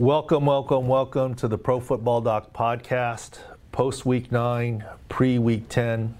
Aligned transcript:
Welcome, 0.00 0.46
welcome, 0.46 0.88
welcome 0.88 1.34
to 1.34 1.46
the 1.46 1.58
Pro 1.58 1.78
Football 1.78 2.22
Doc 2.22 2.54
podcast, 2.54 3.38
post 3.70 4.06
week 4.06 4.32
nine, 4.32 4.82
pre 5.10 5.38
week 5.38 5.68
10. 5.68 6.16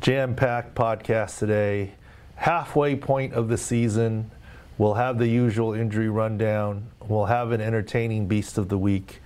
Jam 0.00 0.34
packed 0.34 0.74
podcast 0.74 1.38
today. 1.38 1.92
Halfway 2.36 2.96
point 2.96 3.34
of 3.34 3.48
the 3.48 3.58
season. 3.58 4.30
We'll 4.78 4.94
have 4.94 5.18
the 5.18 5.28
usual 5.28 5.74
injury 5.74 6.08
rundown. 6.08 6.86
We'll 7.06 7.26
have 7.26 7.52
an 7.52 7.60
entertaining 7.60 8.28
beast 8.28 8.56
of 8.56 8.70
the 8.70 8.78
week. 8.78 9.20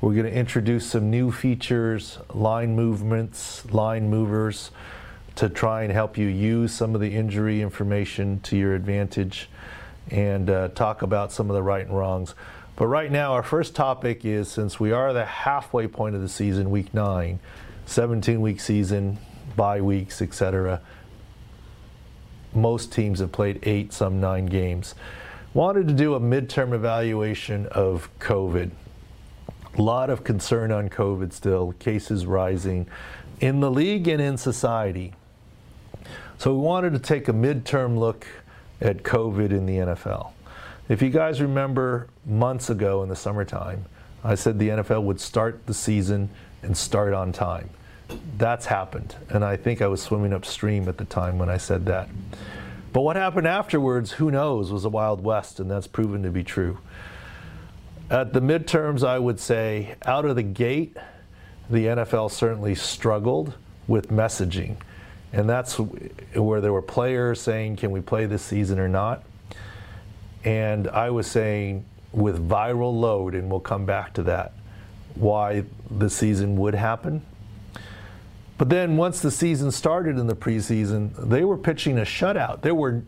We're 0.00 0.14
going 0.14 0.26
to 0.26 0.32
introduce 0.32 0.86
some 0.86 1.10
new 1.10 1.32
features, 1.32 2.20
line 2.32 2.76
movements, 2.76 3.64
line 3.72 4.10
movers 4.10 4.70
to 5.34 5.48
try 5.48 5.82
and 5.82 5.92
help 5.92 6.16
you 6.16 6.28
use 6.28 6.72
some 6.72 6.94
of 6.94 7.00
the 7.00 7.12
injury 7.12 7.62
information 7.62 8.38
to 8.42 8.56
your 8.56 8.76
advantage 8.76 9.50
and 10.08 10.48
uh, 10.48 10.68
talk 10.68 11.02
about 11.02 11.32
some 11.32 11.50
of 11.50 11.54
the 11.54 11.62
right 11.64 11.84
and 11.84 11.96
wrongs. 11.96 12.36
But 12.76 12.86
right 12.86 13.10
now, 13.10 13.32
our 13.32 13.42
first 13.42 13.74
topic 13.74 14.24
is 14.24 14.50
since 14.50 14.80
we 14.80 14.92
are 14.92 15.12
the 15.12 15.24
halfway 15.24 15.86
point 15.86 16.14
of 16.14 16.22
the 16.22 16.28
season, 16.28 16.70
week 16.70 16.94
nine, 16.94 17.38
17 17.86 18.40
week 18.40 18.60
season, 18.60 19.18
bye 19.56 19.80
weeks, 19.80 20.22
etc. 20.22 20.80
Most 22.54 22.92
teams 22.92 23.20
have 23.20 23.32
played 23.32 23.60
eight, 23.64 23.92
some 23.92 24.20
nine 24.20 24.46
games. 24.46 24.94
Wanted 25.54 25.88
to 25.88 25.94
do 25.94 26.14
a 26.14 26.20
midterm 26.20 26.72
evaluation 26.72 27.66
of 27.66 28.08
COVID. 28.18 28.70
A 29.76 29.82
lot 29.82 30.08
of 30.08 30.24
concern 30.24 30.72
on 30.72 30.88
COVID 30.88 31.32
still, 31.32 31.72
cases 31.72 32.24
rising 32.24 32.86
in 33.40 33.60
the 33.60 33.70
league 33.70 34.08
and 34.08 34.20
in 34.20 34.38
society. 34.38 35.12
So 36.38 36.54
we 36.54 36.60
wanted 36.60 36.94
to 36.94 36.98
take 36.98 37.28
a 37.28 37.32
midterm 37.32 37.98
look 37.98 38.26
at 38.80 39.02
COVID 39.02 39.50
in 39.50 39.66
the 39.66 39.76
NFL. 39.76 40.32
If 40.92 41.00
you 41.00 41.08
guys 41.08 41.40
remember 41.40 42.08
months 42.26 42.68
ago 42.68 43.02
in 43.02 43.08
the 43.08 43.16
summertime, 43.16 43.86
I 44.22 44.34
said 44.34 44.58
the 44.58 44.68
NFL 44.68 45.04
would 45.04 45.22
start 45.22 45.64
the 45.64 45.72
season 45.72 46.28
and 46.62 46.76
start 46.76 47.14
on 47.14 47.32
time. 47.32 47.70
That's 48.36 48.66
happened. 48.66 49.14
And 49.30 49.42
I 49.42 49.56
think 49.56 49.80
I 49.80 49.86
was 49.86 50.02
swimming 50.02 50.34
upstream 50.34 50.90
at 50.90 50.98
the 50.98 51.06
time 51.06 51.38
when 51.38 51.48
I 51.48 51.56
said 51.56 51.86
that. 51.86 52.10
But 52.92 53.00
what 53.00 53.16
happened 53.16 53.46
afterwards, 53.46 54.12
who 54.12 54.30
knows, 54.30 54.70
was 54.70 54.84
a 54.84 54.90
Wild 54.90 55.24
West, 55.24 55.60
and 55.60 55.70
that's 55.70 55.86
proven 55.86 56.24
to 56.24 56.30
be 56.30 56.44
true. 56.44 56.76
At 58.10 58.34
the 58.34 58.40
midterms, 58.40 59.02
I 59.02 59.18
would 59.18 59.40
say 59.40 59.94
out 60.04 60.26
of 60.26 60.36
the 60.36 60.42
gate, 60.42 60.94
the 61.70 61.86
NFL 61.86 62.30
certainly 62.30 62.74
struggled 62.74 63.54
with 63.88 64.10
messaging. 64.10 64.76
And 65.32 65.48
that's 65.48 65.76
where 65.76 66.60
there 66.60 66.74
were 66.74 66.82
players 66.82 67.40
saying, 67.40 67.76
can 67.76 67.92
we 67.92 68.02
play 68.02 68.26
this 68.26 68.42
season 68.42 68.78
or 68.78 68.88
not? 68.88 69.24
And 70.44 70.88
I 70.88 71.10
was 71.10 71.26
saying, 71.26 71.84
with 72.12 72.48
viral 72.48 72.98
load, 72.98 73.34
and 73.34 73.50
we'll 73.50 73.60
come 73.60 73.86
back 73.86 74.12
to 74.14 74.22
that, 74.24 74.52
why 75.14 75.64
the 75.90 76.10
season 76.10 76.56
would 76.56 76.74
happen. 76.74 77.22
But 78.58 78.68
then 78.68 78.96
once 78.96 79.20
the 79.20 79.30
season 79.30 79.70
started 79.70 80.18
in 80.18 80.26
the 80.26 80.36
preseason, 80.36 81.10
they 81.28 81.44
were 81.44 81.56
pitching 81.56 81.98
a 81.98 82.02
shutout. 82.02 82.62
There 82.62 82.74
were 82.74 83.02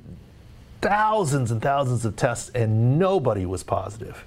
thousands 0.80 1.50
and 1.50 1.62
thousands 1.62 2.04
of 2.04 2.16
tests, 2.16 2.50
and 2.50 2.98
nobody 2.98 3.46
was 3.46 3.62
positive. 3.62 4.24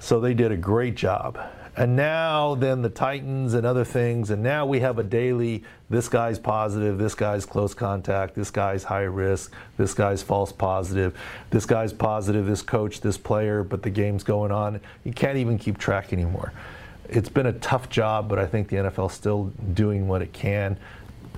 So 0.00 0.20
they 0.20 0.34
did 0.34 0.52
a 0.52 0.56
great 0.56 0.94
job. 0.94 1.38
And 1.78 1.94
now, 1.94 2.56
then 2.56 2.82
the 2.82 2.88
Titans 2.88 3.54
and 3.54 3.64
other 3.64 3.84
things, 3.84 4.30
and 4.30 4.42
now 4.42 4.66
we 4.66 4.80
have 4.80 4.98
a 4.98 5.04
daily 5.04 5.62
this 5.88 6.08
guy's 6.08 6.36
positive, 6.36 6.98
this 6.98 7.14
guy's 7.14 7.46
close 7.46 7.72
contact, 7.72 8.34
this 8.34 8.50
guy's 8.50 8.82
high 8.82 9.04
risk, 9.04 9.54
this 9.76 9.94
guy's 9.94 10.20
false 10.20 10.50
positive, 10.50 11.16
this 11.50 11.66
guy's 11.66 11.92
positive, 11.92 12.46
this 12.46 12.62
coach, 12.62 13.00
this 13.00 13.16
player, 13.16 13.62
but 13.62 13.84
the 13.84 13.90
game's 13.90 14.24
going 14.24 14.50
on. 14.50 14.80
You 15.04 15.12
can't 15.12 15.38
even 15.38 15.56
keep 15.56 15.78
track 15.78 16.12
anymore. 16.12 16.52
It's 17.08 17.28
been 17.28 17.46
a 17.46 17.52
tough 17.52 17.88
job, 17.88 18.28
but 18.28 18.40
I 18.40 18.46
think 18.46 18.66
the 18.66 18.76
NFL's 18.78 19.14
still 19.14 19.52
doing 19.72 20.08
what 20.08 20.20
it 20.20 20.32
can 20.32 20.76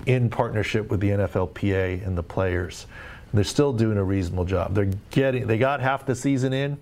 in 0.07 0.27
partnership 0.27 0.89
with 0.89 1.01
the 1.01 1.09
NFLPA 1.09 2.03
and 2.03 2.17
the 2.17 2.23
players. 2.23 2.87
They're 3.31 3.43
still 3.43 3.73
doing 3.73 3.99
a 3.99 4.03
reasonable 4.03 4.45
job. 4.45 4.73
They're 4.73 4.89
getting 5.11 5.45
they 5.45 5.59
got 5.59 5.81
half 5.81 6.07
the 6.07 6.15
season 6.15 6.51
in 6.51 6.79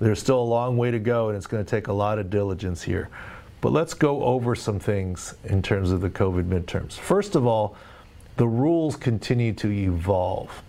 there's 0.00 0.18
still 0.18 0.40
a 0.40 0.42
long 0.42 0.76
way 0.76 0.90
to 0.90 0.98
go, 0.98 1.28
and 1.28 1.36
it's 1.36 1.46
going 1.46 1.64
to 1.64 1.70
take 1.70 1.88
a 1.88 1.92
lot 1.92 2.18
of 2.18 2.30
diligence 2.30 2.82
here. 2.82 3.08
But 3.60 3.72
let's 3.72 3.92
go 3.92 4.22
over 4.24 4.54
some 4.54 4.78
things 4.78 5.34
in 5.44 5.62
terms 5.62 5.90
of 5.90 6.00
the 6.00 6.08
COVID 6.08 6.48
midterms. 6.48 6.94
First 6.94 7.36
of 7.36 7.46
all, 7.46 7.76
the 8.36 8.48
rules 8.48 8.96
continue 8.96 9.52
to 9.54 9.70
evolve. 9.70 10.62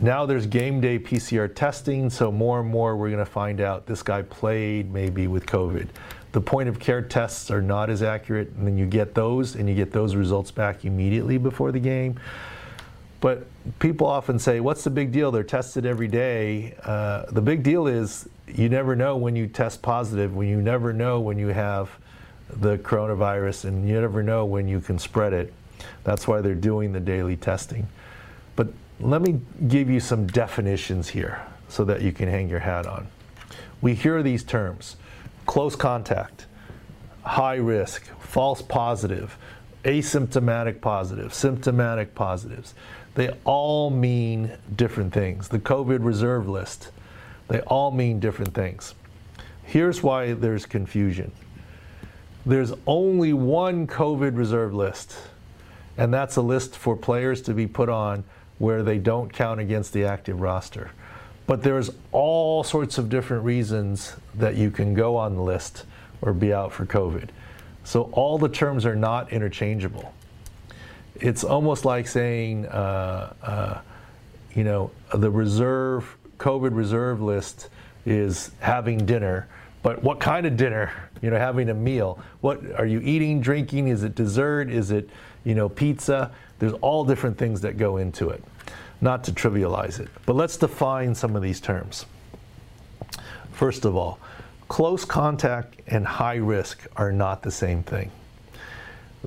Now 0.00 0.26
there's 0.26 0.46
game 0.46 0.80
day 0.80 0.98
PCR 0.98 1.54
testing, 1.54 2.08
so 2.08 2.32
more 2.32 2.60
and 2.60 2.68
more 2.68 2.96
we're 2.96 3.10
going 3.10 3.24
to 3.24 3.30
find 3.30 3.60
out 3.60 3.86
this 3.86 4.02
guy 4.02 4.22
played 4.22 4.92
maybe 4.92 5.26
with 5.26 5.46
COVID. 5.46 5.88
The 6.32 6.40
point 6.40 6.70
of 6.70 6.80
care 6.80 7.02
tests 7.02 7.50
are 7.50 7.60
not 7.60 7.90
as 7.90 8.02
accurate, 8.02 8.48
and 8.56 8.66
then 8.66 8.78
you 8.78 8.86
get 8.86 9.14
those 9.14 9.54
and 9.54 9.68
you 9.68 9.74
get 9.74 9.92
those 9.92 10.16
results 10.16 10.50
back 10.50 10.86
immediately 10.86 11.36
before 11.36 11.70
the 11.70 11.78
game. 11.78 12.18
But 13.22 13.46
people 13.78 14.08
often 14.08 14.40
say, 14.40 14.58
What's 14.58 14.82
the 14.82 14.90
big 14.90 15.12
deal? 15.12 15.30
They're 15.30 15.44
tested 15.44 15.86
every 15.86 16.08
day. 16.08 16.74
Uh, 16.82 17.26
the 17.30 17.40
big 17.40 17.62
deal 17.62 17.86
is 17.86 18.28
you 18.48 18.68
never 18.68 18.96
know 18.96 19.16
when 19.16 19.36
you 19.36 19.46
test 19.46 19.80
positive, 19.80 20.34
when 20.34 20.48
you 20.48 20.60
never 20.60 20.92
know 20.92 21.20
when 21.20 21.38
you 21.38 21.48
have 21.48 21.88
the 22.50 22.78
coronavirus, 22.78 23.66
and 23.66 23.88
you 23.88 24.00
never 24.00 24.24
know 24.24 24.44
when 24.44 24.66
you 24.66 24.80
can 24.80 24.98
spread 24.98 25.32
it. 25.32 25.54
That's 26.02 26.26
why 26.26 26.40
they're 26.40 26.56
doing 26.56 26.92
the 26.92 27.00
daily 27.00 27.36
testing. 27.36 27.86
But 28.56 28.68
let 28.98 29.22
me 29.22 29.40
give 29.68 29.88
you 29.88 30.00
some 30.00 30.26
definitions 30.26 31.08
here 31.08 31.40
so 31.68 31.84
that 31.84 32.02
you 32.02 32.10
can 32.10 32.28
hang 32.28 32.48
your 32.48 32.58
hat 32.58 32.86
on. 32.86 33.06
We 33.80 33.94
hear 33.94 34.24
these 34.24 34.42
terms 34.42 34.96
close 35.46 35.76
contact, 35.76 36.46
high 37.22 37.54
risk, 37.54 38.04
false 38.18 38.62
positive, 38.62 39.38
asymptomatic 39.84 40.80
positive, 40.80 41.32
symptomatic 41.32 42.14
positives. 42.16 42.74
They 43.14 43.30
all 43.44 43.90
mean 43.90 44.52
different 44.74 45.12
things. 45.12 45.48
The 45.48 45.58
COVID 45.58 46.04
reserve 46.04 46.48
list, 46.48 46.90
they 47.48 47.60
all 47.60 47.90
mean 47.90 48.20
different 48.20 48.54
things. 48.54 48.94
Here's 49.64 50.02
why 50.02 50.32
there's 50.32 50.66
confusion 50.66 51.32
there's 52.44 52.72
only 52.88 53.32
one 53.32 53.86
COVID 53.86 54.36
reserve 54.36 54.74
list, 54.74 55.16
and 55.96 56.12
that's 56.12 56.34
a 56.34 56.42
list 56.42 56.76
for 56.76 56.96
players 56.96 57.40
to 57.42 57.54
be 57.54 57.68
put 57.68 57.88
on 57.88 58.24
where 58.58 58.82
they 58.82 58.98
don't 58.98 59.32
count 59.32 59.60
against 59.60 59.92
the 59.92 60.04
active 60.04 60.40
roster. 60.40 60.90
But 61.46 61.62
there's 61.62 61.90
all 62.10 62.64
sorts 62.64 62.98
of 62.98 63.08
different 63.08 63.44
reasons 63.44 64.16
that 64.34 64.56
you 64.56 64.70
can 64.70 64.92
go 64.92 65.16
on 65.16 65.36
the 65.36 65.42
list 65.42 65.84
or 66.20 66.32
be 66.32 66.52
out 66.52 66.72
for 66.72 66.84
COVID. 66.84 67.28
So 67.84 68.04
all 68.12 68.38
the 68.38 68.48
terms 68.48 68.86
are 68.86 68.96
not 68.96 69.32
interchangeable 69.32 70.12
it's 71.22 71.44
almost 71.44 71.84
like 71.84 72.08
saying, 72.08 72.66
uh, 72.66 73.32
uh, 73.42 73.80
you 74.54 74.64
know, 74.64 74.90
the 75.14 75.30
reserve 75.30 76.16
COVID 76.38 76.74
reserve 76.74 77.22
list 77.22 77.68
is 78.04 78.50
having 78.58 79.06
dinner, 79.06 79.46
but 79.84 80.02
what 80.02 80.18
kind 80.18 80.46
of 80.46 80.56
dinner? 80.56 80.92
You 81.22 81.30
know, 81.30 81.38
having 81.38 81.68
a 81.70 81.74
meal. 81.74 82.18
What 82.40 82.60
are 82.76 82.86
you 82.86 83.00
eating, 83.00 83.40
drinking? 83.40 83.86
Is 83.86 84.02
it 84.02 84.16
dessert? 84.16 84.68
Is 84.68 84.90
it, 84.90 85.08
you 85.44 85.54
know, 85.54 85.68
pizza? 85.68 86.32
There's 86.58 86.72
all 86.74 87.04
different 87.04 87.38
things 87.38 87.60
that 87.60 87.78
go 87.78 87.98
into 87.98 88.30
it. 88.30 88.42
Not 89.00 89.22
to 89.24 89.32
trivialize 89.32 90.00
it, 90.00 90.08
but 90.26 90.34
let's 90.34 90.56
define 90.56 91.14
some 91.14 91.36
of 91.36 91.42
these 91.42 91.60
terms. 91.60 92.06
First 93.52 93.84
of 93.84 93.94
all, 93.94 94.18
close 94.68 95.04
contact 95.04 95.80
and 95.86 96.04
high 96.04 96.36
risk 96.36 96.84
are 96.96 97.12
not 97.12 97.42
the 97.42 97.50
same 97.52 97.84
thing. 97.84 98.10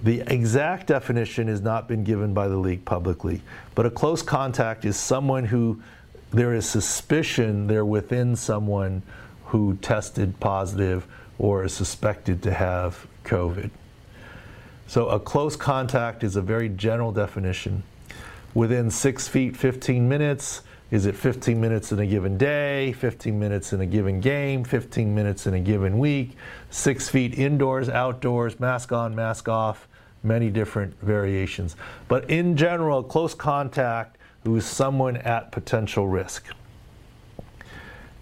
The 0.03 0.21
exact 0.27 0.87
definition 0.87 1.47
has 1.47 1.61
not 1.61 1.87
been 1.87 2.03
given 2.03 2.33
by 2.33 2.47
the 2.47 2.57
league 2.57 2.83
publicly, 2.83 3.41
but 3.75 3.85
a 3.85 3.89
close 3.89 4.21
contact 4.21 4.83
is 4.83 4.97
someone 4.97 5.45
who 5.45 5.81
there 6.31 6.53
is 6.53 6.67
suspicion 6.67 7.67
they're 7.67 7.85
within 7.85 8.35
someone 8.35 9.01
who 9.45 9.75
tested 9.75 10.37
positive 10.39 11.07
or 11.37 11.63
is 11.63 11.73
suspected 11.73 12.43
to 12.43 12.53
have 12.53 13.07
COVID. 13.23 13.69
So 14.87 15.07
a 15.07 15.19
close 15.19 15.55
contact 15.55 16.23
is 16.23 16.35
a 16.35 16.41
very 16.41 16.69
general 16.69 17.11
definition. 17.11 17.83
Within 18.53 18.91
six 18.91 19.27
feet, 19.27 19.55
15 19.55 20.07
minutes 20.07 20.61
Is 20.95 21.05
it 21.05 21.13
15 21.17 21.59
minutes 21.59 21.91
in 21.91 21.99
a 21.99 22.05
given 22.05 22.37
day, 22.37 22.93
15 22.93 23.37
minutes 23.37 23.73
in 23.73 23.81
a 23.81 23.85
given 23.85 24.21
game, 24.21 24.63
15 24.63 25.13
minutes 25.13 25.45
in 25.45 25.53
a 25.53 25.59
given 25.59 25.99
week, 25.99 26.37
six 26.69 27.09
feet 27.09 27.37
indoors, 27.37 27.89
outdoors, 27.89 28.61
mask 28.61 28.93
on, 28.93 29.13
mask 29.13 29.49
off, 29.49 29.89
many 30.23 30.49
different 30.49 30.97
variations. 31.01 31.75
But 32.07 32.29
in 32.29 32.55
general, 32.55 33.03
close 33.03 33.33
contact 33.33 34.17
who 34.45 34.55
is 34.55 34.65
someone 34.65 35.17
at 35.17 35.51
potential 35.51 36.07
risk. 36.07 36.45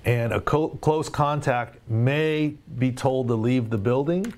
And 0.04 0.34
a 0.34 0.42
co- 0.42 0.70
close 0.70 1.10
contact 1.10 1.78
may 1.88 2.56
be 2.80 2.92
told 2.92 3.28
to 3.28 3.36
leave 3.36 3.70
the 3.70 3.78
building 3.78 4.34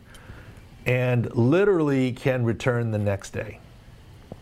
and 0.85 1.33
literally 1.33 2.11
can 2.11 2.43
return 2.43 2.91
the 2.91 2.99
next 2.99 3.31
day 3.31 3.59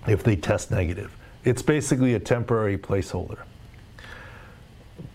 if 0.07 0.24
they 0.24 0.36
test 0.36 0.72
negative. 0.72 1.16
It's 1.44 1.62
basically 1.62 2.16
a 2.16 2.19
temporary 2.19 2.80
placeholder. 2.80 3.44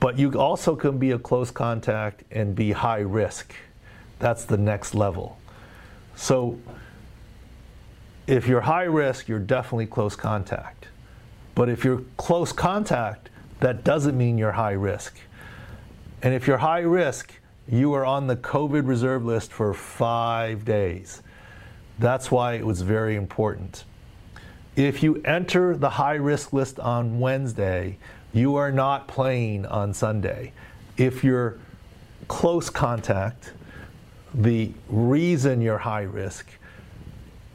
But 0.01 0.19
you 0.19 0.33
also 0.33 0.77
can 0.77 0.99
be 0.99 1.13
a 1.13 1.19
close 1.19 1.51
contact 1.51 2.25
and 2.31 2.55
be 2.55 2.73
high 2.73 3.01
risk. 3.01 3.55
That's 4.19 4.45
the 4.45 4.57
next 4.57 4.95
level. 4.95 5.39
So 6.17 6.59
if 8.27 8.47
you're 8.47 8.61
high 8.61 8.85
risk, 8.85 9.29
you're 9.29 9.39
definitely 9.39 9.87
close 9.87 10.17
contact. 10.17 10.89
But 11.55 11.69
if 11.69 11.85
you're 11.85 12.03
close 12.17 12.53
contact, 12.53 13.31
that 13.61 13.85
doesn't 13.85 14.17
mean 14.17 14.39
you're 14.39 14.53
high 14.53 14.73
risk. 14.73 15.17
And 16.23 16.35
if 16.35 16.47
you're 16.47 16.59
high 16.59 16.81
risk, 16.81 17.33
you 17.69 17.93
are 17.95 18.05
on 18.05 18.27
the 18.27 18.37
COVID 18.37 18.87
reserve 18.87 19.25
list 19.25 19.53
for 19.53 19.75
five 19.75 20.65
days. 20.65 21.23
That's 21.99 22.31
why 22.31 22.55
it 22.55 22.67
was 22.67 22.83
very 22.83 23.17
important. 23.17 23.85
If 24.77 25.03
you 25.03 25.21
enter 25.25 25.77
the 25.77 25.91
high 25.91 26.15
risk 26.15 26.53
list 26.53 26.79
on 26.79 27.19
Wednesday, 27.19 27.99
you 28.33 28.57
are 28.57 28.71
not 28.71 29.09
playing 29.09 29.67
on 29.67 29.95
Sunday. 29.95 30.53
If 30.97 31.25
you're 31.25 31.59
close 32.29 32.71
contact, 32.71 33.53
the 34.35 34.73
reason 34.89 35.61
you're 35.61 35.79
high 35.79 36.03
risk, 36.03 36.47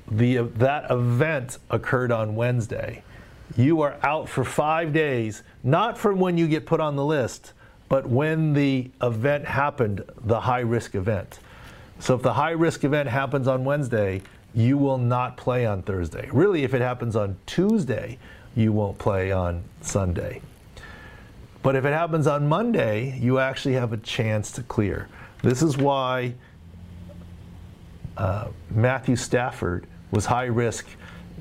the, 0.09 0.37
that 0.37 0.89
event 0.89 1.59
occurred 1.69 2.11
on 2.11 2.35
Wednesday. 2.35 3.03
You 3.55 3.81
are 3.81 3.97
out 4.01 4.27
for 4.27 4.43
five 4.43 4.93
days, 4.93 5.43
not 5.63 5.97
from 5.97 6.19
when 6.19 6.37
you 6.37 6.47
get 6.47 6.65
put 6.65 6.79
on 6.79 6.95
the 6.95 7.05
list, 7.05 7.53
but 7.87 8.09
when 8.09 8.53
the 8.53 8.89
event 9.01 9.45
happened, 9.45 10.03
the 10.25 10.39
high 10.39 10.61
risk 10.61 10.95
event. 10.95 11.39
So 11.99 12.15
if 12.15 12.23
the 12.23 12.33
high 12.33 12.51
risk 12.51 12.83
event 12.83 13.07
happens 13.07 13.47
on 13.47 13.63
Wednesday, 13.63 14.21
you 14.55 14.77
will 14.77 14.97
not 14.97 15.37
play 15.37 15.65
on 15.65 15.83
Thursday. 15.83 16.27
Really, 16.31 16.63
if 16.63 16.73
it 16.73 16.81
happens 16.81 17.15
on 17.15 17.37
Tuesday, 17.45 18.17
you 18.55 18.71
won't 18.71 18.97
play 18.97 19.31
on 19.31 19.63
Sunday. 19.81 20.41
But 21.63 21.77
if 21.77 21.85
it 21.85 21.93
happens 21.93 22.27
on 22.27 22.47
Monday, 22.47 23.17
you 23.19 23.39
actually 23.39 23.75
have 23.75 23.93
a 23.93 23.97
chance 23.97 24.51
to 24.51 24.63
clear. 24.63 25.07
This 25.41 25.61
is 25.61 25.77
why 25.77 26.35
uh, 28.17 28.49
Matthew 28.69 29.15
Stafford 29.15 29.87
was 30.11 30.25
high 30.25 30.45
risk, 30.45 30.85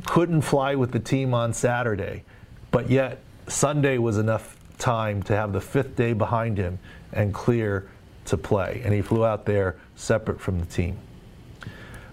couldn't 0.06 0.42
fly 0.42 0.76
with 0.76 0.92
the 0.92 1.00
team 1.00 1.34
on 1.34 1.52
Saturday, 1.52 2.24
but 2.70 2.88
yet 2.88 3.18
Sunday 3.48 3.98
was 3.98 4.16
enough 4.16 4.56
time 4.78 5.22
to 5.24 5.36
have 5.36 5.52
the 5.52 5.60
fifth 5.60 5.96
day 5.96 6.12
behind 6.12 6.56
him 6.56 6.78
and 7.12 7.34
clear 7.34 7.88
to 8.24 8.36
play. 8.36 8.80
And 8.84 8.94
he 8.94 9.02
flew 9.02 9.24
out 9.24 9.44
there 9.44 9.76
separate 9.96 10.40
from 10.40 10.60
the 10.60 10.66
team. 10.66 10.96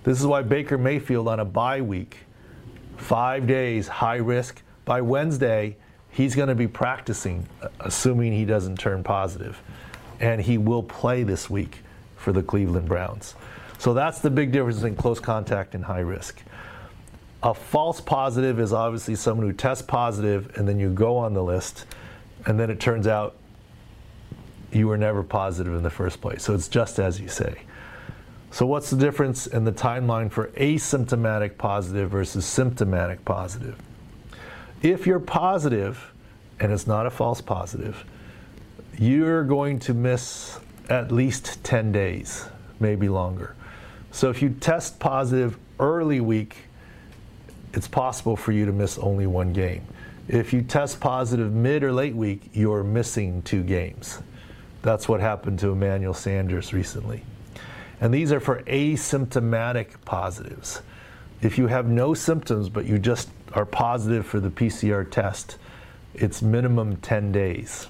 This 0.04 0.20
is 0.20 0.26
why 0.26 0.42
Baker 0.42 0.78
Mayfield 0.78 1.28
on 1.28 1.40
a 1.40 1.46
bye 1.46 1.82
week, 1.82 2.18
five 2.98 3.46
days, 3.46 3.88
high 3.88 4.18
risk. 4.18 4.62
By 4.86 5.02
Wednesday, 5.02 5.78
he's 6.20 6.36
going 6.36 6.50
to 6.50 6.56
be 6.56 6.68
practicing, 6.68 7.48
uh, 7.62 7.70
assuming 7.80 8.34
he 8.34 8.44
doesn't 8.44 8.78
turn 8.78 9.02
positive. 9.02 9.62
And 10.20 10.42
he 10.42 10.58
will 10.58 10.84
play 10.84 11.24
this 11.24 11.50
week 11.50 11.78
for 12.18 12.34
the 12.34 12.44
Cleveland 12.44 12.90
Browns. 12.90 13.36
So 13.78 13.94
that's 13.94 14.20
the 14.20 14.30
big 14.30 14.52
difference 14.52 14.84
in 14.84 14.98
close 14.98 15.22
contact 15.22 15.76
and 15.76 15.86
high 15.86 16.02
risk. 16.02 16.42
A 17.42 17.54
false 17.54 18.02
positive 18.02 18.60
is 18.60 18.74
obviously 18.74 19.16
someone 19.16 19.48
who 19.48 19.54
tests 19.54 19.82
positive 19.82 20.58
and 20.58 20.68
then 20.68 20.78
you 20.78 20.90
go 20.90 21.16
on 21.16 21.34
the 21.34 21.42
list 21.42 21.86
and 22.46 22.60
then 22.60 22.70
it 22.70 22.82
turns 22.82 23.08
out 23.08 23.38
you 24.74 24.90
were 24.90 24.98
never 24.98 25.24
positive 25.24 25.74
in 25.74 25.84
the 25.84 25.90
first 25.90 26.20
place. 26.20 26.44
So 26.44 26.54
it's 26.54 26.68
just 26.68 27.00
as 27.00 27.22
you 27.22 27.30
say. 27.30 27.62
So, 28.52 28.66
what's 28.66 28.90
the 28.90 28.98
difference 28.98 29.48
in 29.48 29.64
the 29.64 29.72
timeline 29.72 30.30
for 30.32 30.48
asymptomatic 30.48 31.58
positive 31.58 32.10
versus 32.10 32.46
symptomatic 32.46 33.24
positive? 33.24 33.78
If 34.82 35.06
you're 35.06 35.20
positive, 35.20 36.14
and 36.60 36.72
it's 36.72 36.88
not 36.88 37.06
a 37.06 37.10
false 37.10 37.42
positive, 37.42 38.06
you're 38.98 39.44
going 39.44 39.80
to 39.80 39.94
miss 39.94 40.60
at 40.90 41.12
least 41.12 41.64
10 41.64 41.92
days, 41.92 42.46
maybe 42.80 43.10
longer. 43.10 43.56
So, 44.12 44.30
if 44.30 44.42
you 44.42 44.50
test 44.50 45.00
positive 45.00 45.58
early 45.80 46.20
week, 46.20 46.58
it's 47.74 47.88
possible 47.88 48.36
for 48.36 48.52
you 48.52 48.66
to 48.66 48.72
miss 48.72 48.98
only 48.98 49.28
one 49.28 49.54
game. 49.54 49.86
If 50.28 50.54
you 50.54 50.62
test 50.62 51.00
positive 51.00 51.52
mid 51.52 51.84
or 51.84 51.92
late 51.92 52.16
week, 52.16 52.50
you're 52.54 52.84
missing 52.84 53.42
two 53.44 53.64
games. 53.64 54.20
That's 54.82 55.10
what 55.10 55.20
happened 55.20 55.60
to 55.60 55.72
Emmanuel 55.72 56.14
Sanders 56.14 56.74
recently. 56.74 57.24
And 58.02 58.14
these 58.14 58.32
are 58.32 58.40
for 58.40 58.64
asymptomatic 58.64 59.90
positives. 60.06 60.82
If 61.42 61.58
you 61.58 61.68
have 61.68 61.88
no 61.88 62.14
symptoms, 62.14 62.70
but 62.70 62.86
you 62.86 62.98
just 62.98 63.30
are 63.54 63.66
positive 63.66 64.26
for 64.26 64.40
the 64.40 64.50
PCR 64.50 65.10
test, 65.10 65.58
it's 66.14 66.42
minimum 66.42 66.98
10 66.98 67.32
days. 67.32 67.88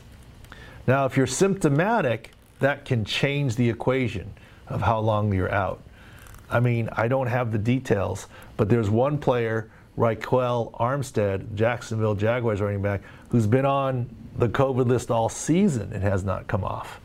Now, 0.87 1.05
if 1.05 1.17
you're 1.17 1.27
symptomatic, 1.27 2.31
that 2.59 2.85
can 2.85 3.05
change 3.05 3.55
the 3.55 3.69
equation 3.69 4.33
of 4.67 4.81
how 4.81 4.99
long 4.99 5.33
you're 5.33 5.51
out. 5.51 5.81
I 6.49 6.59
mean, 6.59 6.89
I 6.93 7.07
don't 7.07 7.27
have 7.27 7.51
the 7.51 7.57
details, 7.57 8.27
but 8.57 8.69
there's 8.69 8.89
one 8.89 9.17
player, 9.17 9.69
Ryquell 9.97 10.71
Armstead, 10.73 11.55
Jacksonville 11.55 12.15
Jaguars 12.15 12.61
running 12.61 12.81
back, 12.81 13.01
who's 13.29 13.47
been 13.47 13.65
on 13.65 14.09
the 14.37 14.49
COVID 14.49 14.87
list 14.87 15.11
all 15.11 15.29
season 15.29 15.93
and 15.93 16.01
has 16.01 16.23
not 16.23 16.47
come 16.47 16.63
off. 16.63 16.99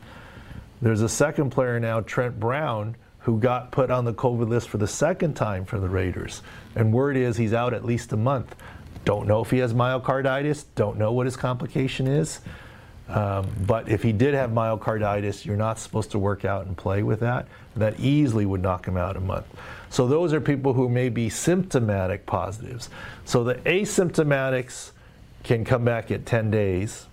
There's 0.81 1.01
a 1.01 1.09
second 1.09 1.51
player 1.51 1.79
now, 1.79 2.01
Trent 2.01 2.39
Brown, 2.39 2.95
who 3.25 3.39
got 3.39 3.71
put 3.71 3.89
on 3.89 4.05
the 4.05 4.13
COVID 4.13 4.47
list 4.47 4.69
for 4.69 4.77
the 4.77 4.87
second 4.87 5.33
time 5.33 5.65
for 5.65 5.79
the 5.79 5.89
Raiders. 5.89 6.43
And 6.75 6.93
word 6.93 7.17
is 7.17 7.37
he's 7.37 7.53
out 7.53 7.73
at 7.73 7.83
least 7.83 8.13
a 8.13 8.17
month. 8.17 8.55
Don't 9.03 9.27
know 9.27 9.41
if 9.41 9.49
he 9.49 9.57
has 9.57 9.73
myocarditis, 9.73 10.65
don't 10.75 10.99
know 10.99 11.11
what 11.11 11.25
his 11.25 11.35
complication 11.35 12.05
is. 12.05 12.39
Um, 13.09 13.49
but 13.65 13.89
if 13.89 14.03
he 14.03 14.11
did 14.11 14.35
have 14.35 14.51
myocarditis, 14.51 15.43
you're 15.43 15.57
not 15.57 15.79
supposed 15.79 16.11
to 16.11 16.19
work 16.19 16.45
out 16.45 16.67
and 16.67 16.77
play 16.77 17.01
with 17.01 17.21
that. 17.21 17.47
That 17.75 17.99
easily 17.99 18.45
would 18.45 18.61
knock 18.61 18.87
him 18.87 18.95
out 18.95 19.17
a 19.17 19.19
month. 19.19 19.47
So 19.89 20.07
those 20.07 20.31
are 20.31 20.39
people 20.39 20.73
who 20.73 20.87
may 20.87 21.09
be 21.09 21.29
symptomatic 21.29 22.27
positives. 22.27 22.91
So 23.25 23.43
the 23.43 23.55
asymptomatics 23.55 24.91
can 25.43 25.65
come 25.65 25.83
back 25.83 26.11
at 26.11 26.27
10 26.27 26.51
days. 26.51 27.07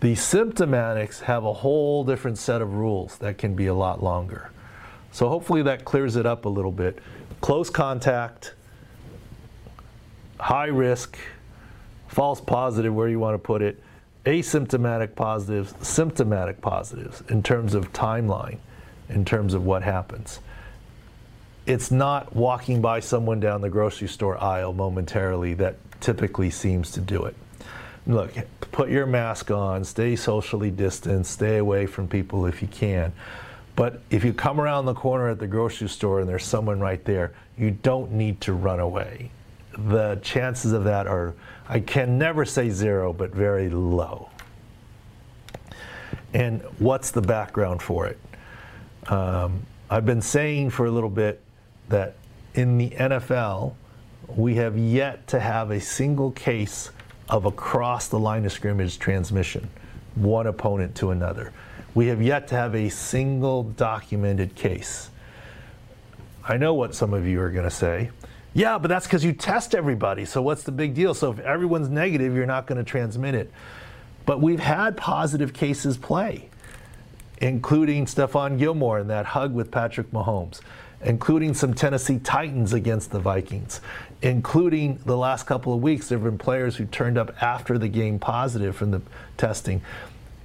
The 0.00 0.14
symptomatics 0.14 1.20
have 1.20 1.44
a 1.44 1.52
whole 1.52 2.02
different 2.02 2.38
set 2.38 2.60
of 2.60 2.74
rules 2.74 3.18
that 3.18 3.38
can 3.38 3.54
be 3.54 3.66
a 3.66 3.74
lot 3.74 4.02
longer. 4.02 4.50
So 5.14 5.28
hopefully 5.28 5.62
that 5.62 5.84
clears 5.84 6.16
it 6.16 6.26
up 6.26 6.44
a 6.44 6.48
little 6.48 6.72
bit. 6.72 6.98
Close 7.40 7.70
contact, 7.70 8.54
high 10.40 10.66
risk, 10.66 11.16
false 12.08 12.40
positive, 12.40 12.92
where 12.92 13.08
you 13.08 13.20
want 13.20 13.34
to 13.34 13.38
put 13.38 13.62
it, 13.62 13.80
asymptomatic 14.26 15.14
positives, 15.14 15.72
symptomatic 15.86 16.60
positives 16.60 17.22
in 17.28 17.44
terms 17.44 17.74
of 17.74 17.92
timeline, 17.92 18.58
in 19.08 19.24
terms 19.24 19.54
of 19.54 19.64
what 19.64 19.84
happens. 19.84 20.40
It's 21.64 21.92
not 21.92 22.34
walking 22.34 22.82
by 22.82 22.98
someone 22.98 23.38
down 23.38 23.60
the 23.60 23.70
grocery 23.70 24.08
store 24.08 24.42
aisle 24.42 24.72
momentarily 24.72 25.54
that 25.54 25.76
typically 26.00 26.50
seems 26.50 26.90
to 26.90 27.00
do 27.00 27.24
it 27.24 27.36
look, 28.06 28.32
put 28.72 28.90
your 28.90 29.06
mask 29.06 29.50
on, 29.50 29.84
stay 29.84 30.16
socially 30.16 30.70
distanced, 30.70 31.32
stay 31.32 31.56
away 31.56 31.86
from 31.86 32.08
people 32.08 32.46
if 32.46 32.60
you 32.60 32.68
can. 32.68 33.12
But 33.76 34.00
if 34.10 34.24
you 34.24 34.32
come 34.32 34.60
around 34.60 34.86
the 34.86 34.94
corner 34.94 35.28
at 35.28 35.38
the 35.38 35.46
grocery 35.46 35.88
store 35.88 36.20
and 36.20 36.28
there's 36.28 36.44
someone 36.44 36.80
right 36.80 37.04
there, 37.04 37.32
you 37.58 37.72
don't 37.72 38.12
need 38.12 38.40
to 38.42 38.52
run 38.52 38.80
away. 38.80 39.30
The 39.76 40.20
chances 40.22 40.72
of 40.72 40.84
that 40.84 41.06
are, 41.06 41.34
I 41.68 41.80
can 41.80 42.16
never 42.16 42.44
say 42.44 42.70
zero, 42.70 43.12
but 43.12 43.34
very 43.34 43.68
low. 43.68 44.30
And 46.32 46.62
what's 46.78 47.10
the 47.10 47.22
background 47.22 47.82
for 47.82 48.06
it? 48.06 48.18
Um, 49.08 49.62
I've 49.90 50.06
been 50.06 50.22
saying 50.22 50.70
for 50.70 50.86
a 50.86 50.90
little 50.90 51.10
bit 51.10 51.40
that 51.88 52.14
in 52.54 52.78
the 52.78 52.90
NFL, 52.90 53.74
we 54.28 54.54
have 54.54 54.78
yet 54.78 55.26
to 55.28 55.40
have 55.40 55.70
a 55.70 55.80
single 55.80 56.30
case 56.30 56.90
of 57.28 57.44
across 57.44 58.08
the 58.08 58.18
line 58.18 58.44
of 58.44 58.52
scrimmage 58.52 58.98
transmission, 58.98 59.68
one 60.14 60.46
opponent 60.46 60.94
to 60.96 61.10
another. 61.10 61.52
We 61.94 62.08
have 62.08 62.20
yet 62.20 62.48
to 62.48 62.56
have 62.56 62.74
a 62.74 62.88
single 62.88 63.62
documented 63.62 64.54
case. 64.54 65.10
I 66.46 66.56
know 66.56 66.74
what 66.74 66.94
some 66.94 67.14
of 67.14 67.26
you 67.26 67.40
are 67.40 67.50
going 67.50 67.64
to 67.64 67.70
say. 67.70 68.10
Yeah, 68.52 68.78
but 68.78 68.88
that's 68.88 69.06
because 69.06 69.24
you 69.24 69.32
test 69.32 69.74
everybody. 69.74 70.24
So 70.24 70.42
what's 70.42 70.62
the 70.62 70.72
big 70.72 70.94
deal? 70.94 71.14
So 71.14 71.32
if 71.32 71.38
everyone's 71.40 71.88
negative, 71.88 72.34
you're 72.34 72.46
not 72.46 72.66
going 72.66 72.78
to 72.78 72.84
transmit 72.84 73.34
it. 73.34 73.50
But 74.26 74.40
we've 74.40 74.60
had 74.60 74.96
positive 74.96 75.52
cases 75.52 75.96
play, 75.96 76.48
including 77.38 78.06
Stephon 78.06 78.58
Gilmore 78.58 78.98
and 78.98 79.10
that 79.10 79.26
hug 79.26 79.54
with 79.54 79.70
Patrick 79.70 80.10
Mahomes, 80.12 80.60
including 81.04 81.52
some 81.54 81.74
Tennessee 81.74 82.18
Titans 82.18 82.72
against 82.72 83.10
the 83.10 83.18
Vikings, 83.18 83.80
including 84.22 84.98
the 85.04 85.16
last 85.16 85.46
couple 85.46 85.74
of 85.74 85.82
weeks, 85.82 86.08
there 86.08 86.18
have 86.18 86.24
been 86.24 86.38
players 86.38 86.76
who 86.76 86.86
turned 86.86 87.18
up 87.18 87.42
after 87.42 87.76
the 87.76 87.88
game 87.88 88.18
positive 88.18 88.74
from 88.76 88.90
the 88.90 89.02
testing. 89.36 89.82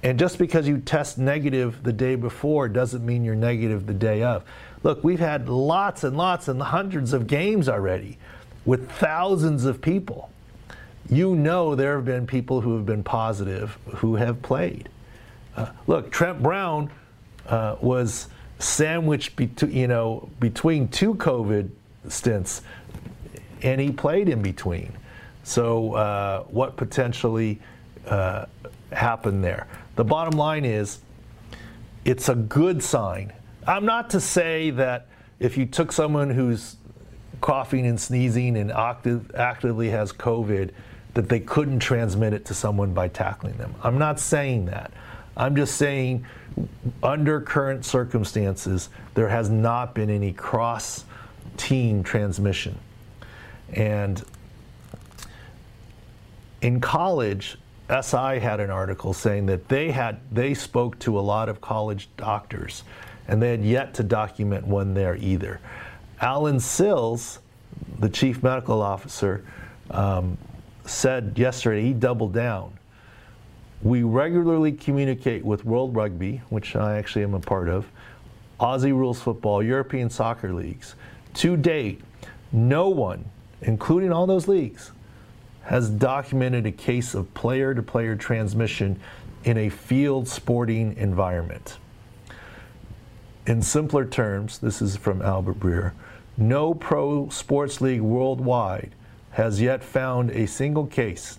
And 0.02 0.18
just 0.18 0.38
because 0.38 0.66
you 0.66 0.78
test 0.78 1.18
negative 1.18 1.82
the 1.82 1.92
day 1.92 2.14
before 2.14 2.68
doesn't 2.68 3.04
mean 3.04 3.24
you're 3.24 3.34
negative 3.34 3.86
the 3.86 3.94
day 3.94 4.22
of. 4.22 4.44
Look, 4.82 5.04
we've 5.04 5.20
had 5.20 5.48
lots 5.48 6.04
and 6.04 6.16
lots 6.16 6.48
and 6.48 6.60
hundreds 6.60 7.12
of 7.12 7.26
games 7.26 7.68
already 7.68 8.16
with 8.64 8.90
thousands 8.92 9.64
of 9.66 9.82
people. 9.82 10.30
You 11.10 11.34
know 11.34 11.74
there 11.74 11.96
have 11.96 12.04
been 12.04 12.26
people 12.26 12.60
who 12.60 12.76
have 12.76 12.86
been 12.86 13.02
positive 13.02 13.76
who 13.96 14.14
have 14.14 14.40
played. 14.42 14.88
Uh, 15.56 15.66
look, 15.86 16.10
Trent 16.10 16.42
Brown 16.42 16.90
uh, 17.46 17.76
was 17.80 18.28
sandwiched 18.58 19.36
be- 19.36 19.50
you 19.66 19.88
know, 19.88 20.28
between 20.38 20.88
two 20.88 21.14
COVID 21.14 21.70
stints, 22.08 22.62
and 23.62 23.80
he 23.80 23.90
played 23.90 24.28
in 24.28 24.40
between. 24.40 24.92
So, 25.42 25.94
uh, 25.94 26.42
what 26.44 26.76
potentially 26.76 27.58
uh, 28.06 28.46
happened 28.92 29.42
there? 29.42 29.66
The 30.00 30.04
bottom 30.04 30.38
line 30.38 30.64
is 30.64 31.00
it's 32.06 32.30
a 32.30 32.34
good 32.34 32.82
sign. 32.82 33.34
I'm 33.66 33.84
not 33.84 34.08
to 34.10 34.20
say 34.20 34.70
that 34.70 35.08
if 35.38 35.58
you 35.58 35.66
took 35.66 35.92
someone 35.92 36.30
who's 36.30 36.76
coughing 37.42 37.86
and 37.86 38.00
sneezing 38.00 38.56
and 38.56 38.72
active, 38.72 39.30
actively 39.34 39.90
has 39.90 40.10
COVID, 40.10 40.70
that 41.12 41.28
they 41.28 41.38
couldn't 41.38 41.80
transmit 41.80 42.32
it 42.32 42.46
to 42.46 42.54
someone 42.54 42.94
by 42.94 43.08
tackling 43.08 43.58
them. 43.58 43.74
I'm 43.82 43.98
not 43.98 44.18
saying 44.18 44.64
that. 44.64 44.90
I'm 45.36 45.54
just 45.54 45.76
saying, 45.76 46.24
under 47.02 47.42
current 47.42 47.84
circumstances, 47.84 48.88
there 49.12 49.28
has 49.28 49.50
not 49.50 49.94
been 49.94 50.08
any 50.08 50.32
cross 50.32 51.04
team 51.58 52.02
transmission. 52.02 52.78
And 53.74 54.24
in 56.62 56.80
college, 56.80 57.58
SI 57.90 58.38
had 58.38 58.60
an 58.60 58.70
article 58.70 59.12
saying 59.12 59.46
that 59.46 59.68
they 59.68 59.90
had 59.90 60.20
they 60.30 60.54
spoke 60.54 60.98
to 61.00 61.18
a 61.18 61.20
lot 61.20 61.48
of 61.48 61.60
college 61.60 62.08
doctors, 62.16 62.84
and 63.26 63.42
they 63.42 63.50
had 63.50 63.64
yet 63.64 63.94
to 63.94 64.02
document 64.02 64.66
one 64.66 64.94
there 64.94 65.16
either. 65.16 65.60
Allen 66.20 66.60
Sills, 66.60 67.40
the 67.98 68.08
chief 68.08 68.42
medical 68.42 68.80
officer, 68.80 69.44
um, 69.90 70.38
said 70.84 71.32
yesterday 71.36 71.82
he 71.82 71.92
doubled 71.92 72.32
down. 72.32 72.72
We 73.82 74.02
regularly 74.02 74.72
communicate 74.72 75.44
with 75.44 75.64
World 75.64 75.96
Rugby, 75.96 76.42
which 76.50 76.76
I 76.76 76.98
actually 76.98 77.24
am 77.24 77.34
a 77.34 77.40
part 77.40 77.68
of, 77.68 77.86
Aussie 78.60 78.92
Rules 78.92 79.20
Football, 79.20 79.62
European 79.62 80.10
soccer 80.10 80.52
leagues. 80.52 80.94
To 81.34 81.56
date, 81.56 82.02
no 82.52 82.88
one, 82.90 83.24
including 83.62 84.12
all 84.12 84.26
those 84.26 84.46
leagues, 84.46 84.92
has 85.70 85.88
documented 85.88 86.66
a 86.66 86.72
case 86.72 87.14
of 87.14 87.32
player 87.32 87.72
to 87.72 87.80
player 87.80 88.16
transmission 88.16 88.98
in 89.44 89.56
a 89.56 89.68
field 89.68 90.26
sporting 90.26 90.96
environment. 90.96 91.78
In 93.46 93.62
simpler 93.62 94.04
terms, 94.04 94.58
this 94.58 94.82
is 94.82 94.96
from 94.96 95.22
Albert 95.22 95.60
Breer, 95.60 95.92
no 96.36 96.74
pro 96.74 97.28
sports 97.28 97.80
league 97.80 98.00
worldwide 98.00 98.90
has 99.30 99.60
yet 99.60 99.84
found 99.84 100.32
a 100.32 100.44
single 100.46 100.88
case, 100.88 101.38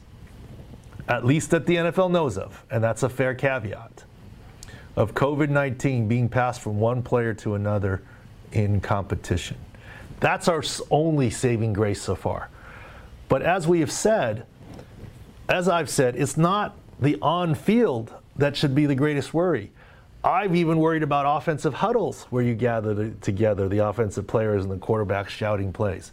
at 1.09 1.25
least 1.25 1.51
that 1.51 1.65
the 1.65 1.75
NFL 1.75 2.09
knows 2.09 2.37
of, 2.37 2.63
and 2.71 2.81
that's 2.81 3.03
a 3.03 3.09
fair 3.09 3.35
caveat, 3.35 4.05
of 4.95 5.13
COVID 5.13 5.49
19 5.49 6.07
being 6.07 6.29
passed 6.29 6.61
from 6.61 6.79
one 6.79 7.03
player 7.03 7.33
to 7.33 7.55
another 7.55 8.01
in 8.53 8.79
competition. 8.79 9.57
That's 10.21 10.47
our 10.47 10.63
only 10.89 11.29
saving 11.29 11.73
grace 11.73 12.01
so 12.01 12.15
far. 12.15 12.47
But 13.31 13.43
as 13.43 13.65
we 13.65 13.79
have 13.79 13.93
said, 13.93 14.45
as 15.47 15.69
I've 15.69 15.89
said, 15.89 16.17
it's 16.17 16.35
not 16.35 16.75
the 16.99 17.17
on 17.21 17.55
field 17.55 18.13
that 18.35 18.57
should 18.57 18.75
be 18.75 18.85
the 18.85 18.93
greatest 18.93 19.33
worry. 19.33 19.71
I've 20.21 20.53
even 20.53 20.79
worried 20.79 21.01
about 21.01 21.37
offensive 21.37 21.75
huddles 21.75 22.23
where 22.23 22.43
you 22.43 22.55
gather 22.55 22.93
the, 22.93 23.11
together 23.21 23.69
the 23.69 23.87
offensive 23.87 24.27
players 24.27 24.65
and 24.65 24.71
the 24.73 24.85
quarterbacks 24.85 25.29
shouting 25.29 25.71
plays. 25.71 26.11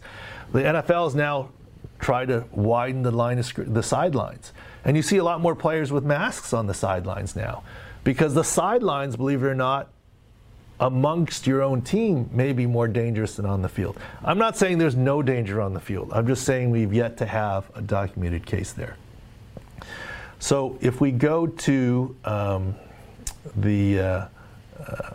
The 0.53 0.61
NFL 0.61 1.07
has 1.07 1.15
now 1.15 1.49
tried 1.99 2.29
to 2.29 2.45
widen 2.53 3.01
the 3.03 3.11
line 3.11 3.37
of 3.37 3.73
the 3.73 3.83
sidelines, 3.83 4.53
and 4.85 4.95
you 4.95 5.03
see 5.03 5.17
a 5.17 5.23
lot 5.25 5.41
more 5.41 5.55
players 5.55 5.91
with 5.91 6.05
masks 6.05 6.53
on 6.53 6.67
the 6.67 6.73
sidelines 6.73 7.35
now, 7.35 7.63
because 8.05 8.33
the 8.33 8.45
sidelines, 8.45 9.17
believe 9.17 9.43
it 9.43 9.45
or 9.45 9.55
not, 9.55 9.89
amongst 10.79 11.45
your 11.45 11.61
own 11.61 11.81
team 11.81 12.29
may 12.31 12.53
be 12.53 12.65
more 12.65 12.87
dangerous 12.87 13.35
than 13.35 13.45
on 13.45 13.61
the 13.61 13.69
field. 13.69 13.97
I'm 14.23 14.37
not 14.37 14.57
saying 14.57 14.77
there's 14.77 14.95
no 14.95 15.21
danger 15.21 15.61
on 15.61 15.73
the 15.73 15.79
field. 15.79 16.11
I'm 16.13 16.27
just 16.27 16.45
saying 16.45 16.69
we've 16.69 16.93
yet 16.93 17.17
to 17.17 17.25
have 17.25 17.69
a 17.75 17.81
documented 17.81 18.45
case 18.45 18.71
there. 18.71 18.95
So 20.39 20.77
if 20.79 21.01
we 21.01 21.11
go 21.11 21.47
to 21.47 22.15
um, 22.23 22.75
the 23.57 23.99
uh, 23.99 24.27
uh, 24.79 25.13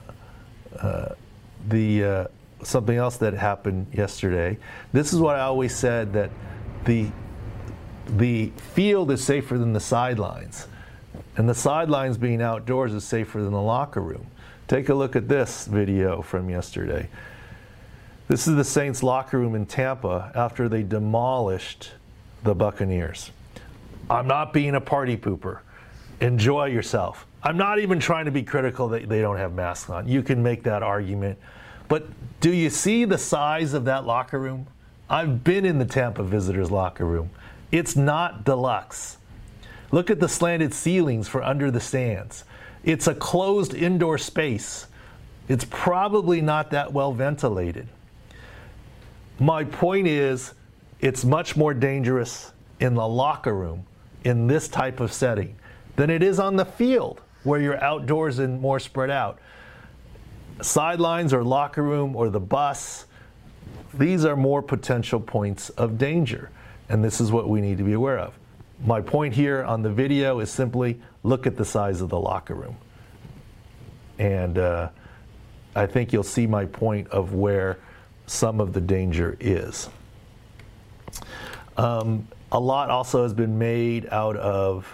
uh, 0.79 1.15
the 1.69 2.05
uh, 2.05 2.27
something 2.63 2.97
else 2.97 3.17
that 3.19 3.33
happened 3.33 3.87
yesterday, 3.93 4.59
this 4.93 5.15
is 5.15 5.21
what 5.21 5.37
I 5.37 5.41
always 5.41 5.75
said 5.75 6.13
that 6.13 6.31
the 6.85 7.09
the 8.07 8.53
field 8.75 9.11
is 9.11 9.25
safer 9.25 9.57
than 9.57 9.73
the 9.73 9.81
sidelines, 9.81 10.69
and 11.39 11.49
the 11.49 11.55
sidelines 11.55 12.19
being 12.19 12.43
outdoors 12.43 12.93
is 12.93 13.05
safer 13.05 13.43
than 13.43 13.53
the 13.53 13.63
locker 13.63 14.03
room. 14.03 14.27
Take 14.67 14.89
a 14.89 14.95
look 14.95 15.15
at 15.15 15.29
this 15.29 15.67
video 15.67 16.23
from 16.23 16.49
yesterday. 16.49 17.09
This 18.29 18.49
is 18.49 18.57
the 18.57 18.65
Saints 18.65 19.03
locker 19.03 19.39
room 19.39 19.55
in 19.55 19.67
Tampa 19.67 20.33
after 20.35 20.69
they 20.69 20.83
demolished 20.83 21.93
the 22.43 22.55
Buccaneers. 22.55 23.31
I'm 24.09 24.27
not 24.27 24.55
being 24.55 24.75
a 24.75 24.81
party 24.81 25.17
pooper. 25.17 25.61
Enjoy 26.21 26.67
yourself. 26.67 27.27
I'm 27.43 27.59
not 27.59 27.79
even 27.79 28.01
trying 28.01 28.25
to 28.25 28.31
be 28.31 28.43
critical 28.43 28.89
that 28.89 29.07
they 29.07 29.21
don't 29.21 29.37
have 29.37 29.53
masks 29.53 29.91
on. 29.91 30.09
You 30.09 30.23
can 30.23 30.43
make 30.43 30.63
that 30.63 30.83
argument. 30.83 31.39
But 31.89 32.07
do 32.41 32.51
you 32.51 32.71
see 32.71 33.05
the 33.05 33.19
size 33.19 33.75
of 33.75 33.85
that 33.85 34.07
locker 34.07 34.39
room? 34.39 34.67
I've 35.11 35.45
been 35.45 35.67
in 35.67 35.79
the 35.79 35.85
Tampa 35.85 36.23
visitors 36.23 36.71
locker 36.71 37.05
room. 37.05 37.29
It's 37.71 37.97
not 37.97 38.45
deluxe. 38.45 39.19
Look 39.91 40.09
at 40.09 40.21
the 40.21 40.29
slanted 40.29 40.73
ceilings 40.73 41.29
for 41.29 41.43
under 41.43 41.71
the 41.71 41.81
stands. 41.81 42.45
It's 42.85 43.07
a 43.07 43.15
closed 43.15 43.75
indoor 43.75 44.19
space. 44.19 44.87
It's 45.49 45.65
probably 45.69 46.41
not 46.41 46.71
that 46.71 46.93
well 46.93 47.13
ventilated. 47.13 47.89
My 49.39 49.65
point 49.65 50.07
is, 50.07 50.55
it's 51.01 51.25
much 51.25 51.57
more 51.57 51.75
dangerous 51.75 52.53
in 52.81 52.95
the 52.95 53.07
locker 53.07 53.55
room 53.55 53.87
in 54.25 54.47
this 54.47 54.69
type 54.69 55.01
of 55.01 55.13
setting 55.13 55.57
than 55.97 56.11
it 56.11 56.23
is 56.23 56.39
on 56.39 56.57
the 56.57 56.65
field 56.65 57.21
where 57.43 57.61
you're 57.61 57.83
outdoors 57.83 58.39
and 58.39 58.61
more 58.61 58.81
spread 58.81 59.11
out. 59.11 59.39
Sidelines 60.63 61.33
or 61.33 61.43
locker 61.43 61.83
room 61.83 62.17
or 62.17 62.31
the 62.31 62.41
bus, 62.41 63.07
these 63.93 64.25
are 64.25 64.37
more 64.37 64.63
potential 64.63 65.21
points 65.21 65.69
of 65.71 65.99
danger. 65.99 66.51
And 66.89 67.05
this 67.05 67.21
is 67.21 67.31
what 67.33 67.49
we 67.49 67.61
need 67.61 67.79
to 67.79 67.85
be 67.85 67.93
aware 67.93 68.19
of. 68.19 68.35
My 68.83 69.01
point 69.01 69.35
here 69.35 69.63
on 69.63 69.83
the 69.83 69.91
video 69.91 70.41
is 70.41 70.51
simply 70.51 71.01
look 71.23 71.47
at 71.47 71.57
the 71.57 71.65
size 71.65 72.01
of 72.01 72.09
the 72.09 72.19
locker 72.19 72.55
room. 72.55 72.77
And 74.19 74.59
uh, 74.59 74.91
I 75.75 75.87
think 75.87 76.13
you'll 76.13 76.23
see 76.23 76.47
my 76.47 76.67
point 76.67 77.09
of 77.09 77.35
where 77.35 77.79
some 78.27 78.61
of 78.61 78.73
the 78.73 78.81
danger 78.81 79.37
is. 79.41 79.89
Um, 81.77 82.29
a 82.53 82.61
lot 82.61 82.91
also 82.91 83.23
has 83.23 83.35
been 83.35 83.59
made 83.59 84.09
out 84.11 84.37
of, 84.37 84.93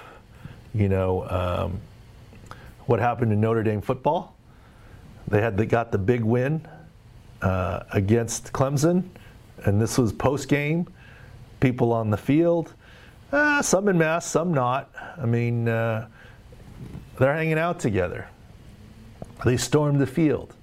you 0.75 0.89
know, 0.89 1.29
um, 1.29 1.81
what 2.87 3.01
happened 3.01 3.33
in 3.33 3.41
Notre 3.41 3.63
Dame 3.63 3.81
football. 3.81 4.35
They 5.29 5.41
had 5.41 5.57
they 5.57 5.67
got 5.67 5.93
the 5.93 5.99
big 5.99 6.23
win 6.23 6.67
uh, 7.43 7.85
against 7.93 8.53
Clemson, 8.53 9.05
and 9.65 9.81
this 9.81 9.99
was 9.99 10.13
post 10.13 10.49
game. 10.49 10.89
People 11.61 11.93
on 11.93 12.11
the 12.11 12.17
field, 12.17 12.73
uh, 13.33 13.63
some 13.63 13.89
in 13.89 13.99
mass, 13.99 14.27
some 14.27 14.53
not. 14.53 14.91
I 15.21 15.27
mean, 15.27 15.69
uh, 15.69 16.09
they're 17.19 17.35
hanging 17.35 17.59
out 17.59 17.79
together. 17.79 18.29
They 19.45 19.57
stormed 19.57 20.01
the 20.01 20.07
field. 20.07 20.55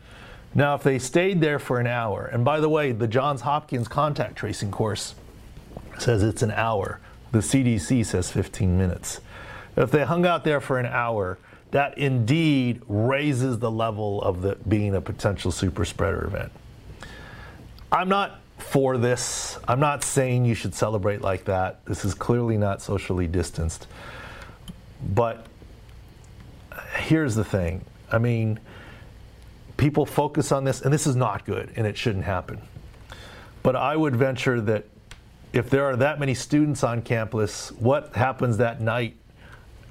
Now, 0.53 0.75
if 0.75 0.83
they 0.83 0.99
stayed 0.99 1.39
there 1.41 1.59
for 1.59 1.79
an 1.79 1.87
hour, 1.87 2.25
and 2.25 2.43
by 2.43 2.59
the 2.59 2.69
way, 2.69 2.91
the 2.91 3.07
Johns 3.07 3.41
Hopkins 3.41 3.87
contact 3.87 4.35
tracing 4.35 4.71
course 4.71 5.15
says 5.99 6.23
it's 6.23 6.41
an 6.41 6.51
hour. 6.51 6.99
The 7.31 7.39
CDC 7.39 8.05
says 8.05 8.31
15 8.31 8.77
minutes. 8.77 9.21
If 9.75 9.91
they 9.91 10.03
hung 10.03 10.25
out 10.25 10.43
there 10.43 10.59
for 10.59 10.79
an 10.79 10.85
hour, 10.87 11.37
that 11.71 11.97
indeed 11.97 12.81
raises 12.87 13.59
the 13.59 13.69
level 13.69 14.21
of 14.21 14.41
the 14.41 14.57
being 14.67 14.95
a 14.95 15.01
potential 15.01 15.51
super 15.51 15.85
spreader 15.85 16.25
event. 16.25 16.51
I'm 17.91 18.09
not 18.09 18.39
for 18.57 18.97
this. 18.97 19.57
I'm 19.67 19.79
not 19.79 20.03
saying 20.03 20.45
you 20.45 20.55
should 20.55 20.73
celebrate 20.73 21.21
like 21.21 21.45
that. 21.45 21.85
This 21.85 22.03
is 22.03 22.13
clearly 22.13 22.57
not 22.57 22.81
socially 22.81 23.27
distanced. 23.27 23.87
But 25.13 25.45
here's 26.95 27.35
the 27.35 27.45
thing 27.45 27.85
I 28.11 28.17
mean, 28.17 28.59
people 29.77 30.05
focus 30.05 30.51
on 30.51 30.63
this, 30.63 30.81
and 30.81 30.93
this 30.93 31.07
is 31.07 31.15
not 31.15 31.45
good, 31.45 31.71
and 31.75 31.85
it 31.85 31.97
shouldn't 31.97 32.25
happen. 32.25 32.61
But 33.63 33.75
I 33.75 33.95
would 33.95 34.15
venture 34.15 34.61
that 34.61 34.85
if 35.53 35.69
there 35.69 35.85
are 35.85 35.95
that 35.97 36.19
many 36.19 36.33
students 36.33 36.83
on 36.83 37.01
campus, 37.01 37.71
what 37.73 38.15
happens 38.15 38.57
that 38.57 38.81
night 38.81 39.15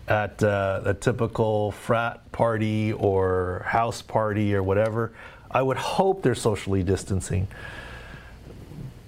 at 0.09 0.43
uh, 0.43 0.83
a 0.85 0.95
typical 0.95 1.73
frat 1.73 2.31
party 2.33 2.93
or 2.93 3.65
house 3.67 4.03
party 4.03 4.55
or 4.55 4.63
whatever? 4.63 5.13
I 5.51 5.63
would 5.63 5.77
hope 5.77 6.23
they're 6.23 6.35
socially 6.35 6.83
distancing. 6.83 7.49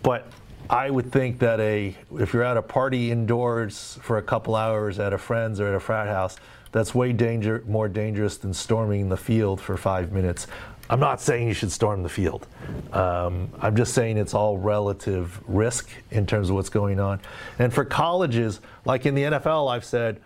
But 0.08 0.24
I 0.70 0.88
would 0.88 1.12
think 1.12 1.38
that 1.40 1.60
a 1.60 1.94
if 2.18 2.32
you're 2.32 2.42
at 2.42 2.56
a 2.56 2.62
party 2.62 3.10
indoors 3.10 3.98
for 4.00 4.16
a 4.16 4.22
couple 4.22 4.56
hours 4.56 4.98
at 4.98 5.12
a 5.12 5.18
friend's 5.18 5.60
or 5.60 5.68
at 5.68 5.74
a 5.74 5.80
frat 5.80 6.08
house, 6.08 6.38
that's 6.72 6.94
way 6.94 7.12
danger 7.12 7.62
more 7.68 7.90
dangerous 7.90 8.38
than 8.38 8.54
storming 8.54 9.10
the 9.10 9.18
field 9.18 9.60
for 9.60 9.76
five 9.76 10.10
minutes. 10.10 10.46
I'm 10.88 10.98
not 10.98 11.20
saying 11.20 11.46
you 11.46 11.52
should 11.52 11.70
storm 11.70 12.02
the 12.02 12.08
field. 12.08 12.46
Um, 12.94 13.50
I'm 13.60 13.76
just 13.76 13.92
saying 13.92 14.16
it's 14.16 14.32
all 14.32 14.56
relative 14.56 15.42
risk 15.46 15.90
in 16.10 16.24
terms 16.24 16.48
of 16.48 16.54
what's 16.54 16.70
going 16.70 17.00
on. 17.00 17.20
And 17.58 17.70
for 17.70 17.84
colleges, 17.84 18.62
like 18.86 19.04
in 19.04 19.14
the 19.14 19.24
NFL, 19.24 19.70
I've 19.70 19.84
said 19.84 20.22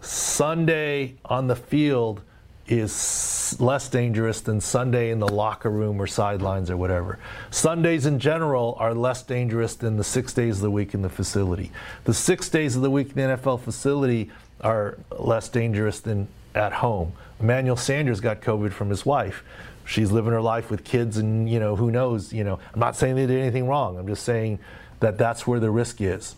Sunday 0.00 1.14
on 1.24 1.46
the 1.46 1.54
field 1.54 2.22
is 2.70 3.56
less 3.58 3.88
dangerous 3.88 4.40
than 4.40 4.60
Sunday 4.60 5.10
in 5.10 5.18
the 5.18 5.28
locker 5.28 5.68
room 5.68 6.00
or 6.00 6.06
sidelines 6.06 6.70
or 6.70 6.76
whatever. 6.76 7.18
Sundays 7.50 8.06
in 8.06 8.20
general 8.20 8.76
are 8.78 8.94
less 8.94 9.24
dangerous 9.24 9.74
than 9.74 9.96
the 9.96 10.04
six 10.04 10.32
days 10.32 10.56
of 10.56 10.62
the 10.62 10.70
week 10.70 10.94
in 10.94 11.02
the 11.02 11.08
facility. 11.08 11.72
The 12.04 12.14
six 12.14 12.48
days 12.48 12.76
of 12.76 12.82
the 12.82 12.90
week 12.90 13.08
in 13.08 13.14
the 13.14 13.36
NFL 13.36 13.60
facility 13.60 14.30
are 14.60 14.98
less 15.10 15.48
dangerous 15.48 15.98
than 15.98 16.28
at 16.54 16.72
home. 16.74 17.12
Emmanuel 17.40 17.76
Sanders 17.76 18.20
got 18.20 18.40
COVID 18.40 18.72
from 18.72 18.88
his 18.88 19.04
wife. 19.04 19.42
She's 19.84 20.12
living 20.12 20.30
her 20.30 20.40
life 20.40 20.70
with 20.70 20.84
kids, 20.84 21.16
and 21.16 21.50
you 21.50 21.58
know 21.58 21.74
who 21.74 21.90
knows. 21.90 22.32
You 22.32 22.44
know, 22.44 22.60
I'm 22.72 22.78
not 22.78 22.94
saying 22.94 23.16
they 23.16 23.26
did 23.26 23.40
anything 23.40 23.66
wrong. 23.66 23.98
I'm 23.98 24.06
just 24.06 24.22
saying 24.22 24.60
that 25.00 25.18
that's 25.18 25.44
where 25.44 25.58
the 25.58 25.70
risk 25.72 26.00
is. 26.00 26.36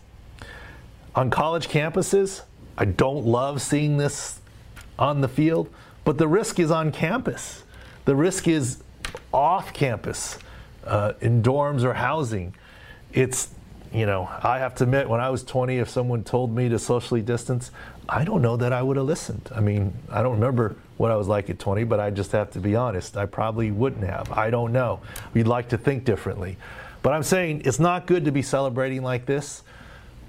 On 1.15 1.29
college 1.29 1.69
campuses, 1.69 2.43
I 2.79 2.87
don't 2.87 3.27
love 3.27 3.61
seeing 3.61 3.99
this 3.99 4.41
on 4.99 5.21
the 5.21 5.29
field 5.29 5.69
but 6.05 6.19
the 6.19 6.29
risk 6.29 6.59
is 6.59 6.71
on 6.71 6.93
campus. 6.93 7.63
The 8.05 8.17
risk 8.17 8.49
is 8.49 8.83
off 9.33 9.73
campus, 9.73 10.39
uh, 10.85 11.13
in 11.21 11.43
dorms 11.43 11.85
or 11.85 11.95
housing. 11.95 12.55
It's, 13.13 13.51
you 13.93 14.07
know, 14.07 14.29
I 14.43 14.59
have 14.59 14.75
to 14.77 14.85
admit, 14.85 15.09
when 15.09 15.21
I 15.21 15.31
was 15.31 15.45
20, 15.45 15.79
if 15.79 15.89
someone 15.89 16.25
told 16.25 16.55
me 16.55 16.69
to 16.69 16.79
socially 16.79 17.23
distance, 17.23 17.71
I 18.09 18.25
don't 18.25 18.43
know 18.43 18.57
that 18.57 18.73
I 18.73 18.83
would 18.83 18.97
have 18.97 19.07
listened. 19.07 19.49
I 19.55 19.61
mean, 19.61 19.93
I 20.11 20.23
don't 20.23 20.33
remember 20.33 20.77
what 20.97 21.11
I 21.11 21.17
was 21.17 21.29
like 21.29 21.51
at 21.51 21.59
20, 21.59 21.85
but 21.85 22.01
I 22.01 22.11
just 22.11 22.33
have 22.33 22.51
to 22.53 22.59
be 22.59 22.75
honest. 22.75 23.17
I 23.17 23.27
probably 23.27 23.71
wouldn't 23.71 24.05
have. 24.05 24.33
I 24.33 24.51
don't 24.51 24.73
know. 24.73 25.01
We'd 25.35 25.47
like 25.47 25.69
to 25.71 25.79
think 25.79 26.05
differently. 26.05 26.57
But 27.03 27.13
I'm 27.13 27.23
saying 27.23 27.63
it's 27.65 27.81
not 27.81 28.07
good 28.07 28.25
to 28.25 28.33
be 28.33 28.43
celebrating 28.43 29.03
like 29.03 29.27
this, 29.27 29.63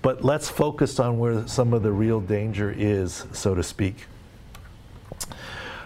but 0.01 0.23
let's 0.23 0.49
focus 0.49 0.99
on 0.99 1.19
where 1.19 1.47
some 1.47 1.73
of 1.73 1.83
the 1.83 1.91
real 1.91 2.19
danger 2.19 2.73
is, 2.75 3.25
so 3.31 3.55
to 3.55 3.63
speak. 3.63 4.07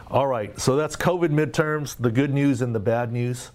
All 0.10 0.26
right, 0.26 0.58
so 0.58 0.78
that's 0.78 0.96
COVID 0.96 1.32
midterms, 1.32 1.98
the 1.98 2.10
good 2.10 2.34
news 2.34 2.62
and 2.62 2.74
the 2.74 2.80
bad 2.80 3.12
news. 3.12 3.52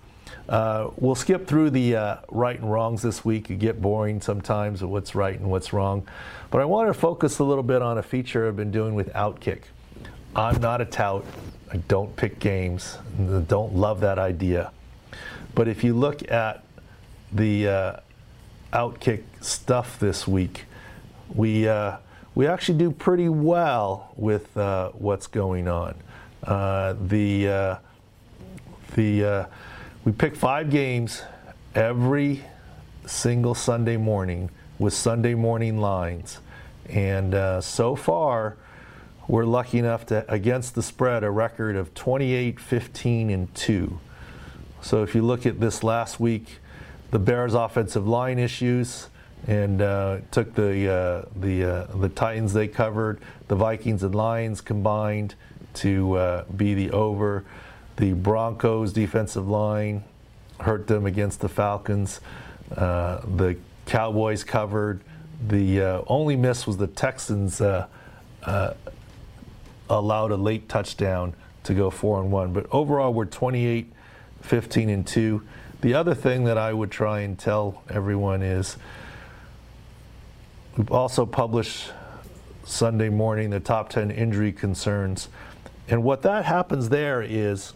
Uh, 0.47 0.91
we'll 0.99 1.15
skip 1.15 1.47
through 1.47 1.71
the 1.71 1.97
uh, 1.97 2.17
right 2.31 2.61
and 2.61 2.71
wrongs 2.71 3.01
this 3.01 3.25
week. 3.25 3.49
It 3.49 3.59
get 3.59 3.81
boring 3.81 4.21
sometimes 4.21 4.83
of 4.83 4.91
what's 4.91 5.15
right 5.15 5.39
and 5.39 5.51
what's 5.51 5.73
wrong. 5.73 6.07
But 6.51 6.61
I 6.61 6.67
want 6.67 6.89
to 6.89 6.95
focus 6.95 7.39
a 7.39 7.45
little 7.45 7.63
bit 7.63 7.81
on 7.81 7.97
a 7.97 8.03
feature 8.03 8.47
I've 8.47 8.57
been 8.57 8.71
doing 8.71 8.95
with 8.95 9.11
Outkick. 9.15 9.63
I'm 10.37 10.61
not 10.61 10.83
a 10.83 10.85
tout. 10.85 11.25
I 11.73 11.79
don't 11.79 12.15
pick 12.17 12.39
games. 12.39 12.99
Don't 13.49 13.75
love 13.75 14.01
that 14.01 14.19
idea. 14.19 14.73
But 15.55 15.69
if 15.69 15.83
you 15.83 15.95
look 15.95 16.31
at 16.31 16.65
the 17.33 17.69
uh, 17.69 17.97
Outkick 18.75 19.23
stuff 19.41 19.99
this 19.99 20.29
week, 20.29 20.67
we 21.35 21.67
uh, 21.67 21.97
we 22.35 22.47
actually 22.47 22.77
do 22.77 22.91
pretty 22.91 23.31
well 23.31 24.13
with 24.17 24.55
uh, 24.59 24.91
what's 24.91 25.27
going 25.27 25.67
on. 25.67 25.95
Uh, 26.45 26.95
the 27.07 27.49
uh, 27.49 27.77
the 28.97 29.25
uh, 29.25 29.47
we 30.05 30.11
pick 30.11 30.35
five 30.35 30.71
games 30.71 31.23
every 31.75 32.43
single 33.07 33.55
Sunday 33.55 33.97
morning 33.97 34.51
with 34.79 34.93
Sunday 34.93 35.35
morning 35.35 35.79
lines, 35.79 36.39
and 36.89 37.63
so 37.63 37.95
far 37.95 38.57
we're 39.29 39.45
lucky 39.45 39.79
enough 39.79 40.05
to 40.07 40.25
against 40.31 40.75
the 40.75 40.83
spread 40.83 41.23
a 41.23 41.31
record 41.31 41.77
of 41.77 41.95
28, 41.95 42.59
15, 42.59 43.31
and 43.31 43.55
two. 43.55 44.01
So 44.81 45.05
if 45.05 45.15
you 45.15 45.23
look 45.23 45.47
at 45.47 45.61
this 45.61 45.85
last 45.85 46.19
week, 46.19 46.59
the 47.13 47.21
Bears' 47.21 47.55
offensive 47.55 48.09
line 48.09 48.41
issues 48.41 49.09
and 49.47 49.81
uh, 49.81 50.19
took 50.33 50.55
the 50.55 50.93
uh, 50.93 51.29
the 51.37 51.65
uh, 51.65 51.97
the 51.97 52.09
Titans 52.09 52.53
they 52.53 52.69
covered, 52.69 53.21
the 53.49 53.55
Vikings 53.55 54.03
and 54.03 54.15
Lions 54.15 54.61
combined, 54.61 55.35
to 55.75 56.15
uh, 56.15 56.45
be 56.57 56.75
the 56.75 56.91
over. 56.91 57.45
The 57.97 58.13
Broncos 58.13 58.93
defensive 58.93 59.49
line 59.49 60.05
hurt 60.61 60.87
them 60.87 61.07
against 61.07 61.41
the 61.41 61.49
Falcons. 61.49 62.21
Uh, 62.75 63.21
the 63.37 63.57
Cowboys 63.87 64.45
covered. 64.45 65.03
The 65.47 65.83
uh, 65.83 66.03
only 66.07 66.37
miss 66.37 66.67
was 66.67 66.77
the 66.77 66.87
Texans 66.87 67.61
uh, 67.61 67.87
uh, 68.45 68.75
allowed 69.91 70.31
a 70.31 70.37
late 70.37 70.69
touchdown 70.69 71.35
to 71.65 71.75
go 71.75 71.91
four 71.91 72.21
and 72.21 72.31
one. 72.31 72.53
But 72.53 72.67
overall, 72.71 73.13
we're 73.13 73.25
28, 73.25 73.93
15 74.43 74.89
and 74.89 75.07
two. 75.07 75.43
The 75.81 75.95
other 75.95 76.15
thing 76.15 76.45
that 76.45 76.59
I 76.59 76.73
would 76.73 76.91
try 76.91 77.21
and 77.21 77.39
tell 77.39 77.83
everyone 77.91 78.43
is 78.43 78.77
we've 80.77 80.93
also 80.93 81.27
published 81.27 81.91
Sunday 82.65 83.09
morning 83.09 83.51
the 83.51 83.61
top 83.61 83.91
10 83.91 84.11
injury 84.11 84.53
concerns. 84.53 85.29
And 85.89 86.03
what 86.03 86.23
that 86.23 86.45
happens 86.45 86.89
there 86.89 87.23
is, 87.23 87.75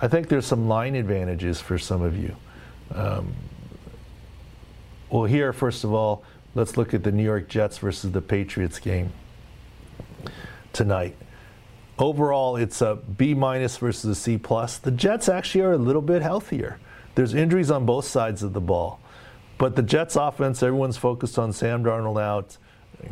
I 0.00 0.08
think 0.08 0.28
there's 0.28 0.46
some 0.46 0.68
line 0.68 0.94
advantages 0.94 1.60
for 1.60 1.78
some 1.78 2.02
of 2.02 2.16
you. 2.16 2.36
Um, 2.94 3.34
well, 5.10 5.24
here, 5.24 5.52
first 5.52 5.84
of 5.84 5.92
all, 5.92 6.22
let's 6.54 6.76
look 6.76 6.94
at 6.94 7.02
the 7.02 7.12
New 7.12 7.24
York 7.24 7.48
Jets 7.48 7.78
versus 7.78 8.12
the 8.12 8.20
Patriots 8.20 8.78
game 8.78 9.12
tonight. 10.72 11.16
Overall, 11.98 12.56
it's 12.56 12.80
a 12.80 12.94
B 12.96 13.34
minus 13.34 13.78
versus 13.78 14.04
a 14.04 14.14
C 14.14 14.38
plus. 14.38 14.78
The 14.78 14.92
Jets 14.92 15.28
actually 15.28 15.62
are 15.62 15.72
a 15.72 15.78
little 15.78 16.02
bit 16.02 16.22
healthier. 16.22 16.78
There's 17.16 17.34
injuries 17.34 17.70
on 17.70 17.84
both 17.84 18.04
sides 18.04 18.44
of 18.44 18.52
the 18.52 18.60
ball. 18.60 19.00
But 19.58 19.74
the 19.74 19.82
Jets 19.82 20.14
offense, 20.14 20.62
everyone's 20.62 20.96
focused 20.96 21.36
on 21.36 21.52
Sam 21.52 21.82
Darnold 21.82 22.20
out, 22.22 22.56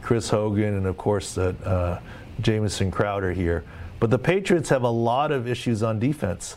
Chris 0.02 0.30
Hogan, 0.30 0.76
and 0.76 0.86
of 0.86 0.96
course, 0.96 1.36
uh, 1.36 1.54
uh, 1.64 2.00
Jamison 2.40 2.92
Crowder 2.92 3.32
here. 3.32 3.64
But 3.98 4.10
the 4.10 4.18
Patriots 4.18 4.68
have 4.68 4.82
a 4.82 4.90
lot 4.90 5.32
of 5.32 5.48
issues 5.48 5.82
on 5.82 5.98
defense. 5.98 6.56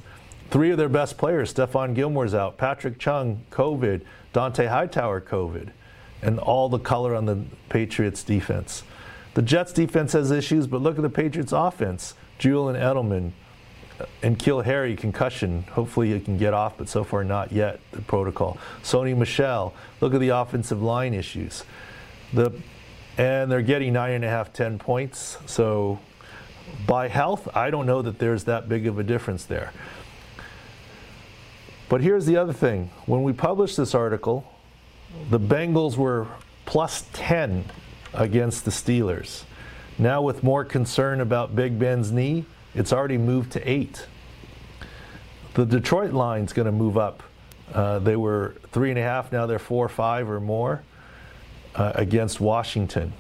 Three 0.50 0.72
of 0.72 0.78
their 0.78 0.90
best 0.90 1.18
players, 1.18 1.54
Stephon 1.54 1.94
Gilmore's 1.94 2.34
out, 2.34 2.58
Patrick 2.58 2.98
Chung, 2.98 3.44
COVID, 3.52 4.02
Dont'a 4.34 4.68
Hightower, 4.68 5.22
COVID, 5.22 5.70
and 6.22 6.40
all 6.40 6.70
the 6.70 6.80
color 6.80 7.16
on 7.16 7.26
the 7.26 7.44
Patriots 7.70 8.24
defense. 8.24 8.84
The 9.36 9.42
Jets 9.44 9.72
defense 9.72 10.14
has 10.14 10.32
issues, 10.32 10.66
but 10.66 10.82
look 10.82 10.98
at 10.98 11.04
the 11.04 11.10
Patriots 11.10 11.52
offense. 11.52 12.16
Julian 12.40 12.82
Edelman 12.82 13.32
uh, 14.00 14.06
and 14.24 14.40
N'Keal 14.40 14.66
Harry 14.66 14.96
concussion. 14.96 15.64
Hopefully 15.72 16.14
he 16.14 16.20
can 16.20 16.38
get 16.38 16.54
off, 16.54 16.78
but 16.78 16.90
so 16.90 17.04
far 17.04 17.24
not 17.24 17.52
yet, 17.52 17.80
the 17.92 18.02
protocol. 18.02 18.58
Sony 18.82 19.16
Michel, 19.16 19.74
look 20.02 20.14
at 20.14 20.20
the 20.20 20.30
offensive 20.30 20.82
line 20.82 21.14
issues. 21.14 21.64
The 22.34 22.52
and 23.18 23.52
they're 23.52 23.62
getting 23.62 23.94
nine 23.94 24.14
and 24.14 24.24
a 24.24 24.30
half, 24.30 24.54
ten 24.54 24.80
points. 24.80 25.38
So 25.46 26.00
by 26.86 27.08
health, 27.08 27.48
I 27.56 27.70
don't 27.70 27.86
know 27.86 28.02
that 28.02 28.20
there's 28.20 28.46
that 28.46 28.70
big 28.70 28.88
of 28.88 29.00
a 29.00 29.04
difference 29.04 29.46
there. 29.46 29.72
But 31.88 32.02
here's 32.02 32.26
the 32.26 32.38
other 32.38 32.54
thing. 32.54 32.92
When 33.06 33.24
we 33.24 33.34
published 33.34 33.78
this 33.78 33.96
article, 33.96 34.52
the 35.30 35.40
Bengals 35.40 35.98
were 35.98 36.28
plus 36.66 37.06
10 37.14 37.66
against 38.14 38.66
the 38.66 38.72
Steelers. 38.72 39.44
Now, 39.98 40.22
with 40.22 40.44
more 40.44 40.64
concern 40.64 41.20
about 41.20 41.56
Big 41.56 41.80
Ben's 41.80 42.12
knee, 42.12 42.46
it's 42.76 42.94
already 42.94 43.18
moved 43.18 43.52
to 43.54 43.70
8. 43.70 44.06
The 45.56 45.66
Detroit 45.66 46.14
line's 46.14 46.54
going 46.54 46.68
to 46.68 46.72
move 46.72 46.98
up. 46.98 47.24
Uh, 47.74 48.00
they 48.00 48.16
were 48.16 48.56
3.5, 48.72 49.32
now 49.32 49.46
they're 49.46 49.60
4 49.60 49.90
5 49.90 50.30
or 50.30 50.40
more 50.40 50.84
uh, 51.76 51.92
against 51.96 52.40
Washington. 52.40 53.14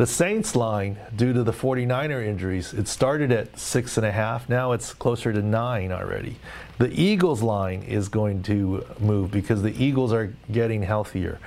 The 0.00 0.06
Saints 0.06 0.56
line, 0.56 0.96
due 1.14 1.34
to 1.34 1.42
the 1.42 1.52
49er 1.52 2.26
injuries, 2.26 2.72
it 2.72 2.88
started 2.88 3.30
at 3.30 3.58
six 3.58 3.98
and 3.98 4.06
a 4.06 4.10
half. 4.10 4.48
Now 4.48 4.72
it's 4.72 4.94
closer 4.94 5.30
to 5.30 5.42
nine 5.42 5.92
already. 5.92 6.36
The 6.78 6.88
Eagles 6.98 7.42
line 7.42 7.82
is 7.82 8.08
going 8.08 8.42
to 8.44 8.86
move 8.98 9.30
because 9.30 9.60
the 9.60 9.74
Eagles 9.78 10.14
are 10.14 10.32
getting 10.50 10.80
healthier. 10.84 11.38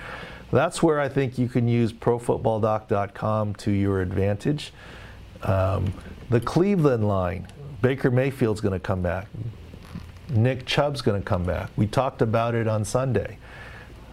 That's 0.52 0.84
where 0.84 1.00
I 1.00 1.10
think 1.10 1.40
you 1.40 1.48
can 1.48 1.68
use 1.68 1.92
profootballdoc.com 1.94 3.56
to 3.56 3.72
your 3.72 4.02
advantage. 4.02 4.72
Um, 5.42 5.92
the 6.30 6.40
Cleveland 6.40 7.08
line, 7.08 7.48
Baker 7.82 8.12
Mayfield's 8.12 8.62
going 8.62 8.80
to 8.80 8.80
come 8.80 9.02
back. 9.02 9.30
Nick 10.30 10.68
Chubb's 10.68 11.02
going 11.02 11.20
to 11.20 11.28
come 11.28 11.44
back. 11.44 11.72
We 11.76 11.88
talked 11.88 12.22
about 12.22 12.54
it 12.54 12.68
on 12.68 12.86
Sunday. 12.86 13.40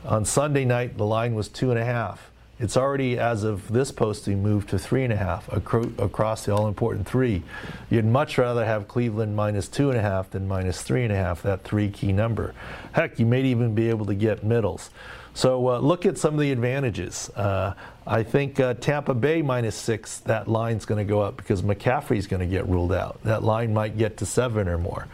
On 0.06 0.24
Sunday 0.24 0.64
night, 0.64 0.96
the 0.96 1.04
line 1.04 1.34
was 1.34 1.50
two 1.50 1.68
and 1.68 1.78
a 1.78 1.84
half. 1.84 2.29
It's 2.60 2.76
already, 2.76 3.18
as 3.18 3.42
of 3.42 3.72
this 3.72 3.90
posting, 3.90 4.42
moved 4.42 4.68
to 4.68 4.78
three 4.78 5.02
and 5.02 5.12
a 5.14 5.16
half 5.16 5.50
acro- 5.50 5.90
across 5.98 6.44
the 6.44 6.54
all 6.54 6.68
important 6.68 7.06
three. 7.08 7.42
You'd 7.88 8.04
much 8.04 8.36
rather 8.36 8.66
have 8.66 8.86
Cleveland 8.86 9.34
minus 9.34 9.66
two 9.66 9.88
and 9.88 9.98
a 9.98 10.02
half 10.02 10.28
than 10.28 10.46
minus 10.46 10.82
three 10.82 11.02
and 11.02 11.10
a 11.10 11.16
half, 11.16 11.42
that 11.42 11.64
three 11.64 11.88
key 11.88 12.12
number. 12.12 12.54
Heck, 12.92 13.18
you 13.18 13.24
may 13.24 13.42
even 13.44 13.74
be 13.74 13.88
able 13.88 14.04
to 14.04 14.14
get 14.14 14.44
middles. 14.44 14.90
So 15.32 15.70
uh, 15.70 15.78
look 15.78 16.04
at 16.04 16.18
some 16.18 16.34
of 16.34 16.40
the 16.40 16.52
advantages. 16.52 17.30
Uh, 17.30 17.72
I 18.06 18.22
think 18.24 18.60
uh, 18.60 18.74
Tampa 18.74 19.14
Bay 19.14 19.40
minus 19.40 19.74
six, 19.74 20.18
that 20.20 20.46
line's 20.46 20.84
going 20.84 20.98
to 20.98 21.08
go 21.08 21.20
up 21.22 21.38
because 21.38 21.62
McCaffrey's 21.62 22.26
going 22.26 22.40
to 22.40 22.46
get 22.46 22.68
ruled 22.68 22.92
out. 22.92 23.22
That 23.24 23.42
line 23.42 23.72
might 23.72 23.96
get 23.96 24.18
to 24.18 24.26
seven 24.26 24.68
or 24.68 24.76
more. 24.76 25.06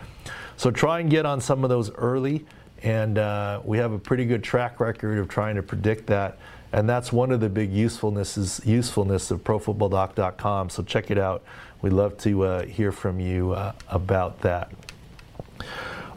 So 0.56 0.72
try 0.72 0.98
and 0.98 1.08
get 1.08 1.24
on 1.24 1.40
some 1.40 1.62
of 1.62 1.70
those 1.70 1.92
early, 1.92 2.44
and 2.82 3.18
uh, 3.18 3.60
we 3.62 3.78
have 3.78 3.92
a 3.92 4.00
pretty 4.00 4.24
good 4.24 4.42
track 4.42 4.80
record 4.80 5.18
of 5.18 5.28
trying 5.28 5.54
to 5.54 5.62
predict 5.62 6.08
that. 6.08 6.38
And 6.76 6.86
that's 6.86 7.10
one 7.10 7.32
of 7.32 7.40
the 7.40 7.48
big 7.48 7.72
usefulnesses 7.72 8.66
usefulness 8.66 9.30
of 9.30 9.42
ProFootballDoc.com. 9.42 10.68
So 10.68 10.82
check 10.82 11.10
it 11.10 11.16
out. 11.16 11.42
We'd 11.80 11.94
love 11.94 12.18
to 12.18 12.44
uh, 12.44 12.66
hear 12.66 12.92
from 12.92 13.18
you 13.18 13.52
uh, 13.52 13.72
about 13.88 14.42
that. 14.42 14.70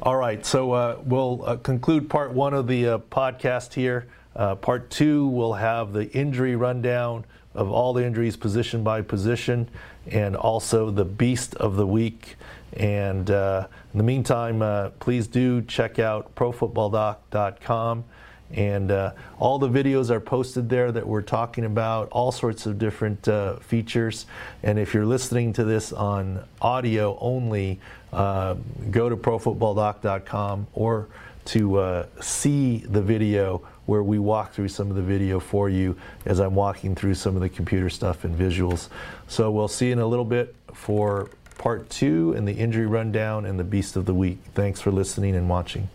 All 0.02 0.18
right, 0.18 0.46
so 0.46 0.74
uh, 0.74 0.98
we'll 1.06 1.46
uh, 1.46 1.56
conclude 1.56 2.10
part 2.10 2.34
one 2.34 2.54
of 2.54 2.68
the 2.68 2.88
uh, 2.90 2.98
podcast 2.98 3.74
here. 3.74 4.08
Uh, 4.36 4.56
part 4.56 4.90
two, 4.90 5.28
we'll 5.28 5.54
have 5.54 5.94
the 5.94 6.12
injury 6.12 6.58
rundown 6.58 7.24
of 7.56 7.72
all 7.72 7.94
the 7.94 8.06
injuries 8.06 8.36
position 8.36 8.84
by 8.84 9.02
position 9.02 9.70
and 10.12 10.36
also 10.36 10.92
the 10.92 11.06
beast 11.06 11.56
of 11.56 11.78
the 11.78 11.88
week. 11.88 12.36
And 12.74 13.30
in 13.30 13.66
the 13.96 14.04
meantime, 14.04 14.92
please 15.00 15.26
do 15.26 15.62
check 15.62 16.00
out 16.00 16.36
profootballdoc.com. 16.36 18.04
And 18.54 18.92
uh, 18.92 19.12
all 19.38 19.60
the 19.60 19.70
videos 19.70 20.10
are 20.10 20.20
posted 20.20 20.70
there 20.70 20.92
that 20.92 21.06
we're 21.06 21.22
talking 21.22 21.66
about, 21.66 22.10
all 22.10 22.32
sorts 22.32 22.66
of 22.66 22.80
different 22.80 23.28
uh, 23.28 23.58
features. 23.58 24.26
And 24.64 24.80
if 24.80 24.94
you're 24.94 25.06
listening 25.06 25.54
to 25.54 25.64
this 25.64 25.94
on 25.94 26.44
audio 26.62 27.18
only, 27.20 27.80
uh, 28.12 28.56
go 28.90 29.10
to 29.10 29.16
profootballdoc.com 29.16 30.68
or 30.74 31.08
to 31.46 31.78
uh, 31.78 32.06
see 32.22 32.78
the 32.78 33.02
video 33.02 33.62
where 33.86 34.04
we 34.04 34.20
walk 34.20 34.54
through 34.54 34.68
some 34.68 34.90
of 34.90 34.96
the 34.96 35.02
video 35.02 35.40
for 35.40 35.68
you 35.68 35.96
as 36.26 36.40
I'm 36.40 36.54
walking 36.54 36.94
through 36.94 37.16
some 37.16 37.36
of 37.36 37.42
the 37.42 37.50
computer 37.50 37.90
stuff 37.90 38.24
and 38.24 38.38
visuals. 38.38 38.90
So 39.28 39.50
we'll 39.50 39.68
see 39.68 39.88
you 39.88 39.94
in 39.94 40.00
a 40.00 40.06
little 40.06 40.26
bit 40.26 40.56
for 40.74 41.30
part 41.58 41.90
two 41.90 42.34
and 42.38 42.48
the 42.48 42.54
injury 42.54 42.86
rundown 42.86 43.46
and 43.46 43.60
the 43.60 43.64
beast 43.64 43.96
of 43.96 44.06
the 44.06 44.14
week. 44.14 44.40
Thanks 44.54 44.80
for 44.80 44.92
listening 44.92 45.36
and 45.36 45.50
watching. 45.50 45.90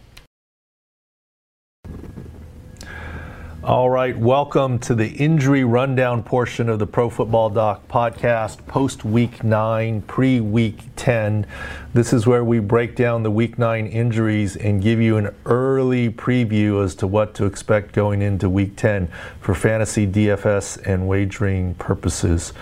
All 3.65 3.89
right, 3.89 4.15
welcome 4.15 4.79
to 4.81 4.95
the 4.95 5.09
injury 5.09 5.65
rundown 5.65 6.23
portion 6.23 6.69
of 6.69 6.79
the 6.79 6.87
Pro 6.87 7.09
Football 7.09 7.49
Doc 7.49 7.89
podcast, 7.89 8.67
post 8.67 9.07
week 9.07 9.43
nine, 9.43 10.03
pre 10.03 10.39
week 10.39 10.81
10. 10.97 11.47
This 11.95 12.13
is 12.13 12.27
where 12.27 12.45
we 12.45 12.59
break 12.59 12.95
down 12.95 13.23
the 13.23 13.31
week 13.31 13.59
nine 13.59 13.87
injuries 13.87 14.55
and 14.55 14.83
give 14.83 15.01
you 15.01 15.17
an 15.17 15.35
early 15.47 16.11
preview 16.11 16.85
as 16.85 16.95
to 16.97 17.07
what 17.07 17.33
to 17.37 17.47
expect 17.47 17.93
going 17.95 18.21
into 18.21 18.51
week 18.51 18.77
10 18.77 19.09
for 19.41 19.55
fantasy 19.55 20.07
DFS 20.07 20.87
and 20.87 21.09
wagering 21.09 21.75
purposes. 21.77 22.53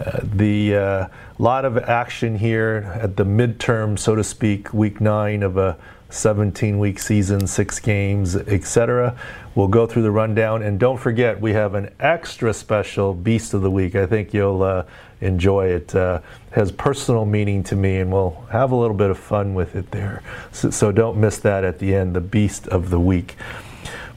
Uh, 0.00 0.18
the 0.24 0.74
uh, 0.74 1.06
lot 1.38 1.64
of 1.64 1.78
action 1.78 2.36
here 2.36 2.92
at 3.00 3.16
the 3.16 3.24
midterm, 3.24 3.96
so 3.96 4.16
to 4.16 4.24
speak, 4.24 4.74
week 4.74 5.00
nine 5.00 5.44
of 5.44 5.56
a 5.56 5.78
17 6.10 6.78
week 6.78 6.98
season, 6.98 7.46
six 7.46 7.78
games, 7.78 8.36
etc. 8.36 9.16
We'll 9.56 9.68
go 9.68 9.86
through 9.86 10.02
the 10.02 10.10
rundown. 10.10 10.62
And 10.62 10.78
don't 10.78 10.98
forget, 10.98 11.40
we 11.40 11.54
have 11.54 11.74
an 11.74 11.90
extra 11.98 12.52
special 12.52 13.14
Beast 13.14 13.54
of 13.54 13.62
the 13.62 13.70
Week. 13.70 13.94
I 13.94 14.04
think 14.04 14.34
you'll 14.34 14.62
uh, 14.62 14.84
enjoy 15.22 15.68
it. 15.68 15.94
Uh, 15.94 16.20
has 16.50 16.70
personal 16.70 17.24
meaning 17.24 17.62
to 17.64 17.74
me, 17.74 17.96
and 17.96 18.12
we'll 18.12 18.44
have 18.50 18.70
a 18.70 18.76
little 18.76 18.94
bit 18.94 19.08
of 19.08 19.18
fun 19.18 19.54
with 19.54 19.74
it 19.74 19.90
there. 19.92 20.22
So, 20.52 20.68
so 20.68 20.92
don't 20.92 21.16
miss 21.16 21.38
that 21.38 21.64
at 21.64 21.78
the 21.78 21.94
end, 21.94 22.14
the 22.14 22.20
Beast 22.20 22.68
of 22.68 22.90
the 22.90 23.00
Week. 23.00 23.36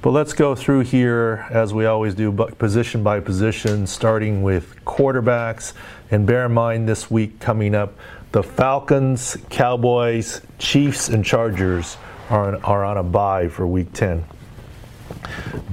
But 0.01 0.11
let's 0.11 0.33
go 0.33 0.55
through 0.55 0.81
here, 0.81 1.47
as 1.49 1.73
we 1.73 1.85
always 1.85 2.15
do, 2.15 2.33
position 2.33 3.01
by 3.01 3.21
position, 3.21 3.87
starting 3.87 4.43
with 4.43 4.75
quarterbacks. 4.83 5.71
And 6.11 6.27
bear 6.27 6.45
in 6.47 6.53
mind 6.53 6.89
this 6.89 7.09
week 7.09 7.39
coming 7.39 7.75
up, 7.75 7.97
the 8.33 8.43
Falcons, 8.43 9.37
Cowboys, 9.49 10.41
Chiefs, 10.57 11.07
and 11.07 11.23
Chargers 11.23 11.95
are 12.29 12.55
on, 12.55 12.61
are 12.63 12.83
on 12.83 12.97
a 12.97 13.03
bye 13.03 13.47
for 13.47 13.65
week 13.65 13.93
10. 13.93 14.25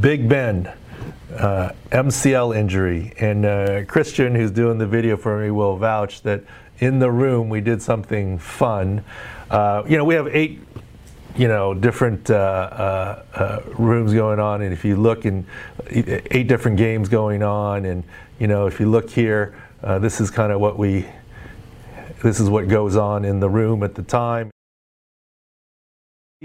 Big 0.01 0.29
Ben, 0.29 0.73
uh, 1.37 1.71
MCL 1.91 2.57
injury. 2.57 3.13
And 3.19 3.45
uh, 3.45 3.85
Christian, 3.87 4.35
who's 4.35 4.51
doing 4.51 4.79
the 4.79 4.87
video 4.87 5.17
for 5.17 5.41
me, 5.41 5.51
will 5.51 5.77
vouch 5.77 6.23
that 6.23 6.43
in 6.79 6.99
the 6.99 7.11
room 7.11 7.49
we 7.49 7.61
did 7.61 7.81
something 7.83 8.39
fun. 8.39 9.05
Uh, 9.51 9.83
you 9.89 9.97
know, 9.97 10.05
we 10.05 10.15
have 10.15 10.29
eight 10.29 10.61
you 11.37 11.49
know 11.49 11.75
different 11.75 12.31
uh, 12.31 12.35
uh, 12.35 13.23
uh, 13.35 13.63
rooms 13.75 14.15
going 14.15 14.41
on 14.41 14.63
and 14.63 14.73
if 14.73 14.87
you 14.87 14.97
look 14.97 15.27
in 15.27 15.47
eight 15.91 16.49
different 16.49 16.79
games 16.79 17.11
going 17.11 17.43
on 17.43 17.85
and 17.85 18.05
you 18.39 18.47
know 18.47 18.67
if 18.67 18.81
you 18.81 18.89
look 18.89 19.11
here 19.11 19.55
this 20.01 20.19
is 20.19 20.31
kind 20.31 20.51
of 20.51 20.63
what 20.63 20.79
we 20.79 21.05
this 22.23 22.41
is 22.41 22.49
what 22.49 22.69
goes 22.69 22.97
on 22.97 23.25
in 23.25 23.41
the 23.41 23.49
room 23.49 23.83
at 23.83 23.95
the 23.95 24.03
time. 24.03 24.51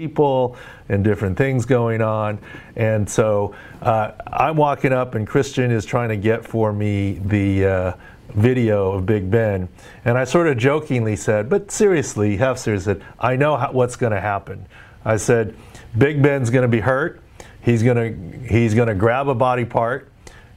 People 0.02 0.56
and 0.88 1.04
different 1.04 1.38
things 1.38 1.64
going 1.64 2.02
on. 2.02 2.40
And 2.74 3.08
so 3.08 3.54
uh, 3.80 4.10
I'm 4.26 4.56
walking 4.56 4.92
up, 4.92 5.14
and 5.14 5.28
Christian 5.28 5.70
is 5.70 5.84
trying 5.84 6.08
to 6.08 6.16
get 6.16 6.44
for 6.44 6.72
me 6.72 7.20
the 7.24 7.64
uh, 7.64 7.92
video 8.30 8.90
of 8.90 9.06
Big 9.06 9.30
Ben. 9.30 9.68
And 10.04 10.18
I 10.18 10.24
sort 10.24 10.48
of 10.48 10.58
jokingly 10.58 11.14
said, 11.14 11.48
but 11.48 11.70
seriously, 11.70 12.36
half 12.36 12.58
said, 12.58 13.04
I 13.20 13.36
know 13.36 13.56
how, 13.56 13.70
what's 13.70 13.94
going 13.94 14.10
to 14.10 14.20
happen. 14.20 14.66
I 15.04 15.18
said, 15.18 15.54
Big 15.96 16.20
Ben's 16.20 16.50
going 16.50 16.62
to 16.62 16.68
be 16.68 16.80
hurt. 16.80 17.22
He's 17.60 17.84
going 17.84 17.96
to 17.96 18.48
he's 18.52 18.74
going 18.74 18.88
to 18.88 18.96
grab 18.96 19.28
a 19.28 19.36
body 19.36 19.64
part. 19.64 20.08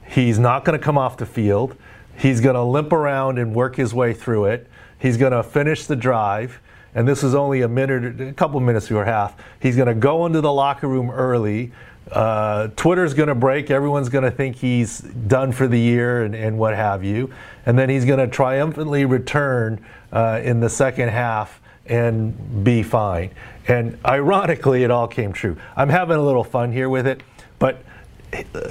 He's 0.08 0.40
not 0.40 0.64
going 0.64 0.76
to 0.76 0.84
come 0.84 0.98
off 0.98 1.18
the 1.18 1.26
field. 1.26 1.76
He's 2.18 2.40
going 2.40 2.56
to 2.56 2.64
limp 2.64 2.92
around 2.92 3.38
and 3.38 3.54
work 3.54 3.76
his 3.76 3.94
way 3.94 4.12
through 4.12 4.46
it. 4.46 4.66
He's 4.98 5.16
going 5.16 5.32
to 5.32 5.44
finish 5.44 5.86
the 5.86 5.94
drive, 5.94 6.60
and 6.96 7.06
this 7.06 7.22
is 7.22 7.34
only 7.34 7.60
a 7.60 7.68
minute, 7.68 8.20
a 8.22 8.32
couple 8.32 8.58
minutes 8.58 8.88
before 8.88 9.04
half. 9.04 9.36
He's 9.60 9.76
going 9.76 9.86
to 9.86 9.94
go 9.94 10.24
into 10.24 10.40
the 10.40 10.52
locker 10.52 10.88
room 10.88 11.10
early. 11.10 11.70
Uh, 12.10 12.68
Twitter's 12.68 13.12
going 13.12 13.28
to 13.28 13.34
break. 13.34 13.70
Everyone's 13.70 14.08
going 14.08 14.24
to 14.24 14.30
think 14.30 14.56
he's 14.56 15.00
done 15.00 15.52
for 15.52 15.68
the 15.68 15.78
year 15.78 16.24
and, 16.24 16.34
and 16.34 16.58
what 16.58 16.74
have 16.74 17.04
you. 17.04 17.30
And 17.66 17.78
then 17.78 17.90
he's 17.90 18.06
going 18.06 18.18
to 18.18 18.26
triumphantly 18.26 19.04
return 19.04 19.84
uh, 20.10 20.40
in 20.42 20.60
the 20.60 20.70
second 20.70 21.10
half 21.10 21.60
and 21.84 22.64
be 22.64 22.82
fine. 22.82 23.30
And 23.68 23.98
ironically, 24.02 24.82
it 24.82 24.90
all 24.90 25.06
came 25.06 25.34
true. 25.34 25.58
I'm 25.76 25.90
having 25.90 26.16
a 26.16 26.22
little 26.22 26.44
fun 26.44 26.72
here 26.72 26.88
with 26.88 27.06
it, 27.06 27.22
but 27.58 27.84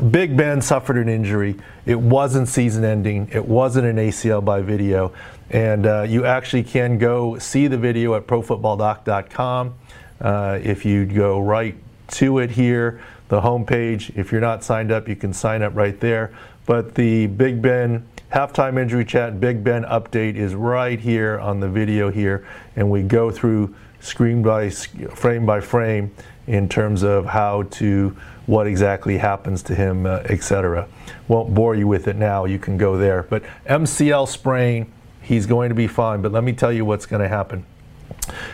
Big 0.10 0.36
Ben 0.36 0.62
suffered 0.62 0.98
an 0.98 1.10
injury. 1.10 1.56
It 1.86 2.00
wasn't 2.00 2.48
season 2.48 2.84
ending, 2.84 3.30
it 3.32 3.46
wasn't 3.46 3.88
an 3.88 3.98
ACL 3.98 4.44
by 4.44 4.62
video. 4.62 5.14
And 5.50 5.86
uh, 5.86 6.02
you 6.04 6.26
actually 6.26 6.64
can 6.64 6.98
go 6.98 7.38
see 7.38 7.68
the 7.68 7.78
video 7.78 8.16
at 8.16 8.28
profootballdoc.com. 8.28 9.76
Uh, 10.20 10.60
if 10.64 10.86
you 10.86 11.06
go 11.06 11.40
right 11.40 11.76
to 12.08 12.40
it 12.40 12.52
here, 12.52 13.02
the 13.28 13.42
homepage, 13.42 14.16
if 14.16 14.32
you're 14.32 14.42
not 14.42 14.64
signed 14.64 14.92
up, 14.92 15.08
you 15.08 15.16
can 15.16 15.34
sign 15.34 15.62
up 15.62 15.76
right 15.76 16.00
there. 16.00 16.36
But 16.66 16.96
the 16.96 17.28
Big 17.28 17.62
Ben 17.62 18.08
halftime 18.32 18.80
injury 18.80 19.06
chat, 19.06 19.40
Big 19.40 19.64
Ben 19.64 19.84
update 19.84 20.36
is 20.36 20.56
right 20.56 21.00
here 21.00 21.40
on 21.40 21.60
the 21.60 21.70
video 21.70 22.10
here. 22.10 22.48
And 22.76 22.90
we 22.90 23.04
go 23.04 23.32
through 23.32 23.76
screen 24.00 24.44
by 24.44 24.70
frame 24.70 25.46
by 25.46 25.60
frame 25.62 26.12
in 26.48 26.70
terms 26.70 27.04
of 27.04 27.26
how 27.26 27.64
to 27.64 28.16
what 28.46 28.68
exactly 28.68 29.18
happens 29.18 29.64
to 29.64 29.74
him, 29.74 30.06
uh, 30.06 30.18
etc. 30.26 30.88
Won't 31.28 31.54
bore 31.56 31.76
you 31.76 31.88
with 31.88 32.08
it 32.08 32.16
now. 32.16 32.46
You 32.46 32.60
can 32.60 32.78
go 32.78 32.98
there. 32.98 33.24
But 33.24 33.44
MCL 33.68 34.28
sprain 34.28 34.92
He's 35.26 35.48
going 35.48 35.70
to 35.70 35.76
be 35.76 35.88
fine, 35.88 36.22
but 36.22 36.32
let 36.32 36.44
me 36.44 36.54
tell 36.54 36.72
you 36.72 36.86
what's 36.86 37.06
going 37.06 37.22
to 37.22 37.28
happen. 37.28 37.66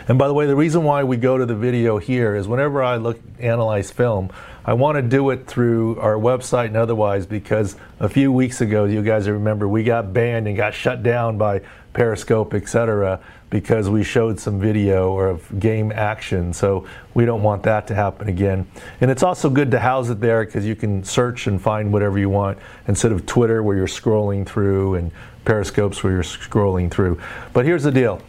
And 0.08 0.18
by 0.18 0.26
the 0.26 0.34
way, 0.34 0.46
the 0.46 0.56
reason 0.56 0.84
why 0.84 1.04
we 1.04 1.16
go 1.16 1.36
to 1.36 1.46
the 1.46 1.54
video 1.54 1.98
here 1.98 2.34
is 2.34 2.48
whenever 2.48 2.82
I 2.82 2.96
look 2.96 3.20
analyze 3.38 3.90
film, 3.90 4.30
I 4.64 4.72
want 4.74 4.96
to 4.96 5.02
do 5.02 5.30
it 5.30 5.46
through 5.46 5.98
our 6.00 6.14
website 6.14 6.66
and 6.66 6.76
otherwise 6.76 7.26
because 7.26 7.76
a 8.00 8.08
few 8.08 8.32
weeks 8.32 8.60
ago, 8.60 8.84
you 8.84 9.02
guys 9.02 9.28
remember, 9.28 9.68
we 9.68 9.84
got 9.84 10.12
banned 10.12 10.46
and 10.48 10.56
got 10.56 10.72
shut 10.72 11.02
down 11.02 11.36
by 11.36 11.60
Periscope, 11.92 12.54
etc., 12.54 13.20
because 13.52 13.90
we 13.90 14.02
showed 14.02 14.40
some 14.40 14.58
video 14.58 15.12
or 15.12 15.28
of 15.28 15.60
game 15.60 15.92
action. 15.92 16.54
So 16.54 16.86
we 17.12 17.26
don't 17.26 17.42
want 17.42 17.62
that 17.64 17.86
to 17.88 17.94
happen 17.94 18.30
again. 18.30 18.66
And 19.02 19.10
it's 19.10 19.22
also 19.22 19.50
good 19.50 19.70
to 19.72 19.78
house 19.78 20.08
it 20.08 20.20
there 20.20 20.42
because 20.42 20.64
you 20.64 20.74
can 20.74 21.04
search 21.04 21.46
and 21.46 21.60
find 21.60 21.92
whatever 21.92 22.18
you 22.18 22.30
want 22.30 22.56
instead 22.88 23.12
of 23.12 23.26
Twitter 23.26 23.62
where 23.62 23.76
you're 23.76 23.86
scrolling 23.86 24.46
through 24.46 24.94
and 24.94 25.12
Periscopes 25.44 26.02
where 26.02 26.14
you're 26.14 26.22
scrolling 26.22 26.90
through. 26.90 27.20
But 27.52 27.66
here's 27.66 27.82
the 27.82 27.92
deal. 27.92 28.22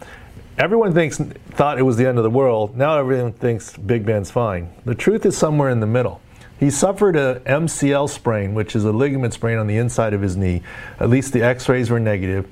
Everyone 0.57 0.93
thinks 0.93 1.19
thought 1.51 1.79
it 1.79 1.83
was 1.83 1.95
the 1.95 2.05
end 2.05 2.17
of 2.17 2.25
the 2.25 2.29
world. 2.29 2.75
Now 2.75 2.99
everyone 2.99 3.31
thinks 3.31 3.77
Big 3.77 4.05
Ben's 4.05 4.29
fine. 4.29 4.73
The 4.83 4.93
truth 4.93 5.25
is 5.25 5.37
somewhere 5.37 5.69
in 5.69 5.79
the 5.79 5.87
middle. 5.87 6.19
He 6.59 6.69
suffered 6.69 7.15
a 7.15 7.41
MCL 7.45 8.09
sprain, 8.09 8.53
which 8.53 8.75
is 8.75 8.85
a 8.85 8.91
ligament 8.91 9.33
sprain 9.33 9.57
on 9.57 9.67
the 9.67 9.77
inside 9.77 10.13
of 10.13 10.21
his 10.21 10.37
knee. 10.37 10.63
At 10.99 11.09
least 11.09 11.33
the 11.33 11.41
x-rays 11.41 11.89
were 11.89 11.99
negative. 11.99 12.47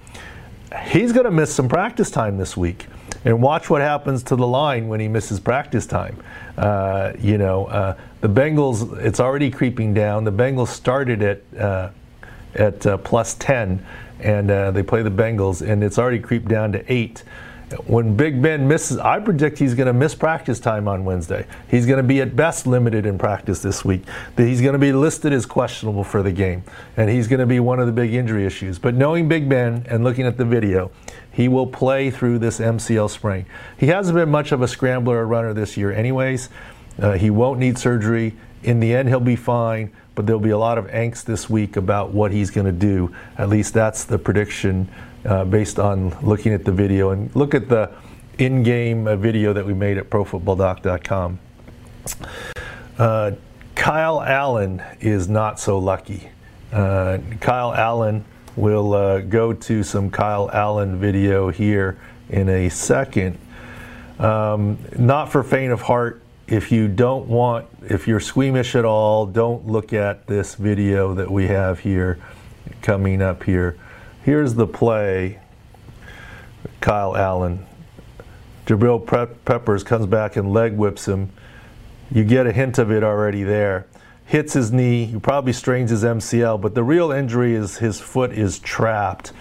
He's 0.80 1.12
going 1.12 1.26
to 1.26 1.32
miss 1.32 1.54
some 1.54 1.68
practice 1.68 2.10
time 2.10 2.38
this 2.38 2.56
week. 2.56 2.88
And 3.24 3.42
watch 3.42 3.70
what 3.70 3.82
happens 3.82 4.24
to 4.24 4.36
the 4.36 4.48
line 4.48 4.88
when 4.88 5.00
he 5.00 5.08
misses 5.08 5.40
practice 5.40 5.86
time. 5.86 6.18
Uh, 6.58 7.12
you 7.20 7.38
know, 7.38 7.66
uh, 7.68 7.98
the 8.22 8.30
Bengals, 8.30 8.98
it's 9.00 9.20
already 9.20 9.52
creeping 9.52 9.94
down. 9.94 10.24
The 10.24 10.32
Bengals 10.32 10.70
started 10.70 11.22
at, 11.22 11.42
uh, 11.60 11.90
at 12.56 12.86
uh, 12.88 12.98
plus 12.98 13.36
10, 13.36 13.86
and 14.22 14.50
uh, 14.50 14.72
they 14.72 14.82
play 14.82 15.04
the 15.04 15.12
Bengals, 15.12 15.68
and 15.68 15.84
it's 15.84 16.00
already 16.00 16.20
creeped 16.20 16.48
down 16.48 16.72
to 16.72 16.92
8 16.92 17.24
when 17.86 18.16
Big 18.16 18.42
Ben 18.42 18.68
misses, 18.68 18.98
I 18.98 19.20
predict 19.20 19.58
he's 19.60 19.74
going 19.74 19.88
to 19.88 19.94
miss 19.94 20.16
practice 20.16 20.60
time 20.60 20.88
on 20.88 21.06
Wednesday. 21.06 21.46
He's 21.70 21.86
going 21.86 21.98
to 21.98 22.04
be 22.04 22.22
at 22.22 22.36
best 22.36 22.68
limited 22.68 23.06
in 23.06 23.18
practice 23.18 23.62
this 23.62 23.84
week. 23.86 24.04
He's 24.38 24.62
going 24.62 24.74
to 24.74 24.80
be 24.80 24.92
listed 24.92 25.34
as 25.34 25.46
questionable 25.46 26.04
for 26.04 26.24
the 26.24 26.32
game, 26.32 26.64
and 26.98 27.10
he's 27.10 27.28
going 27.28 27.40
to 27.40 27.46
be 27.46 27.60
one 27.60 27.80
of 27.80 27.88
the 27.88 27.94
big 27.94 28.14
injury 28.14 28.46
issues. 28.46 28.80
But 28.80 28.96
knowing 28.96 29.28
Big 29.28 29.50
Ben 29.50 29.86
and 29.90 30.04
looking 30.04 30.26
at 30.26 30.38
the 30.38 30.46
video, 30.46 30.92
he 31.32 31.48
will 31.48 31.68
play 31.68 32.12
through 32.12 32.40
this 32.40 32.60
MCL 32.60 33.10
sprain. 33.10 33.46
He 33.78 33.88
hasn't 33.88 34.16
been 34.16 34.30
much 34.30 34.52
of 34.52 34.62
a 34.62 34.68
scrambler 34.68 35.18
or 35.18 35.28
runner 35.28 35.54
this 35.54 35.78
year, 35.78 35.92
anyways. 35.92 36.50
Uh, 37.00 37.14
he 37.14 37.30
won't 37.30 37.60
need 37.60 37.78
surgery. 37.78 38.36
In 38.64 38.80
the 38.80 38.94
end, 38.94 39.10
he'll 39.10 39.20
be 39.20 39.36
fine, 39.36 39.92
but 40.14 40.28
there'll 40.28 40.42
be 40.42 40.50
a 40.50 40.58
lot 40.58 40.78
of 40.78 40.86
angst 40.88 41.24
this 41.24 41.50
week 41.50 41.78
about 41.78 42.12
what 42.12 42.32
he's 42.32 42.52
going 42.52 42.66
to 42.66 42.72
do. 42.72 43.16
At 43.38 43.50
least 43.50 43.74
that's 43.74 44.04
the 44.04 44.20
prediction 44.20 44.90
uh, 45.26 45.46
based 45.46 45.80
on 45.80 46.18
looking 46.22 46.54
at 46.54 46.66
the 46.66 46.72
video. 46.72 47.12
And 47.12 47.34
look 47.36 47.54
at 47.54 47.70
the 47.70 47.92
in 48.38 48.64
game 48.64 49.08
uh, 49.08 49.16
video 49.16 49.54
that 49.54 49.66
we 49.66 49.74
made 49.74 49.98
at 49.98 50.10
profootballdoc.com. 50.10 51.40
Uh, 52.98 53.32
Kyle 53.76 54.22
Allen 54.22 54.82
is 55.00 55.28
not 55.30 55.60
so 55.60 55.78
lucky. 55.80 56.30
Uh, 56.72 57.20
Kyle 57.40 57.74
Allen 57.74 58.26
will 58.56 58.94
uh, 58.94 59.20
go 59.22 59.54
to 59.54 59.84
some 59.84 60.10
Kyle 60.10 60.50
Allen 60.52 61.00
video 61.00 61.50
here 61.50 61.98
in 62.30 62.50
a 62.50 62.70
second. 62.70 63.38
Um, 64.20 64.78
not 64.98 65.32
for 65.32 65.44
faint 65.44 65.72
of 65.72 65.82
heart. 65.82 66.22
If 66.48 66.72
you 66.72 66.88
don't 66.88 67.28
want, 67.28 67.68
if 67.84 68.08
you're 68.08 68.20
squeamish 68.20 68.76
at 68.76 68.84
all, 68.84 69.26
don't 69.26 69.68
look 69.68 69.94
at 69.94 70.28
this 70.28 70.56
video 70.56 71.14
that 71.14 71.32
we 71.32 71.48
have 71.48 71.80
here 71.80 72.20
coming 72.82 73.22
up 73.22 73.44
here. 73.44 73.78
Here's 74.24 74.54
the 74.54 74.68
play. 74.68 75.40
Kyle 76.80 77.18
Allen. 77.18 77.66
Jabril 78.68 79.06
Peppers 79.46 79.84
comes 79.84 80.06
back 80.06 80.36
and 80.36 80.54
leg 80.54 80.74
whips 80.74 81.08
him. 81.08 81.32
You 82.12 82.24
get 82.24 82.46
a 82.46 82.52
hint 82.52 82.78
of 82.78 82.92
it 82.92 83.04
already 83.04 83.44
there. 83.44 83.88
Hits 84.26 84.54
his 84.54 84.72
knee. 84.72 85.06
He 85.06 85.20
probably 85.20 85.54
strains 85.54 85.90
his 85.90 86.04
MCL, 86.04 86.62
but 86.62 86.76
the 86.76 86.84
real 86.84 87.12
injury 87.12 87.56
is 87.56 87.78
his 87.78 88.00
foot 88.00 88.32
is 88.32 88.60
trapped. 88.60 89.34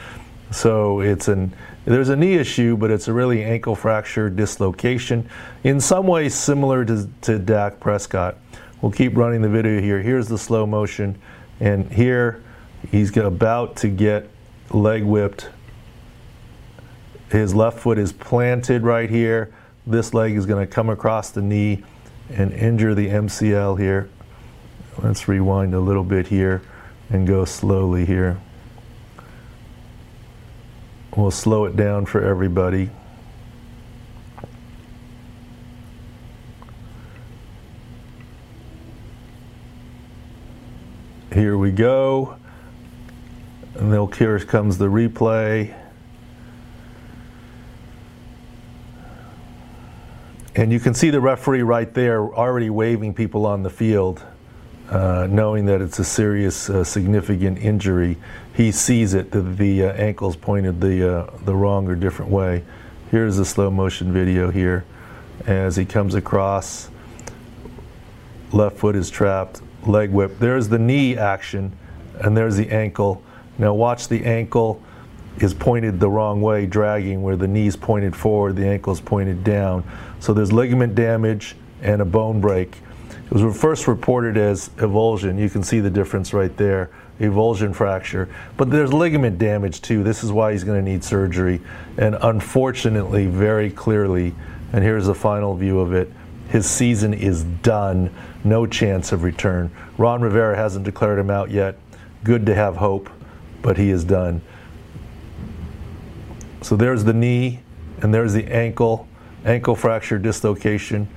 So 0.51 1.01
it's 1.01 1.29
an 1.29 1.55
there's 1.85 2.09
a 2.09 2.17
knee 2.17 2.35
issue, 2.35 2.77
but 2.77 2.91
it's 2.91 3.09
a 3.09 3.13
really 3.13 3.43
ankle 3.43 3.75
fracture 3.75 4.31
dislocation. 4.31 5.29
In 5.65 5.81
some 5.81 6.07
ways, 6.07 6.35
similar 6.35 6.85
to, 6.85 7.09
to 7.23 7.39
Dak 7.39 7.81
Prescott. 7.81 8.37
We'll 8.81 8.93
keep 8.93 9.17
running 9.17 9.43
the 9.43 9.49
video 9.49 9.81
here. 9.81 10.01
Here's 10.01 10.29
the 10.29 10.39
slow 10.39 10.67
motion, 10.67 11.21
and 11.59 11.91
here 11.93 12.43
he's 12.91 13.15
about 13.17 13.77
to 13.77 13.89
get 13.89 14.29
leg 14.71 15.03
whipped. 15.05 15.49
His 17.31 17.55
left 17.55 17.79
foot 17.79 17.99
is 17.99 18.13
planted 18.13 18.83
right 18.83 19.09
here. 19.09 19.53
This 19.87 20.13
leg 20.15 20.37
is 20.37 20.47
going 20.47 20.67
to 20.67 20.73
come 20.73 20.89
across 20.89 21.31
the 21.31 21.43
knee 21.43 21.85
and 22.29 22.53
injure 22.53 22.95
the 22.95 23.09
MCL 23.09 23.79
here. 23.79 24.09
Let's 25.03 25.29
rewind 25.29 25.75
a 25.75 25.81
little 25.81 26.05
bit 26.05 26.29
here 26.29 26.63
and 27.09 27.27
go 27.27 27.45
slowly 27.45 28.05
here. 28.05 28.41
We'll 31.17 31.31
slow 31.31 31.65
it 31.65 31.77
down 31.77 32.07
for 32.07 32.23
everybody. 32.23 32.91
Here 41.33 41.57
we 41.57 41.71
go. 41.71 42.40
And 43.81 43.91
then 43.91 44.13
here 44.13 44.39
comes 44.41 44.77
the 44.77 44.89
replay. 44.89 45.75
And 50.55 50.71
you 50.71 50.79
can 50.79 50.93
see 50.93 51.09
the 51.09 51.21
referee 51.23 51.63
right 51.63 51.93
there 51.95 52.23
already 52.23 52.69
waving 52.69 53.15
people 53.15 53.47
on 53.47 53.63
the 53.63 53.71
field, 53.71 54.23
uh, 54.91 55.29
knowing 55.31 55.65
that 55.65 55.81
it's 55.81 55.99
a 55.99 56.05
serious, 56.05 56.69
uh, 56.69 56.85
significant 56.85 57.57
injury. 57.57 58.19
He 58.53 58.71
sees 58.71 59.15
it 59.15 59.31
that 59.31 59.57
the 59.57 59.85
uh, 59.85 59.93
ankle's 59.95 60.37
pointed 60.37 60.83
the, 60.83 61.11
uh, 61.11 61.31
the 61.47 61.57
wrong 61.57 61.89
or 61.89 61.95
different 61.95 62.31
way. 62.31 62.63
Here's 63.11 63.39
a 63.39 63.47
slow 63.47 63.71
motion 63.71 64.13
video 64.13 64.51
here 64.51 64.85
as 65.47 65.77
he 65.77 65.87
comes 65.87 66.15
across. 66.15 66.91
Left 68.53 68.77
foot 68.77 68.95
is 68.95 69.09
trapped, 69.09 69.63
leg 69.87 70.11
whip. 70.11 70.39
There's 70.39 70.69
the 70.69 70.79
knee 70.79 71.17
action, 71.17 71.73
and 72.17 72.37
there's 72.37 72.59
the 72.59 72.69
ankle. 72.69 73.23
Now 73.61 73.75
watch 73.75 74.09
the 74.09 74.25
ankle 74.25 74.83
is 75.37 75.53
pointed 75.53 76.01
the 76.01 76.09
wrong 76.09 76.41
way, 76.41 76.65
dragging 76.65 77.23
where 77.23 77.37
the 77.37 77.47
knee's 77.47 77.77
pointed 77.77 78.17
forward, 78.17 78.57
the 78.57 78.67
ankle's 78.67 79.03
pointed 79.03 79.45
down. 79.45 79.85
So 80.19 80.33
there's 80.33 80.51
ligament 80.51 80.95
damage 80.95 81.57
and 81.83 82.01
a 82.01 82.07
bone 82.07 82.41
break. 82.41 82.79
It 83.27 83.31
was 83.31 83.57
first 83.57 83.87
reported 83.87 84.39
as 84.39 84.71
avulsion. 84.71 85.39
You 85.39 85.51
can 85.51 85.63
see 85.63 85.79
the 85.79 85.91
difference 85.91 86.33
right 86.33 86.55
there, 86.57 86.91
avulsion 87.21 87.75
fracture. 87.75 88.31
But 88.57 88.71
there's 88.71 88.95
ligament 88.95 89.39
damage 89.39 89.83
too. 89.83 90.03
This 90.03 90.25
is 90.25 90.33
why 90.33 90.53
he's 90.53 90.65
going 90.65 90.83
to 90.83 90.91
need 90.91 91.05
surgery. 91.05 91.61
And 91.99 92.17
unfortunately, 92.23 93.27
very 93.27 93.71
clearly, 93.71 94.35
and 94.73 94.83
here's 94.83 95.07
the 95.07 95.15
final 95.15 95.55
view 95.55 95.81
of 95.81 95.93
it, 95.93 96.11
his 96.49 96.69
season 96.69 97.13
is 97.13 97.45
done. 97.45 98.13
No 98.43 98.67
chance 98.67 99.13
of 99.13 99.23
return. 99.23 99.71
Ron 99.99 100.23
Rivera 100.23 100.57
hasn't 100.57 100.87
declared 100.87 101.19
him 101.19 101.31
out 101.31 101.51
yet. 101.51 101.79
Good 102.25 102.47
to 102.47 102.55
have 102.55 102.77
hope 102.77 103.11
but 103.63 103.77
he 103.77 103.91
is 103.91 104.05
done. 104.05 104.43
So 106.63 106.77
there's 106.77 107.05
the 107.05 107.13
knee, 107.13 107.61
and 108.03 108.13
there's 108.13 108.33
the 108.33 108.47
ankle, 108.47 109.09
ankle 109.45 109.75
fracture 109.75 110.19
dislocation 110.19 111.09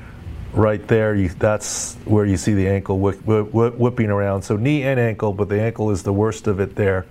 right 0.54 0.86
there. 0.88 1.16
You, 1.16 1.30
that's 1.30 1.96
where 2.06 2.26
you 2.26 2.38
see 2.38 2.54
the 2.54 2.68
ankle 2.68 3.00
whipping 3.00 4.10
around. 4.10 4.44
So 4.44 4.56
knee 4.56 4.84
and 4.84 5.00
ankle, 5.00 5.34
but 5.34 5.50
the 5.50 5.62
ankle 5.62 5.92
is 5.92 6.04
the 6.04 6.14
worst 6.14 6.48
of 6.48 6.60
it 6.60 6.76
there. 6.76 7.06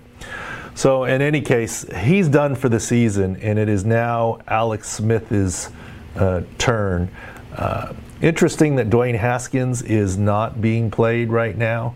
So 0.74 1.04
in 1.04 1.20
any 1.20 1.42
case, 1.42 1.84
he's 1.98 2.28
done 2.28 2.54
for 2.54 2.68
the 2.68 2.80
season, 2.80 3.36
and 3.36 3.58
it 3.58 3.68
is 3.68 3.84
now 3.84 4.38
Alex 4.48 4.88
Smith's 4.88 5.70
uh, 6.16 6.42
turn. 6.56 7.10
Uh, 7.54 7.92
interesting 8.22 8.76
that 8.76 8.88
Dwayne 8.88 9.18
Haskins 9.18 9.82
is 9.82 10.16
not 10.16 10.62
being 10.62 10.90
played 10.90 11.30
right 11.30 11.56
now. 11.56 11.94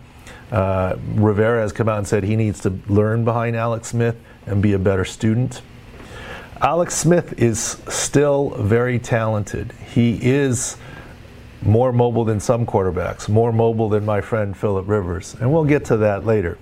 Uh, 0.51 0.97
Rivera 1.15 1.61
has 1.61 1.73
come 1.73 1.89
out 1.89 1.99
and 1.99 2.07
said 2.07 2.25
he 2.25 2.37
needs 2.37 2.61
to 2.61 2.79
learn 2.89 3.25
behind 3.25 3.57
Alex 3.57 3.89
Smith 3.89 4.17
and 4.47 4.63
be 4.63 4.73
a 4.73 4.79
better 4.79 5.05
student. 5.05 5.61
Alex 6.61 6.95
Smith 6.95 7.41
is 7.41 7.61
still 7.89 8.51
very 8.51 8.99
talented. 8.99 9.73
He 9.93 10.19
is 10.23 10.77
more 11.63 11.93
mobile 11.93 12.25
than 12.25 12.41
some 12.41 12.65
quarterbacks, 12.65 13.29
more 13.29 13.53
mobile 13.53 13.89
than 13.89 14.05
my 14.05 14.21
friend 14.21 14.57
Philip 14.57 14.87
Rivers, 14.89 15.35
and 15.41 15.53
we'll 15.53 15.65
get 15.65 15.85
to 15.87 15.97
that 15.99 16.25
later. 16.25 16.59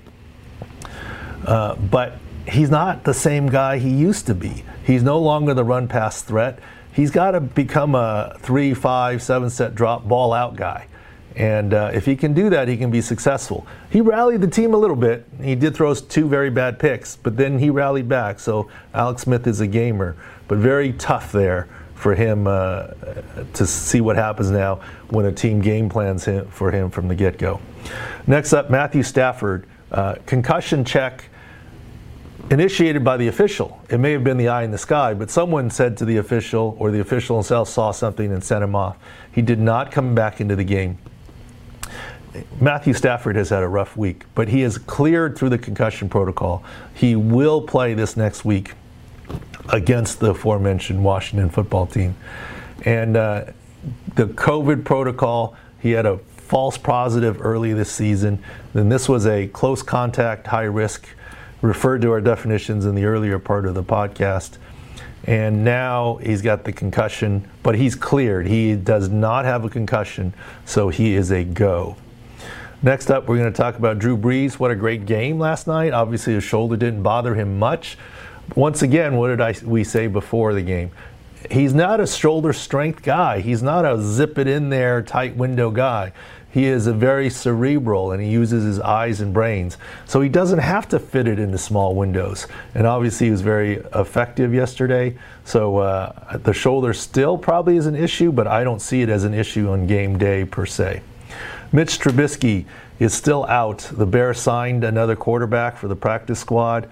Uh, 1.46 1.76
but 1.76 2.18
he's 2.48 2.70
not 2.70 3.04
the 3.04 3.14
same 3.14 3.48
guy 3.48 3.78
he 3.78 3.90
used 3.90 4.26
to 4.26 4.34
be. 4.34 4.64
He's 4.84 5.02
no 5.02 5.18
longer 5.18 5.54
the 5.54 5.64
run 5.64 5.88
pass 5.88 6.22
threat. 6.22 6.58
He's 6.92 7.10
got 7.10 7.32
to 7.32 7.40
become 7.40 7.94
a 7.94 8.36
three, 8.40 8.72
five, 8.72 9.22
seven 9.22 9.50
set 9.50 9.74
drop 9.74 10.08
ball 10.08 10.32
out 10.32 10.56
guy. 10.56 10.86
And 11.36 11.74
uh, 11.74 11.90
if 11.92 12.06
he 12.06 12.14
can 12.14 12.32
do 12.32 12.48
that, 12.50 12.68
he 12.68 12.76
can 12.76 12.90
be 12.90 13.00
successful. 13.00 13.66
He 13.90 14.00
rallied 14.00 14.40
the 14.40 14.48
team 14.48 14.72
a 14.72 14.76
little 14.76 14.96
bit. 14.96 15.26
He 15.42 15.56
did 15.56 15.74
throw 15.74 15.92
two 15.94 16.28
very 16.28 16.50
bad 16.50 16.78
picks, 16.78 17.16
but 17.16 17.36
then 17.36 17.58
he 17.58 17.70
rallied 17.70 18.08
back. 18.08 18.38
So 18.38 18.68
Alex 18.92 19.22
Smith 19.22 19.46
is 19.46 19.60
a 19.60 19.66
gamer, 19.66 20.16
but 20.46 20.58
very 20.58 20.92
tough 20.92 21.32
there 21.32 21.68
for 21.94 22.14
him 22.14 22.46
uh, 22.46 22.88
to 23.54 23.66
see 23.66 24.00
what 24.00 24.16
happens 24.16 24.50
now 24.50 24.80
when 25.08 25.26
a 25.26 25.32
team 25.32 25.60
game 25.60 25.88
plans 25.88 26.24
him, 26.24 26.46
for 26.48 26.70
him 26.70 26.90
from 26.90 27.08
the 27.08 27.14
get 27.14 27.38
go. 27.38 27.60
Next 28.26 28.52
up, 28.52 28.70
Matthew 28.70 29.02
Stafford. 29.02 29.66
Uh, 29.90 30.16
concussion 30.26 30.84
check 30.84 31.24
initiated 32.50 33.04
by 33.04 33.16
the 33.16 33.28
official. 33.28 33.80
It 33.88 33.98
may 33.98 34.12
have 34.12 34.22
been 34.22 34.36
the 34.36 34.48
eye 34.48 34.64
in 34.64 34.70
the 34.70 34.78
sky, 34.78 35.14
but 35.14 35.30
someone 35.30 35.70
said 35.70 35.96
to 35.98 36.04
the 36.04 36.18
official, 36.18 36.76
or 36.78 36.90
the 36.90 37.00
official 37.00 37.36
himself 37.36 37.68
saw 37.68 37.90
something 37.90 38.32
and 38.32 38.42
sent 38.42 38.62
him 38.62 38.74
off. 38.74 38.98
He 39.32 39.40
did 39.40 39.60
not 39.60 39.90
come 39.90 40.14
back 40.14 40.40
into 40.40 40.56
the 40.56 40.64
game. 40.64 40.98
Matthew 42.60 42.94
Stafford 42.94 43.36
has 43.36 43.50
had 43.50 43.62
a 43.62 43.68
rough 43.68 43.96
week, 43.96 44.24
but 44.34 44.48
he 44.48 44.62
is 44.62 44.78
cleared 44.78 45.36
through 45.36 45.50
the 45.50 45.58
concussion 45.58 46.08
protocol. 46.08 46.64
He 46.92 47.14
will 47.14 47.62
play 47.62 47.94
this 47.94 48.16
next 48.16 48.44
week 48.44 48.72
against 49.68 50.20
the 50.20 50.30
aforementioned 50.30 51.02
Washington 51.04 51.48
football 51.48 51.86
team. 51.86 52.16
And 52.84 53.16
uh, 53.16 53.46
the 54.16 54.26
COVID 54.26 54.84
protocol, 54.84 55.56
he 55.80 55.92
had 55.92 56.06
a 56.06 56.18
false 56.36 56.76
positive 56.76 57.40
early 57.40 57.72
this 57.72 57.90
season. 57.90 58.42
Then 58.72 58.88
this 58.88 59.08
was 59.08 59.26
a 59.26 59.46
close 59.48 59.82
contact, 59.82 60.48
high 60.48 60.64
risk, 60.64 61.08
referred 61.62 62.02
to 62.02 62.10
our 62.10 62.20
definitions 62.20 62.84
in 62.84 62.94
the 62.94 63.04
earlier 63.04 63.38
part 63.38 63.64
of 63.64 63.74
the 63.74 63.82
podcast. 63.82 64.58
And 65.26 65.64
now 65.64 66.16
he's 66.16 66.42
got 66.42 66.64
the 66.64 66.72
concussion, 66.72 67.48
but 67.62 67.74
he's 67.74 67.94
cleared. 67.94 68.46
He 68.46 68.74
does 68.76 69.08
not 69.08 69.44
have 69.44 69.64
a 69.64 69.70
concussion, 69.70 70.34
so 70.66 70.90
he 70.90 71.14
is 71.14 71.30
a 71.30 71.44
go. 71.44 71.96
Next 72.82 73.10
up, 73.10 73.26
we're 73.26 73.38
going 73.38 73.50
to 73.50 73.56
talk 73.56 73.76
about 73.78 73.98
Drew 73.98 74.18
Brees. 74.18 74.54
What 74.58 74.70
a 74.70 74.74
great 74.74 75.06
game 75.06 75.38
last 75.38 75.66
night. 75.66 75.94
Obviously, 75.94 76.34
his 76.34 76.44
shoulder 76.44 76.76
didn't 76.76 77.02
bother 77.02 77.34
him 77.34 77.58
much. 77.58 77.96
Once 78.54 78.82
again, 78.82 79.16
what 79.16 79.28
did 79.28 79.40
I, 79.40 79.54
we 79.64 79.84
say 79.84 80.06
before 80.06 80.52
the 80.52 80.60
game? 80.60 80.90
He's 81.50 81.72
not 81.72 82.00
a 82.00 82.06
shoulder 82.06 82.52
strength 82.52 83.02
guy. 83.02 83.40
He's 83.40 83.62
not 83.62 83.86
a 83.86 83.98
zip 84.02 84.38
it 84.38 84.46
in 84.46 84.68
there 84.68 85.00
tight 85.00 85.36
window 85.36 85.70
guy. 85.70 86.12
He 86.54 86.66
is 86.66 86.86
a 86.86 86.92
very 86.92 87.30
cerebral 87.30 88.12
and 88.12 88.22
he 88.22 88.28
uses 88.28 88.62
his 88.62 88.78
eyes 88.78 89.20
and 89.20 89.34
brains. 89.34 89.76
So 90.06 90.20
he 90.20 90.28
doesn't 90.28 90.60
have 90.60 90.88
to 90.90 91.00
fit 91.00 91.26
it 91.26 91.40
into 91.40 91.58
small 91.58 91.96
windows. 91.96 92.46
And 92.76 92.86
obviously, 92.86 93.26
he 93.26 93.30
was 93.32 93.40
very 93.40 93.78
effective 93.92 94.54
yesterday. 94.54 95.18
So 95.44 95.78
uh, 95.78 96.36
the 96.36 96.54
shoulder 96.54 96.94
still 96.94 97.36
probably 97.36 97.76
is 97.76 97.86
an 97.86 97.96
issue, 97.96 98.30
but 98.30 98.46
I 98.46 98.62
don't 98.62 98.80
see 98.80 99.02
it 99.02 99.08
as 99.08 99.24
an 99.24 99.34
issue 99.34 99.68
on 99.68 99.88
game 99.88 100.16
day 100.16 100.44
per 100.44 100.64
se. 100.64 101.02
Mitch 101.72 101.98
Trubisky 101.98 102.66
is 103.00 103.12
still 103.12 103.44
out. 103.46 103.90
The 103.90 104.06
Bears 104.06 104.38
signed 104.38 104.84
another 104.84 105.16
quarterback 105.16 105.76
for 105.76 105.88
the 105.88 105.96
practice 105.96 106.38
squad. 106.38 106.88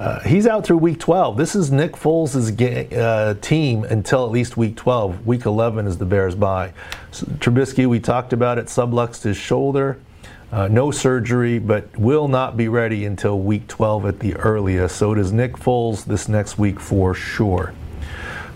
Uh, 0.00 0.20
he's 0.20 0.46
out 0.46 0.64
through 0.64 0.78
week 0.78 0.98
12. 0.98 1.36
This 1.36 1.54
is 1.54 1.70
Nick 1.70 1.92
Foles' 1.92 2.96
uh, 2.96 3.34
team 3.40 3.84
until 3.84 4.24
at 4.24 4.30
least 4.30 4.56
week 4.56 4.76
12. 4.76 5.26
Week 5.26 5.44
11 5.44 5.86
is 5.86 5.98
the 5.98 6.06
Bears' 6.06 6.34
bye. 6.34 6.72
So, 7.10 7.26
Trubisky, 7.26 7.86
we 7.86 8.00
talked 8.00 8.32
about 8.32 8.58
it, 8.58 8.66
subluxed 8.66 9.22
his 9.22 9.36
shoulder. 9.36 9.98
Uh, 10.50 10.68
no 10.68 10.90
surgery, 10.90 11.58
but 11.58 11.96
will 11.96 12.28
not 12.28 12.56
be 12.56 12.68
ready 12.68 13.06
until 13.06 13.38
week 13.38 13.66
12 13.68 14.06
at 14.06 14.18
the 14.18 14.34
earliest. 14.36 14.96
So 14.96 15.14
does 15.14 15.32
Nick 15.32 15.54
Foles 15.54 16.04
this 16.04 16.28
next 16.28 16.58
week 16.58 16.78
for 16.78 17.14
sure. 17.14 17.72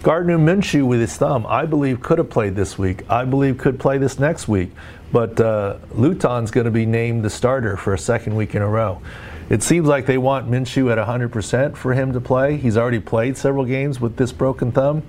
Gardner 0.03 0.39
Minshew 0.39 0.87
with 0.87 1.01
his 1.01 1.17
thumb, 1.17 1.47
I 1.49 1.65
believe, 1.65 2.03
could 2.03 2.19
have 2.19 2.31
played 2.31 2.55
this 2.55 2.77
week. 2.77 3.09
I 3.11 3.25
believe 3.25 3.59
could 3.59 3.81
play 3.81 3.99
this 3.99 4.19
next 4.19 4.47
week. 4.47 4.73
But 5.11 5.41
uh, 5.41 5.79
Luton's 5.93 6.51
going 6.51 6.67
to 6.67 6.71
be 6.71 6.85
named 6.85 7.25
the 7.25 7.31
starter 7.31 7.77
for 7.77 7.95
a 7.95 7.99
second 7.99 8.37
week 8.37 8.55
in 8.55 8.63
a 8.63 8.69
row. 8.69 9.01
It 9.49 9.63
seems 9.63 9.87
like 9.87 10.07
they 10.07 10.19
want 10.19 10.51
Minshew 10.51 10.91
at 10.91 10.99
100% 10.99 11.77
for 11.77 11.95
him 11.95 12.13
to 12.13 12.21
play. 12.21 12.57
He's 12.57 12.77
already 12.77 12.99
played 12.99 13.37
several 13.37 13.65
games 13.65 14.01
with 14.01 14.17
this 14.17 14.33
broken 14.33 14.73
thumb. 14.73 15.05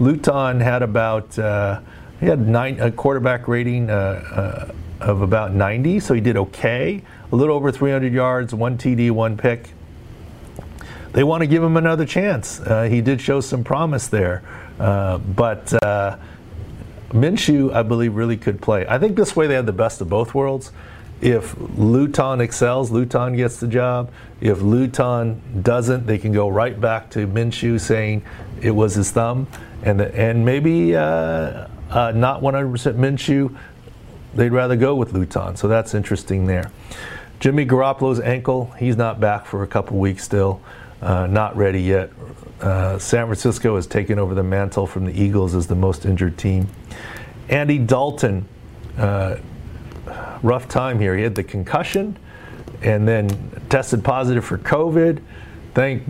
Luton 0.00 0.60
had 0.60 0.82
about 0.82 1.38
uh, 1.38 1.80
he 2.18 2.26
had 2.26 2.48
nine, 2.48 2.80
a 2.80 2.90
quarterback 2.90 3.46
rating 3.46 3.90
uh, 3.90 4.72
uh, 5.00 5.04
of 5.04 5.20
about 5.20 5.52
90, 5.52 6.00
so 6.00 6.14
he 6.14 6.20
did 6.20 6.36
okay. 6.38 7.02
A 7.30 7.36
little 7.36 7.54
over 7.54 7.70
300 7.70 8.12
yards, 8.12 8.54
one 8.54 8.78
TD, 8.78 9.10
one 9.10 9.36
pick. 9.36 9.74
They 11.12 11.22
want 11.22 11.42
to 11.42 11.46
give 11.46 11.62
him 11.62 11.76
another 11.76 12.06
chance. 12.06 12.60
Uh, 12.60 12.84
he 12.84 13.02
did 13.02 13.20
show 13.20 13.40
some 13.40 13.62
promise 13.62 14.06
there, 14.06 14.42
uh, 14.80 15.18
but 15.18 15.74
uh, 15.84 16.16
Minshew, 17.10 17.72
I 17.72 17.82
believe, 17.82 18.14
really 18.14 18.36
could 18.38 18.62
play. 18.62 18.86
I 18.88 18.98
think 18.98 19.14
this 19.14 19.36
way 19.36 19.46
they 19.46 19.54
had 19.54 19.66
the 19.66 19.72
best 19.72 20.00
of 20.00 20.08
both 20.08 20.34
worlds. 20.34 20.72
If 21.24 21.56
Luton 21.78 22.42
excels, 22.42 22.90
Luton 22.90 23.34
gets 23.34 23.56
the 23.56 23.66
job. 23.66 24.12
If 24.42 24.60
Luton 24.60 25.40
doesn't, 25.62 26.06
they 26.06 26.18
can 26.18 26.32
go 26.32 26.50
right 26.50 26.78
back 26.78 27.08
to 27.12 27.26
Minshew 27.26 27.80
saying 27.80 28.22
it 28.60 28.72
was 28.72 28.94
his 28.94 29.10
thumb, 29.10 29.46
and 29.82 29.98
the, 29.98 30.14
and 30.14 30.44
maybe 30.44 30.94
uh, 30.94 31.66
uh, 31.88 32.12
not 32.14 32.42
100% 32.42 32.96
Minshew. 32.96 33.56
They'd 34.34 34.50
rather 34.50 34.76
go 34.76 34.96
with 34.96 35.14
Luton, 35.14 35.56
so 35.56 35.66
that's 35.66 35.94
interesting 35.94 36.44
there. 36.44 36.70
Jimmy 37.40 37.64
Garoppolo's 37.64 38.20
ankle, 38.20 38.72
he's 38.78 38.98
not 38.98 39.18
back 39.18 39.46
for 39.46 39.62
a 39.62 39.66
couple 39.66 39.96
weeks 39.96 40.24
still, 40.24 40.60
uh, 41.00 41.26
not 41.26 41.56
ready 41.56 41.80
yet. 41.80 42.10
Uh, 42.60 42.98
San 42.98 43.24
Francisco 43.24 43.76
has 43.76 43.86
taken 43.86 44.18
over 44.18 44.34
the 44.34 44.42
mantle 44.42 44.86
from 44.86 45.06
the 45.06 45.18
Eagles 45.18 45.54
as 45.54 45.68
the 45.68 45.74
most 45.74 46.04
injured 46.04 46.36
team. 46.36 46.68
Andy 47.48 47.78
Dalton, 47.78 48.46
uh, 48.98 49.36
rough 50.44 50.68
time 50.68 51.00
here. 51.00 51.16
He 51.16 51.22
had 51.22 51.34
the 51.34 51.42
concussion 51.42 52.16
and 52.82 53.08
then 53.08 53.28
tested 53.68 54.04
positive 54.04 54.44
for 54.44 54.58
COVID. 54.58 55.20
Thank 55.72 56.04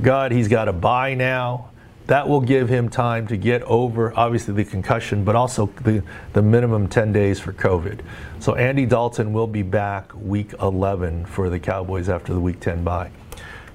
God 0.00 0.32
he's 0.32 0.48
got 0.48 0.68
a 0.68 0.72
bye 0.72 1.14
now. 1.14 1.70
That 2.06 2.28
will 2.28 2.40
give 2.40 2.68
him 2.68 2.88
time 2.88 3.26
to 3.28 3.36
get 3.36 3.62
over, 3.62 4.12
obviously, 4.18 4.54
the 4.54 4.64
concussion, 4.64 5.22
but 5.24 5.36
also 5.36 5.66
the, 5.82 6.02
the 6.32 6.42
minimum 6.42 6.88
10 6.88 7.12
days 7.12 7.38
for 7.38 7.52
COVID. 7.52 8.00
So 8.40 8.54
Andy 8.56 8.86
Dalton 8.86 9.32
will 9.32 9.46
be 9.46 9.62
back 9.62 10.12
week 10.14 10.52
11 10.60 11.26
for 11.26 11.48
the 11.48 11.60
Cowboys 11.60 12.08
after 12.08 12.32
the 12.32 12.40
week 12.40 12.58
10 12.58 12.82
bye. 12.82 13.10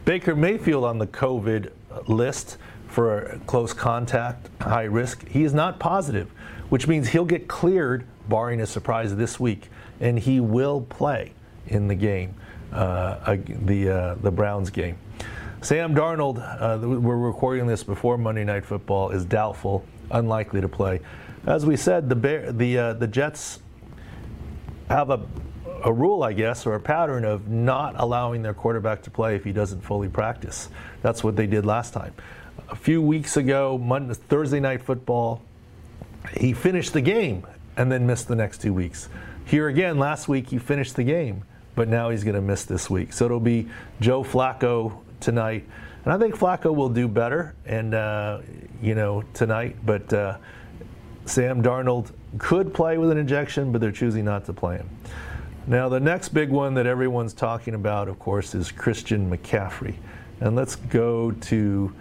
Baker 0.04 0.36
Mayfield 0.36 0.84
on 0.84 0.98
the 0.98 1.08
COVID 1.08 1.72
list 2.08 2.58
for 2.88 3.40
close 3.48 3.74
contact, 3.74 4.50
high 4.62 4.84
risk. 4.84 5.28
He 5.28 5.44
is 5.44 5.54
not 5.54 5.80
positive, 5.80 6.30
which 6.70 6.88
means 6.88 7.10
he'll 7.10 7.26
get 7.26 7.48
cleared, 7.48 8.06
barring 8.28 8.62
a 8.62 8.66
surprise 8.66 9.16
this 9.16 9.40
week, 9.40 9.70
and 10.00 10.20
he 10.20 10.40
will 10.40 10.82
play 10.82 11.34
in 11.68 11.88
the 11.88 11.96
game, 11.96 12.36
uh, 12.72 13.38
the 13.48 13.90
uh, 13.90 14.16
the 14.16 14.32
Browns 14.32 14.70
game. 14.70 14.98
Sam 15.62 15.96
Darnold, 15.96 16.38
uh, 16.38 16.78
we're 16.88 17.18
recording 17.18 17.66
this 17.66 17.84
before 17.84 18.18
Monday 18.18 18.44
Night 18.44 18.66
Football, 18.66 19.10
is 19.10 19.26
doubtful, 19.26 19.84
unlikely 20.12 20.62
to 20.62 20.70
play. 20.70 21.00
As 21.48 21.66
we 21.66 21.76
said, 21.76 22.10
the 22.10 22.16
Bear, 22.16 22.52
the 22.52 22.78
uh, 22.78 22.94
the 22.94 23.08
Jets 23.08 23.60
have 24.90 25.10
a 25.10 25.26
a 25.86 25.94
rule, 25.94 26.24
I 26.24 26.34
guess, 26.34 26.66
or 26.66 26.74
a 26.74 26.80
pattern 26.80 27.24
of 27.24 27.48
not 27.48 27.94
allowing 27.98 28.42
their 28.42 28.56
quarterback 28.56 29.04
to 29.04 29.12
play 29.12 29.36
if 29.36 29.44
he 29.44 29.52
doesn't 29.52 29.82
fully 29.82 30.10
practice. 30.10 30.70
That's 31.04 31.24
what 31.24 31.36
they 31.36 31.46
did 31.46 31.64
last 31.64 31.94
time. 31.94 32.14
A 32.70 32.76
few 32.76 33.02
weeks 33.04 33.38
ago, 33.38 33.78
Monday, 33.78 34.16
Thursday 34.16 34.60
night 34.60 34.82
football, 34.82 35.44
he 36.36 36.54
finished 36.54 36.94
the 36.94 37.02
game 37.02 37.46
and 37.78 37.92
then 37.92 38.06
missed 38.06 38.28
the 38.28 38.36
next 38.36 38.62
two 38.62 38.74
weeks. 38.74 39.10
Here 39.46 39.68
again, 39.68 40.00
last 40.00 40.28
week 40.28 40.50
he 40.50 40.58
finished 40.58 40.96
the 40.96 41.04
game, 41.04 41.44
but 41.76 41.88
now 41.88 42.10
he's 42.10 42.24
going 42.24 42.36
to 42.36 42.42
miss 42.42 42.64
this 42.66 42.90
week. 42.90 43.14
So 43.14 43.26
it'll 43.26 43.40
be 43.40 43.68
Joe 44.00 44.24
Flacco 44.24 44.98
tonight, 45.20 45.64
and 46.04 46.14
I 46.14 46.18
think 46.18 46.36
Flacco 46.36 46.74
will 46.76 46.90
do 46.90 47.08
better, 47.08 47.56
and 47.66 47.94
uh, 47.94 48.40
you 48.82 48.96
know 48.96 49.24
tonight. 49.34 49.76
But 49.86 50.12
uh, 50.14 50.38
Sam 51.26 51.62
Darnold 51.62 52.12
could 52.38 52.74
play 52.74 52.98
with 52.98 53.12
an 53.12 53.18
injection, 53.18 53.72
but 53.72 53.82
they're 53.82 53.92
choosing 53.92 54.26
not 54.26 54.46
to 54.46 54.54
play 54.54 54.78
him. 54.78 54.90
Now, 55.68 55.90
the 55.90 56.00
next 56.00 56.30
big 56.30 56.50
one 56.50 56.76
that 56.76 56.86
everyone's 56.86 57.34
talking 57.34 57.74
about, 57.74 58.08
of 58.08 58.20
course, 58.20 58.54
is 58.54 58.72
Christian 58.72 59.30
McCaffrey. 59.36 59.96
And 60.40 60.56
let's 60.56 60.76
go 60.76 61.32
to 61.32 61.92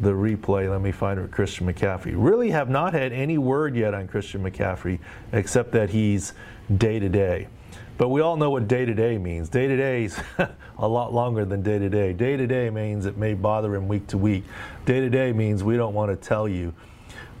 the 0.00 0.10
replay. 0.10 0.70
Let 0.70 0.80
me 0.80 0.92
find 0.92 1.18
it. 1.20 1.30
Christian 1.30 1.72
McCaffrey. 1.72 2.14
Really 2.16 2.50
have 2.50 2.68
not 2.68 2.92
had 2.92 3.12
any 3.12 3.38
word 3.38 3.76
yet 3.76 3.94
on 3.94 4.08
Christian 4.08 4.42
McCaffrey, 4.42 4.98
except 5.32 5.72
that 5.72 5.90
he's 5.90 6.32
day 6.76 6.98
to 6.98 7.08
day. 7.08 7.48
But 7.96 8.08
we 8.08 8.20
all 8.20 8.36
know 8.36 8.50
what 8.50 8.66
day 8.66 8.84
to 8.84 8.94
day 8.94 9.18
means. 9.18 9.48
Day 9.48 9.68
to 9.68 9.76
day 9.76 10.04
is 10.04 10.20
a 10.78 10.88
lot 10.88 11.14
longer 11.14 11.44
than 11.44 11.62
day 11.62 11.78
to 11.78 11.88
day. 11.88 12.12
Day 12.12 12.36
to 12.36 12.46
day 12.46 12.68
means 12.70 13.06
it 13.06 13.16
may 13.16 13.34
bother 13.34 13.74
him 13.74 13.86
week 13.86 14.06
to 14.08 14.18
week. 14.18 14.44
Day 14.84 15.00
to 15.00 15.08
day 15.08 15.32
means 15.32 15.62
we 15.62 15.76
don't 15.76 15.94
want 15.94 16.10
to 16.10 16.16
tell 16.16 16.48
you. 16.48 16.74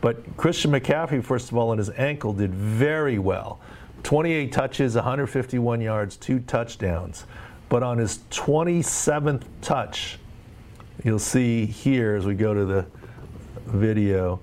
But 0.00 0.36
Christian 0.36 0.70
McCaffrey, 0.70 1.24
first 1.24 1.50
of 1.50 1.56
all, 1.56 1.70
on 1.70 1.78
his 1.78 1.90
ankle, 1.90 2.32
did 2.32 2.54
very 2.54 3.18
well. 3.18 3.58
28 4.04 4.52
touches, 4.52 4.94
151 4.94 5.80
yards, 5.80 6.16
two 6.16 6.38
touchdowns. 6.40 7.24
But 7.68 7.82
on 7.82 7.98
his 7.98 8.18
27th 8.30 9.42
touch, 9.62 10.18
you'll 11.02 11.18
see 11.18 11.66
here 11.66 12.14
as 12.14 12.26
we 12.26 12.34
go 12.34 12.54
to 12.54 12.64
the 12.64 12.86
video, 13.66 14.40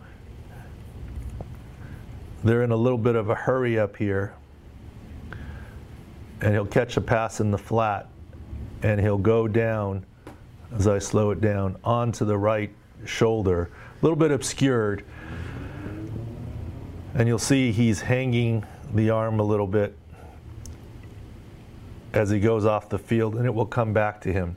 they're 2.44 2.64
in 2.64 2.72
a 2.72 2.76
little 2.76 2.98
bit 2.98 3.16
of 3.16 3.30
a 3.30 3.36
hurry 3.36 3.80
up 3.80 3.96
here. 3.96 4.34
And 6.42 6.54
he'll 6.54 6.66
catch 6.66 6.98
a 6.98 7.02
pass 7.02 7.40
in 7.40 7.52
the 7.52 7.58
flat 7.58 8.08
and 8.84 9.00
he'll 9.00 9.18
go 9.18 9.48
down, 9.48 10.06
as 10.74 10.88
I 10.88 10.98
slow 10.98 11.32
it 11.32 11.40
down, 11.40 11.78
onto 11.84 12.26
the 12.26 12.38
right 12.38 12.74
shoulder, 13.06 13.70
a 14.02 14.06
little 14.06 14.18
bit 14.18 14.32
obscured. 14.32 15.06
And 17.14 17.28
you'll 17.28 17.38
see 17.38 17.72
he's 17.72 18.02
hanging 18.02 18.66
the 18.94 19.12
arm 19.12 19.40
a 19.40 19.44
little 19.44 19.68
bit 19.68 19.96
as 22.14 22.30
he 22.30 22.40
goes 22.40 22.66
off 22.66 22.90
the 22.90 23.00
field, 23.00 23.36
and 23.36 23.46
it 23.46 23.54
will 23.54 23.66
come 23.66 23.94
back 23.94 24.20
to 24.22 24.34
him. 24.34 24.56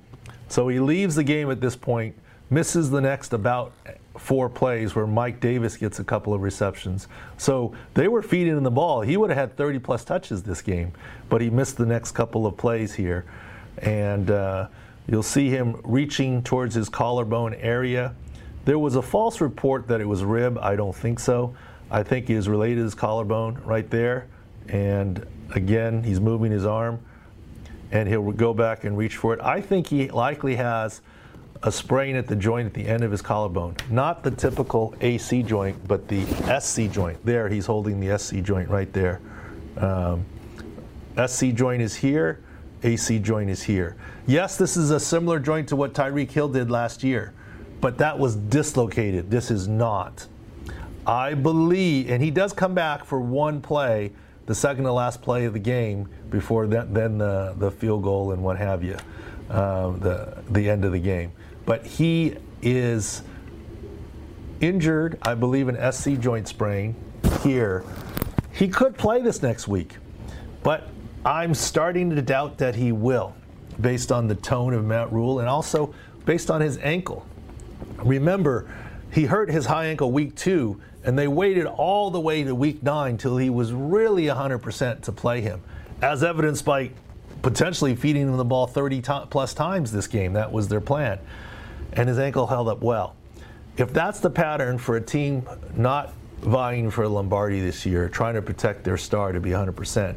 So 0.48 0.68
he 0.68 0.80
leaves 0.80 1.14
the 1.14 1.24
game 1.24 1.50
at 1.50 1.60
this 1.60 1.76
point, 1.76 2.14
misses 2.50 2.90
the 2.90 3.00
next 3.00 3.32
about 3.32 3.72
four 4.18 4.48
plays 4.48 4.94
where 4.94 5.06
Mike 5.06 5.40
Davis 5.40 5.76
gets 5.76 5.98
a 5.98 6.04
couple 6.04 6.32
of 6.32 6.40
receptions. 6.40 7.08
So 7.36 7.74
they 7.94 8.08
were 8.08 8.22
feeding 8.22 8.56
him 8.56 8.62
the 8.62 8.70
ball. 8.70 9.00
He 9.00 9.16
would 9.16 9.30
have 9.30 9.38
had 9.38 9.56
30 9.56 9.80
plus 9.80 10.04
touches 10.04 10.42
this 10.42 10.62
game, 10.62 10.92
but 11.28 11.40
he 11.40 11.50
missed 11.50 11.76
the 11.76 11.86
next 11.86 12.12
couple 12.12 12.46
of 12.46 12.56
plays 12.56 12.94
here. 12.94 13.24
And 13.78 14.30
uh, 14.30 14.68
you'll 15.08 15.22
see 15.22 15.50
him 15.50 15.80
reaching 15.82 16.42
towards 16.42 16.74
his 16.74 16.88
collarbone 16.88 17.54
area. 17.54 18.14
There 18.64 18.78
was 18.78 18.96
a 18.96 19.02
false 19.02 19.40
report 19.40 19.88
that 19.88 20.00
it 20.00 20.06
was 20.06 20.22
rib. 20.24 20.58
I 20.58 20.76
don't 20.76 20.94
think 20.94 21.18
so. 21.18 21.54
I 21.90 22.02
think 22.02 22.28
he 22.28 22.34
is 22.34 22.48
related 22.48 22.76
to 22.76 22.84
his 22.84 22.94
collarbone 22.94 23.60
right 23.64 23.88
there. 23.90 24.28
And 24.68 25.26
again, 25.54 26.02
he's 26.02 26.20
moving 26.20 26.50
his 26.50 26.64
arm 26.64 27.00
and 27.90 28.08
he'll 28.08 28.32
go 28.32 28.54
back 28.54 28.84
and 28.84 28.96
reach 28.96 29.16
for 29.16 29.34
it. 29.34 29.40
I 29.40 29.60
think 29.60 29.86
he 29.86 30.08
likely 30.10 30.56
has 30.56 31.00
a 31.62 31.72
sprain 31.72 32.14
at 32.16 32.26
the 32.26 32.36
joint 32.36 32.66
at 32.66 32.74
the 32.74 32.86
end 32.86 33.02
of 33.02 33.10
his 33.10 33.22
collarbone. 33.22 33.76
Not 33.90 34.22
the 34.22 34.30
typical 34.30 34.94
AC 35.00 35.42
joint, 35.42 35.76
but 35.88 36.08
the 36.08 36.24
SC 36.60 36.90
joint. 36.90 37.24
There, 37.24 37.48
he's 37.48 37.66
holding 37.66 38.00
the 38.00 38.18
SC 38.18 38.36
joint 38.36 38.68
right 38.68 38.92
there. 38.92 39.20
Um, 39.78 40.26
SC 41.26 41.46
joint 41.54 41.80
is 41.80 41.94
here, 41.94 42.40
AC 42.82 43.18
joint 43.20 43.48
is 43.48 43.62
here. 43.62 43.96
Yes, 44.26 44.56
this 44.58 44.76
is 44.76 44.90
a 44.90 45.00
similar 45.00 45.38
joint 45.38 45.68
to 45.68 45.76
what 45.76 45.94
Tyreek 45.94 46.30
Hill 46.30 46.48
did 46.48 46.70
last 46.70 47.02
year, 47.02 47.32
but 47.80 47.96
that 47.98 48.18
was 48.18 48.36
dislocated. 48.36 49.30
This 49.30 49.50
is 49.50 49.66
not. 49.66 50.26
I 51.06 51.34
believe, 51.34 52.10
and 52.10 52.22
he 52.22 52.30
does 52.30 52.52
come 52.52 52.74
back 52.74 53.04
for 53.04 53.20
one 53.20 53.60
play, 53.60 54.12
the 54.46 54.54
second 54.54 54.84
to 54.84 54.92
last 54.92 55.22
play 55.22 55.44
of 55.44 55.52
the 55.52 55.58
game 55.58 56.08
before 56.30 56.66
then 56.66 57.18
the, 57.18 57.54
the 57.58 57.70
field 57.70 58.02
goal 58.02 58.32
and 58.32 58.42
what 58.42 58.58
have 58.58 58.84
you, 58.84 58.96
uh, 59.50 59.90
the, 59.92 60.42
the 60.50 60.68
end 60.68 60.84
of 60.84 60.92
the 60.92 60.98
game 60.98 61.32
but 61.66 61.86
he 61.86 62.36
is 62.62 63.22
injured, 64.60 65.18
I 65.22 65.34
believe, 65.34 65.68
an 65.68 65.92
SC 65.92 66.18
joint 66.18 66.48
sprain 66.48 66.94
here. 67.42 67.84
He 68.52 68.68
could 68.68 68.96
play 68.96 69.20
this 69.20 69.42
next 69.42 69.66
week, 69.66 69.96
but 70.62 70.88
I'm 71.24 71.54
starting 71.54 72.10
to 72.10 72.22
doubt 72.22 72.58
that 72.58 72.74
he 72.74 72.92
will, 72.92 73.34
based 73.80 74.12
on 74.12 74.28
the 74.28 74.34
tone 74.34 74.74
of 74.74 74.84
Matt 74.84 75.12
Rhule 75.12 75.40
and 75.40 75.48
also 75.48 75.94
based 76.24 76.50
on 76.50 76.60
his 76.60 76.78
ankle. 76.78 77.26
Remember, 77.98 78.70
he 79.12 79.24
hurt 79.24 79.50
his 79.50 79.66
high 79.66 79.86
ankle 79.86 80.12
week 80.12 80.34
two, 80.34 80.80
and 81.04 81.18
they 81.18 81.28
waited 81.28 81.66
all 81.66 82.10
the 82.10 82.20
way 82.20 82.44
to 82.44 82.54
week 82.54 82.82
nine 82.82 83.16
till 83.16 83.36
he 83.36 83.50
was 83.50 83.72
really 83.72 84.24
100% 84.24 85.02
to 85.02 85.12
play 85.12 85.40
him, 85.40 85.62
as 86.02 86.24
evidenced 86.24 86.64
by 86.64 86.90
potentially 87.42 87.94
feeding 87.94 88.22
him 88.22 88.36
the 88.36 88.44
ball 88.44 88.66
30 88.66 89.02
plus 89.30 89.54
times 89.54 89.92
this 89.92 90.06
game. 90.06 90.32
That 90.32 90.50
was 90.50 90.68
their 90.68 90.80
plan 90.80 91.18
and 91.94 92.08
his 92.08 92.18
ankle 92.18 92.46
held 92.46 92.68
up 92.68 92.82
well. 92.82 93.14
If 93.76 93.92
that's 93.92 94.20
the 94.20 94.30
pattern 94.30 94.78
for 94.78 94.96
a 94.96 95.00
team 95.00 95.48
not 95.76 96.12
vying 96.40 96.90
for 96.90 97.08
Lombardi 97.08 97.60
this 97.60 97.86
year, 97.86 98.08
trying 98.08 98.34
to 98.34 98.42
protect 98.42 98.84
their 98.84 98.96
star 98.96 99.32
to 99.32 99.40
be 99.40 99.50
100%, 99.50 100.14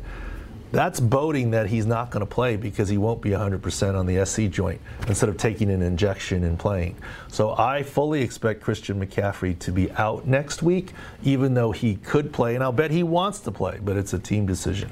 that's 0.72 1.00
boding 1.00 1.52
that 1.52 1.68
he's 1.68 1.86
not 1.86 2.12
going 2.12 2.26
to 2.26 2.32
play 2.32 2.58
because 2.58 2.90
he 2.90 2.98
won't 2.98 3.22
be 3.22 3.30
100% 3.30 3.98
on 3.98 4.06
the 4.06 4.26
SC 4.26 4.50
joint 4.50 4.82
instead 5.08 5.30
of 5.30 5.38
taking 5.38 5.72
an 5.72 5.82
injection 5.82 6.44
and 6.44 6.60
playing. 6.60 6.98
So 7.30 7.56
I 7.58 7.84
fully 7.84 8.22
expect 8.22 8.62
Christian 8.62 9.00
McCaffrey 9.00 9.58
to 9.60 9.72
be 9.72 9.92
out 9.92 10.28
next 10.28 10.62
week, 10.62 10.94
even 11.24 11.54
though 11.54 11.72
he 11.72 11.96
could 11.96 12.34
play, 12.34 12.56
and 12.56 12.64
I'll 12.64 12.72
bet 12.72 12.92
he 12.92 13.04
wants 13.04 13.40
to 13.42 13.52
play, 13.52 13.80
but 13.82 13.96
it's 13.96 14.14
a 14.14 14.20
team 14.20 14.46
decision. 14.46 14.92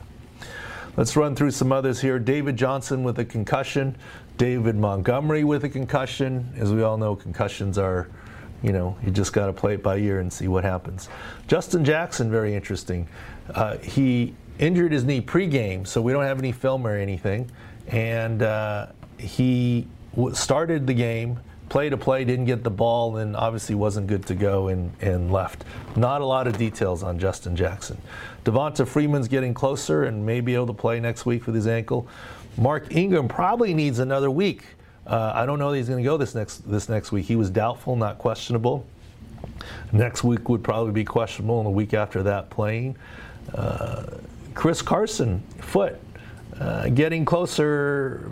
Let's 0.97 1.17
run 1.17 1.35
through 1.35 1.51
some 1.51 1.73
others 1.73 1.99
here. 1.99 2.19
David 2.19 2.55
Johnson 2.55 3.03
with 3.03 3.19
a 3.19 3.25
concussion. 3.25 3.97
David 4.37 4.77
Montgomery 4.77 5.43
with 5.43 5.65
a 5.65 5.69
concussion. 5.69 6.53
As 6.57 6.71
we 6.71 6.83
all 6.83 6.97
know, 6.97 7.17
concussions 7.17 7.77
are, 7.77 8.07
you 8.63 8.71
know, 8.71 8.97
you 9.03 9.11
just 9.11 9.33
got 9.33 9.47
to 9.47 9.53
play 9.53 9.73
it 9.73 9.83
by 9.83 9.97
ear 9.97 10.21
and 10.21 10.31
see 10.31 10.47
what 10.47 10.63
happens. 10.63 11.09
Justin 11.49 11.83
Jackson, 11.83 12.31
very 12.31 12.55
interesting. 12.55 13.09
Uh, 13.53 13.77
he 13.79 14.33
injured 14.59 14.91
his 14.91 15.03
knee 15.03 15.21
pregame, 15.21 15.85
so 15.85 16.01
we 16.01 16.11
don't 16.11 16.23
have 16.23 16.39
any 16.39 16.51
film 16.51 16.85
or 16.85 16.95
anything. 16.95 17.49
And 17.87 18.41
uh, 18.41 18.87
he 19.17 19.87
w- 20.15 20.35
started 20.35 20.87
the 20.87 20.93
game, 20.93 21.39
play 21.69 21.89
to 21.89 21.97
play, 21.97 22.25
didn't 22.25 22.45
get 22.45 22.63
the 22.63 22.69
ball, 22.71 23.17
and 23.17 23.35
obviously 23.35 23.75
wasn't 23.75 24.07
good 24.07 24.25
to 24.27 24.35
go 24.35 24.69
and, 24.69 24.91
and 25.01 25.31
left. 25.31 25.63
Not 25.95 26.21
a 26.21 26.25
lot 26.25 26.47
of 26.47 26.57
details 26.57 27.03
on 27.03 27.19
Justin 27.19 27.55
Jackson. 27.55 27.97
Devonta 28.43 28.87
Freeman's 28.87 29.27
getting 29.27 29.53
closer 29.53 30.03
and 30.03 30.25
may 30.25 30.41
be 30.41 30.53
able 30.55 30.67
to 30.67 30.73
play 30.73 30.99
next 30.99 31.25
week 31.25 31.45
with 31.45 31.55
his 31.55 31.67
ankle. 31.67 32.07
Mark 32.57 32.95
Ingram 32.95 33.27
probably 33.27 33.73
needs 33.73 33.99
another 33.99 34.31
week. 34.31 34.63
Uh, 35.05 35.31
I 35.35 35.45
don't 35.45 35.59
know 35.59 35.71
that 35.71 35.77
he's 35.77 35.89
going 35.89 36.03
to 36.03 36.07
go 36.07 36.17
this 36.17 36.33
next 36.33 36.69
this 36.69 36.89
next 36.89 37.11
week. 37.11 37.25
He 37.25 37.35
was 37.35 37.49
doubtful, 37.49 37.95
not 37.95 38.17
questionable. 38.17 38.85
Next 39.91 40.23
week 40.23 40.49
would 40.49 40.63
probably 40.63 40.93
be 40.93 41.05
questionable, 41.05 41.59
and 41.59 41.65
the 41.67 41.71
week 41.71 41.93
after 41.93 42.23
that 42.23 42.49
playing. 42.49 42.95
Uh, 43.53 44.05
Chris 44.55 44.81
Carson, 44.81 45.43
foot, 45.59 45.99
uh, 46.59 46.89
getting 46.89 47.25
closer, 47.25 48.31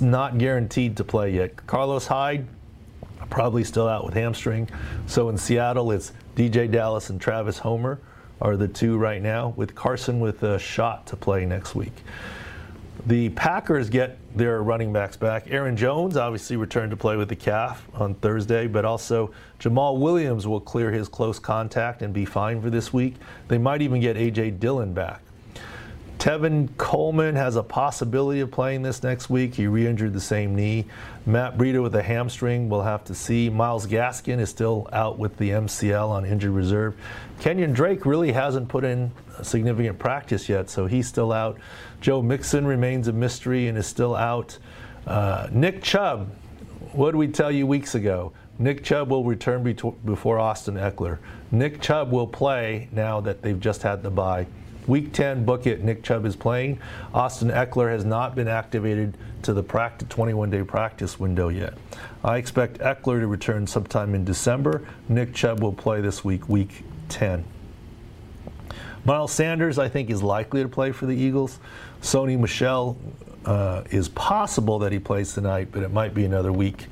not 0.00 0.38
guaranteed 0.38 0.96
to 0.96 1.04
play 1.04 1.34
yet. 1.34 1.66
Carlos 1.66 2.06
Hyde, 2.06 2.46
probably 3.28 3.64
still 3.64 3.88
out 3.88 4.04
with 4.04 4.14
hamstring. 4.14 4.68
So 5.06 5.28
in 5.28 5.36
Seattle, 5.36 5.90
it's 5.90 6.12
DeeJay 6.36 6.70
Dallas 6.70 7.10
and 7.10 7.20
Travis 7.20 7.58
Homer 7.58 8.00
are 8.40 8.56
the 8.56 8.68
two 8.68 8.96
right 8.96 9.20
now, 9.20 9.52
with 9.56 9.74
Carson 9.74 10.20
with 10.20 10.42
a 10.42 10.58
shot 10.58 11.06
to 11.08 11.16
play 11.16 11.44
next 11.44 11.74
week. 11.74 11.92
The 13.06 13.30
Packers 13.30 13.90
get 13.90 14.18
their 14.36 14.62
running 14.62 14.92
backs 14.92 15.16
back. 15.16 15.46
Aaron 15.48 15.76
Jones 15.76 16.16
obviously 16.16 16.56
returned 16.56 16.90
to 16.90 16.96
play 16.96 17.16
with 17.16 17.28
the 17.28 17.36
calf 17.36 17.86
on 17.94 18.14
Thursday, 18.14 18.66
but 18.66 18.84
also 18.84 19.32
Jamaal 19.58 19.98
Williams 19.98 20.46
will 20.46 20.60
clear 20.60 20.90
his 20.90 21.08
close 21.08 21.38
contact 21.38 22.02
and 22.02 22.12
be 22.14 22.24
fine 22.24 22.60
for 22.60 22.70
this 22.70 22.92
week. 22.92 23.16
They 23.48 23.58
might 23.58 23.82
even 23.82 24.00
get 24.00 24.16
A.J. 24.16 24.52
Dillon 24.52 24.92
back. 24.92 25.22
Tevin 26.20 26.68
Coleman 26.76 27.34
has 27.34 27.56
a 27.56 27.62
possibility 27.62 28.40
of 28.40 28.50
playing 28.50 28.82
this 28.82 29.02
next 29.02 29.30
week. 29.30 29.54
He 29.54 29.66
re 29.66 29.86
injured 29.86 30.12
the 30.12 30.20
same 30.20 30.54
knee. 30.54 30.84
Matt 31.24 31.56
Breida 31.56 31.82
with 31.82 31.94
a 31.94 32.02
hamstring, 32.02 32.68
we'll 32.68 32.82
have 32.82 33.04
to 33.04 33.14
see. 33.14 33.48
Myles 33.48 33.86
Gaskin 33.86 34.38
is 34.38 34.50
still 34.50 34.86
out 34.92 35.18
with 35.18 35.38
the 35.38 35.48
MCL 35.48 36.10
on 36.10 36.26
injured 36.26 36.50
reserve. 36.50 36.94
Kenyan 37.40 37.72
Drake 37.72 38.04
really 38.04 38.32
hasn't 38.32 38.68
put 38.68 38.84
in 38.84 39.10
significant 39.42 39.98
practice 39.98 40.46
yet, 40.46 40.68
so 40.68 40.84
he's 40.84 41.08
still 41.08 41.32
out. 41.32 41.58
Joe 42.02 42.20
Mixon 42.20 42.66
remains 42.66 43.08
a 43.08 43.14
mystery 43.14 43.68
and 43.68 43.78
is 43.78 43.86
still 43.86 44.14
out. 44.14 44.58
Uh, 45.06 45.48
Nick 45.50 45.82
Chubb, 45.82 46.30
what 46.92 47.12
did 47.12 47.16
we 47.16 47.28
tell 47.28 47.50
you 47.50 47.66
weeks 47.66 47.94
ago? 47.94 48.34
Nick 48.58 48.84
Chubb 48.84 49.08
will 49.08 49.24
return 49.24 49.62
before 50.04 50.38
Austin 50.38 50.74
Ekeler. 50.74 51.16
Nick 51.50 51.80
Chubb 51.80 52.12
will 52.12 52.26
play 52.26 52.90
now 52.92 53.22
that 53.22 53.40
they've 53.40 53.58
just 53.58 53.80
had 53.80 54.02
the 54.02 54.10
bye. 54.10 54.46
Week 54.86 55.12
10, 55.12 55.44
book 55.44 55.66
it. 55.66 55.84
Nick 55.84 56.02
Chubb 56.02 56.24
is 56.24 56.34
playing. 56.34 56.78
Austin 57.14 57.50
Ekeler 57.50 57.90
has 57.90 58.04
not 58.04 58.34
been 58.34 58.48
activated 58.48 59.16
to 59.42 59.52
the 59.52 59.62
21 59.62 60.50
day 60.50 60.62
practice 60.62 61.20
window 61.20 61.48
yet. 61.48 61.74
I 62.24 62.36
expect 62.38 62.78
Ekeler 62.78 63.20
to 63.20 63.26
return 63.26 63.66
sometime 63.66 64.14
in 64.14 64.24
December. 64.24 64.86
Nick 65.08 65.34
Chubb 65.34 65.62
will 65.62 65.72
play 65.72 66.00
this 66.00 66.24
week, 66.24 66.48
week 66.48 66.84
10. 67.08 67.44
Miles 69.04 69.32
Sanders, 69.32 69.78
I 69.78 69.88
think, 69.88 70.10
is 70.10 70.22
likely 70.22 70.62
to 70.62 70.68
play 70.68 70.92
for 70.92 71.06
the 71.06 71.16
Eagles. 71.16 71.58
Sony 72.02 72.38
Michel 72.38 72.98
uh, 73.46 73.82
is 73.90 74.08
possible 74.10 74.78
that 74.80 74.92
he 74.92 74.98
plays 74.98 75.32
tonight, 75.32 75.68
but 75.72 75.82
it 75.82 75.90
might 75.90 76.12
be 76.12 76.24
another 76.24 76.52
week. 76.52 76.86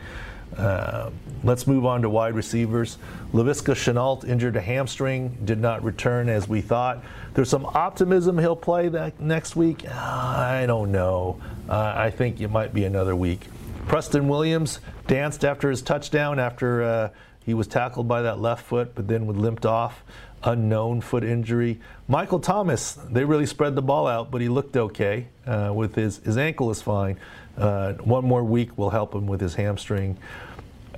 Uh, 0.59 1.11
let's 1.45 1.67
move 1.69 1.87
on 1.87 2.03
to 2.03 2.11
wide 2.11 2.35
receivers. 2.35 2.99
Laviska 3.33 3.75
Shenault 3.75 4.25
injured 4.25 4.57
a 4.57 4.61
hamstring, 4.61 5.39
did 5.45 5.61
not 5.61 5.85
return 5.85 6.29
as 6.29 6.49
we 6.49 6.61
thought. 6.61 7.03
There's 7.35 7.49
some 7.49 7.65
optimism 7.65 8.37
he'll 8.39 8.57
play 8.57 8.89
that 8.89 9.21
next 9.21 9.55
week. 9.55 9.89
I 9.89 10.65
don't 10.67 10.91
know. 10.91 11.41
Uh, 11.69 11.93
I 11.95 12.11
think 12.11 12.41
it 12.41 12.49
might 12.49 12.75
be 12.75 12.85
another 12.85 13.15
week. 13.15 13.47
Preston 13.87 14.27
Williams 14.27 14.81
danced 15.07 15.45
after 15.45 15.71
his 15.71 15.81
touchdown 15.81 16.41
after 16.41 16.83
uh, 16.83 17.09
he 17.45 17.55
was 17.55 17.69
tackled 17.69 18.09
by 18.09 18.23
that 18.23 18.41
left 18.41 18.67
foot, 18.67 18.95
but 18.95 19.07
then 19.07 19.27
limped 19.29 19.65
off. 19.65 20.03
Unknown 20.43 21.01
foot 21.01 21.25
injury. 21.25 21.81
Michael 22.07 22.39
Thomas, 22.39 22.93
they 23.11 23.25
really 23.25 23.47
spread 23.47 23.75
the 23.75 23.83
ball 23.83 24.07
out, 24.07 24.31
but 24.31 24.41
he 24.41 24.49
looked 24.49 24.77
okay 24.77 25.29
uh, 25.47 25.73
with 25.75 25.95
his 25.95 26.19
his 26.19 26.37
ankle 26.37 26.71
is 26.71 26.81
fine. 26.81 27.17
One 27.57 28.25
more 28.25 28.45
week 28.45 28.77
will 28.79 28.91
help 28.91 29.15
him 29.15 29.27
with 29.27 29.41
his 29.41 29.55
hamstring. 29.57 30.17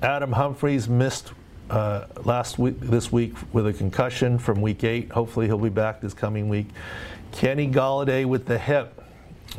Adam 0.03 0.33
Humphries 0.33 0.89
missed 0.89 1.33
uh, 1.69 2.07
last 2.25 2.59
week, 2.59 2.81
this 2.81 3.13
week 3.13 3.35
with 3.53 3.67
a 3.67 3.73
concussion 3.73 4.39
from 4.39 4.63
week 4.63 4.83
eight. 4.83 5.11
Hopefully, 5.13 5.47
he'll 5.47 5.59
be 5.59 5.69
back 5.69 6.01
this 6.01 6.15
coming 6.15 6.49
week. 6.49 6.67
Kenny 7.33 7.69
Golladay 7.69 8.25
with 8.25 8.47
the 8.47 8.59
hip 8.59 9.05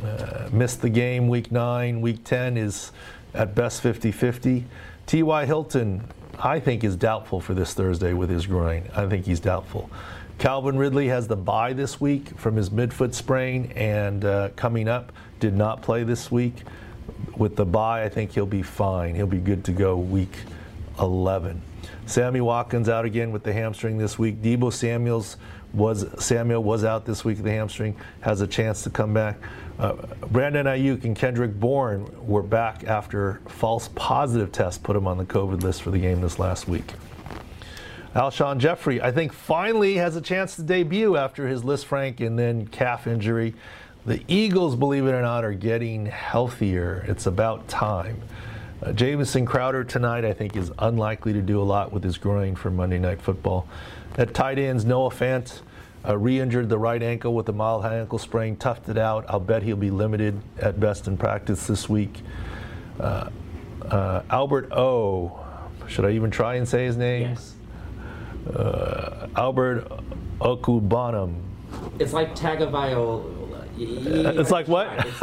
uh, 0.04 0.48
missed 0.52 0.82
the 0.82 0.90
game 0.90 1.28
week 1.28 1.52
nine. 1.52 2.00
Week 2.00 2.24
10 2.24 2.56
is 2.56 2.90
at 3.34 3.54
best 3.54 3.82
50 3.82 4.10
50. 4.10 4.64
T.Y. 5.06 5.46
Hilton, 5.46 6.02
I 6.38 6.60
think, 6.60 6.84
is 6.84 6.96
doubtful 6.96 7.40
for 7.40 7.54
this 7.54 7.74
Thursday 7.74 8.12
with 8.12 8.30
his 8.30 8.46
groin. 8.46 8.88
I 8.94 9.06
think 9.06 9.26
he's 9.26 9.40
doubtful. 9.40 9.90
Calvin 10.38 10.76
Ridley 10.76 11.08
has 11.08 11.28
the 11.28 11.36
bye 11.36 11.72
this 11.72 12.00
week 12.00 12.36
from 12.36 12.56
his 12.56 12.70
midfoot 12.70 13.14
sprain 13.14 13.72
and 13.76 14.24
uh, 14.24 14.48
coming 14.56 14.88
up, 14.88 15.12
did 15.40 15.54
not 15.54 15.82
play 15.82 16.02
this 16.02 16.32
week. 16.32 16.54
With 17.36 17.56
the 17.56 17.64
bye, 17.64 18.04
I 18.04 18.08
think 18.08 18.32
he'll 18.32 18.46
be 18.46 18.62
fine. 18.62 19.14
He'll 19.14 19.26
be 19.26 19.38
good 19.38 19.64
to 19.64 19.72
go 19.72 19.96
week 19.96 20.36
11. 20.98 21.62
Sammy 22.06 22.40
Watkins 22.40 22.88
out 22.88 23.04
again 23.04 23.32
with 23.32 23.42
the 23.42 23.52
hamstring 23.52 23.98
this 23.98 24.18
week. 24.18 24.42
Deebo 24.42 24.72
Samuels 24.72 25.36
was 25.72 26.06
Samuel 26.22 26.62
was 26.62 26.84
out 26.84 27.06
this 27.06 27.24
week 27.24 27.38
with 27.38 27.44
the 27.44 27.52
hamstring, 27.52 27.96
has 28.20 28.40
a 28.40 28.46
chance 28.46 28.82
to 28.82 28.90
come 28.90 29.14
back. 29.14 29.38
Uh, 29.78 29.94
Brandon 30.30 30.66
Aiyuk 30.66 31.04
and 31.04 31.16
Kendrick 31.16 31.58
Bourne 31.58 32.06
were 32.26 32.42
back 32.42 32.84
after 32.84 33.40
false 33.46 33.88
positive 33.94 34.52
tests 34.52 34.78
put 34.78 34.94
him 34.94 35.06
on 35.06 35.16
the 35.16 35.24
COVID 35.24 35.62
list 35.62 35.82
for 35.82 35.90
the 35.90 35.98
game 35.98 36.20
this 36.20 36.38
last 36.38 36.68
week. 36.68 36.92
Alshon 38.14 38.58
Jeffery, 38.58 39.00
I 39.00 39.10
think, 39.10 39.32
finally 39.32 39.94
has 39.94 40.16
a 40.16 40.20
chance 40.20 40.56
to 40.56 40.62
debut 40.62 41.16
after 41.16 41.48
his 41.48 41.62
Lisfranc 41.62 42.20
and 42.20 42.38
then 42.38 42.66
calf 42.66 43.06
injury. 43.06 43.54
The 44.04 44.20
Eagles, 44.26 44.74
believe 44.74 45.06
it 45.06 45.12
or 45.12 45.22
not, 45.22 45.44
are 45.44 45.52
getting 45.52 46.06
healthier. 46.06 47.04
It's 47.06 47.26
about 47.26 47.68
time. 47.68 48.20
Uh, 48.82 48.92
Jamison 48.92 49.46
Crowder 49.46 49.84
tonight, 49.84 50.24
I 50.24 50.32
think, 50.32 50.56
is 50.56 50.72
unlikely 50.80 51.32
to 51.34 51.40
do 51.40 51.60
a 51.60 51.62
lot 51.62 51.92
with 51.92 52.02
his 52.02 52.18
groin 52.18 52.56
for 52.56 52.68
Monday 52.68 52.98
Night 52.98 53.22
Football. 53.22 53.68
At 54.18 54.34
tight 54.34 54.58
ends, 54.58 54.84
Noah 54.84 55.10
Fant 55.10 55.60
uh, 56.04 56.18
re-injured 56.18 56.68
the 56.68 56.78
right 56.78 57.00
ankle 57.00 57.32
with 57.32 57.48
a 57.48 57.52
mild 57.52 57.82
high 57.82 58.00
ankle 58.00 58.18
sprain, 58.18 58.56
toughed 58.56 58.88
it 58.88 58.98
out. 58.98 59.24
I'll 59.28 59.38
bet 59.38 59.62
he'll 59.62 59.76
be 59.76 59.92
limited 59.92 60.40
at 60.58 60.80
best 60.80 61.06
in 61.06 61.16
practice 61.16 61.68
this 61.68 61.88
week. 61.88 62.22
Uh, 62.98 63.30
uh, 63.82 64.22
Albert 64.30 64.72
O. 64.72 65.38
Should 65.86 66.06
I 66.06 66.10
even 66.10 66.32
try 66.32 66.56
and 66.56 66.68
say 66.68 66.86
his 66.86 66.96
name? 66.96 67.22
Yes. 67.28 67.54
Uh, 68.52 69.28
Albert 69.36 69.88
Okubanam. 70.40 71.40
It's 72.00 72.12
like 72.12 72.34
Tagovailoa. 72.34 73.41
It's 73.82 74.50
like 74.50 74.68
what? 74.68 74.88
It's 75.06 75.20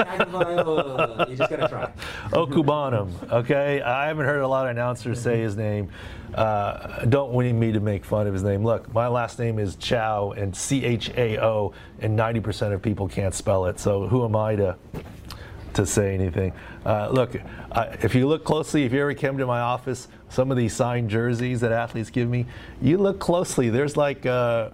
You 1.30 1.36
just 1.36 1.50
gotta 1.50 1.68
try. 1.68 1.92
Okubanam. 2.32 3.32
Okay, 3.32 3.82
I 3.82 4.08
haven't 4.08 4.26
heard 4.26 4.42
a 4.42 4.48
lot 4.48 4.66
of 4.66 4.72
announcers 4.72 5.22
say 5.22 5.40
his 5.40 5.56
name. 5.56 5.90
Uh, 6.34 7.06
don't 7.06 7.36
need 7.36 7.54
me 7.54 7.72
to 7.72 7.80
make 7.80 8.06
fun 8.06 8.28
of 8.28 8.34
his 8.34 8.44
name. 8.44 8.64
Look, 8.64 8.94
my 8.94 9.08
last 9.08 9.40
name 9.40 9.60
is 9.60 9.76
Chow 9.76 10.32
and 10.32 10.56
C 10.56 10.86
H 10.86 11.10
A 11.18 11.44
O, 11.44 11.74
and 12.00 12.18
90% 12.18 12.74
of 12.74 12.82
people 12.82 13.08
can't 13.08 13.34
spell 13.34 13.66
it. 13.66 13.80
So 13.80 14.08
who 14.08 14.24
am 14.26 14.36
I 14.36 14.56
to 14.56 14.78
to 15.74 15.86
say 15.86 16.14
anything? 16.14 16.54
Uh, 16.86 17.10
look, 17.10 17.36
uh, 17.72 17.96
if 18.02 18.16
you 18.16 18.28
look 18.28 18.44
closely, 18.44 18.84
if 18.84 18.94
you 18.94 19.02
ever 19.02 19.14
came 19.14 19.38
to 19.38 19.46
my 19.46 19.60
office, 19.60 20.08
some 20.30 20.52
of 20.52 20.58
these 20.58 20.74
signed 20.74 21.10
jerseys 21.10 21.62
that 21.62 21.72
athletes 21.72 22.10
give 22.10 22.30
me, 22.30 22.46
you 22.82 22.98
look 22.98 23.20
closely. 23.20 23.70
There's 23.70 23.98
like 23.98 24.26
uh, 24.26 24.70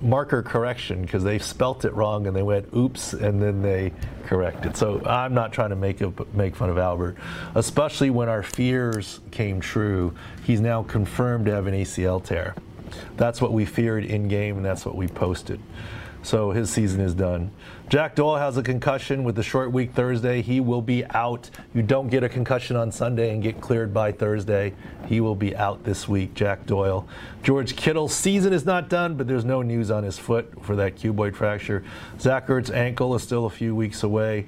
marker 0.00 0.42
correction 0.42 1.02
because 1.02 1.22
they 1.22 1.38
spelt 1.38 1.84
it 1.84 1.92
wrong 1.94 2.26
and 2.26 2.34
they 2.34 2.42
went 2.42 2.68
oops 2.74 3.12
and 3.12 3.40
then 3.40 3.62
they 3.62 3.92
corrected. 4.26 4.76
So 4.76 5.04
I'm 5.04 5.34
not 5.34 5.52
trying 5.52 5.70
to 5.70 5.76
make 5.76 6.00
a, 6.00 6.12
make 6.32 6.56
fun 6.56 6.70
of 6.70 6.78
Albert, 6.78 7.16
especially 7.54 8.10
when 8.10 8.28
our 8.28 8.42
fears 8.42 9.20
came 9.30 9.60
true. 9.60 10.14
He's 10.44 10.60
now 10.60 10.82
confirmed 10.82 11.46
to 11.46 11.52
have 11.52 11.66
an 11.66 11.74
ACL 11.74 12.22
tear. 12.24 12.54
That's 13.16 13.40
what 13.40 13.52
we 13.52 13.64
feared 13.64 14.04
in 14.04 14.28
game 14.28 14.56
and 14.56 14.64
that's 14.64 14.84
what 14.84 14.96
we 14.96 15.06
posted. 15.08 15.60
So 16.22 16.50
his 16.50 16.70
season 16.70 17.00
is 17.00 17.14
done. 17.14 17.50
Jack 17.88 18.14
Doyle 18.14 18.36
has 18.36 18.56
a 18.56 18.62
concussion 18.62 19.24
with 19.24 19.34
the 19.34 19.42
short 19.42 19.72
week 19.72 19.92
Thursday. 19.92 20.42
He 20.42 20.60
will 20.60 20.82
be 20.82 21.04
out. 21.06 21.50
You 21.74 21.82
don't 21.82 22.08
get 22.08 22.22
a 22.22 22.28
concussion 22.28 22.76
on 22.76 22.92
Sunday 22.92 23.32
and 23.32 23.42
get 23.42 23.60
cleared 23.60 23.92
by 23.94 24.12
Thursday. 24.12 24.74
He 25.06 25.20
will 25.20 25.34
be 25.34 25.56
out 25.56 25.82
this 25.82 26.06
week, 26.06 26.34
Jack 26.34 26.66
Doyle. 26.66 27.08
George 27.42 27.74
Kittle's 27.74 28.14
season 28.14 28.52
is 28.52 28.66
not 28.66 28.88
done, 28.88 29.16
but 29.16 29.26
there's 29.26 29.46
no 29.46 29.62
news 29.62 29.90
on 29.90 30.04
his 30.04 30.18
foot 30.18 30.52
for 30.62 30.76
that 30.76 30.96
cuboid 30.96 31.34
fracture. 31.34 31.82
Zach 32.20 32.46
Ertz's 32.48 32.70
ankle 32.70 33.14
is 33.14 33.22
still 33.22 33.46
a 33.46 33.50
few 33.50 33.74
weeks 33.74 34.02
away. 34.02 34.46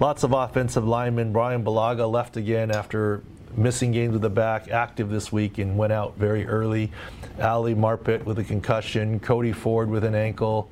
Lots 0.00 0.22
of 0.22 0.32
offensive 0.32 0.86
linemen. 0.86 1.32
Brian 1.32 1.64
Bulaga 1.64 2.10
left 2.10 2.36
again 2.36 2.70
after 2.70 3.22
missing 3.56 3.90
games 3.90 4.12
with 4.12 4.22
the 4.22 4.30
back, 4.30 4.68
active 4.68 5.10
this 5.10 5.32
week 5.32 5.58
and 5.58 5.76
went 5.76 5.92
out 5.92 6.16
very 6.16 6.46
early. 6.46 6.92
Ali 7.40 7.74
Marpet 7.74 8.24
with 8.24 8.38
a 8.38 8.44
concussion, 8.44 9.18
Cody 9.18 9.52
Ford 9.52 9.90
with 9.90 10.04
an 10.04 10.14
ankle, 10.14 10.70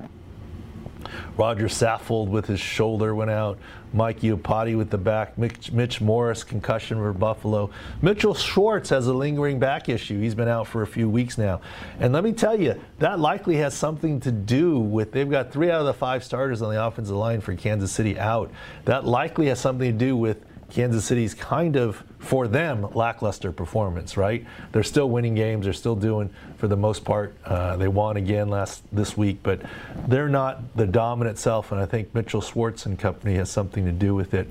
Roger 1.37 1.67
Saffold 1.67 2.29
with 2.29 2.45
his 2.45 2.59
shoulder 2.59 3.15
went 3.15 3.31
out. 3.31 3.57
Mike 3.93 4.19
Iupati 4.19 4.77
with 4.77 4.89
the 4.89 4.97
back. 4.97 5.37
Mitch, 5.37 5.71
Mitch, 5.71 6.01
Morse, 6.01 6.43
concussion 6.43 6.97
for 6.97 7.13
Buffalo. 7.13 7.69
Mitchell 8.01 8.33
Schwartz 8.33 8.89
has 8.89 9.07
a 9.07 9.13
lingering 9.13 9.59
back 9.59 9.87
issue. 9.87 10.19
He's 10.19 10.35
been 10.35 10.47
out 10.47 10.67
for 10.67 10.81
a 10.81 10.87
few 10.87 11.09
weeks 11.09 11.37
now. 11.37 11.61
And 11.99 12.13
let 12.13 12.23
me 12.23 12.33
tell 12.33 12.59
you, 12.59 12.79
that 12.99 13.19
likely 13.19 13.55
has 13.57 13.73
something 13.73 14.19
to 14.21 14.31
do 14.31 14.79
with 14.79 15.11
they've 15.11 15.29
got 15.29 15.51
three 15.51 15.71
out 15.71 15.79
of 15.79 15.85
the 15.85 15.93
five 15.93 16.23
starters 16.23 16.61
on 16.61 16.73
the 16.73 16.83
offensive 16.83 17.15
line 17.15 17.41
for 17.41 17.55
Kansas 17.55 17.91
City 17.91 18.19
out. 18.19 18.51
That 18.85 19.05
likely 19.05 19.47
has 19.47 19.59
something 19.59 19.91
to 19.91 19.97
do 19.97 20.17
with 20.17 20.43
Kansas 20.69 21.05
City's 21.05 21.33
kind 21.33 21.75
of, 21.75 22.03
for 22.19 22.47
them, 22.47 22.87
lackluster 22.93 23.51
performance, 23.51 24.17
right? 24.17 24.45
They're 24.71 24.83
still 24.83 25.09
winning 25.09 25.33
games. 25.33 25.63
They're 25.63 25.73
still 25.73 25.95
doing, 25.95 26.29
for 26.57 26.67
the 26.67 26.75
most 26.75 27.05
part, 27.05 27.35
uh, 27.45 27.77
they 27.77 27.87
won 27.87 28.17
again 28.17 28.49
last 28.49 28.83
this 28.91 29.15
week, 29.15 29.39
but 29.43 29.61
they're 30.07 30.29
not 30.29 30.75
the 30.75 30.85
dominant 30.85 31.37
self, 31.37 31.71
and 31.71 31.79
I 31.79 31.85
think 31.85 32.13
Mitchell 32.13 32.41
Schwartz 32.41 32.85
and 32.85 32.99
company 32.99 33.35
has 33.35 33.49
something 33.49 33.85
to 33.85 33.91
do 33.91 34.13
with 34.13 34.33
it. 34.33 34.49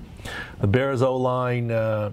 The 0.61 0.67
Bears 0.67 1.03
O 1.03 1.17
line 1.17 1.71
uh, 1.71 2.11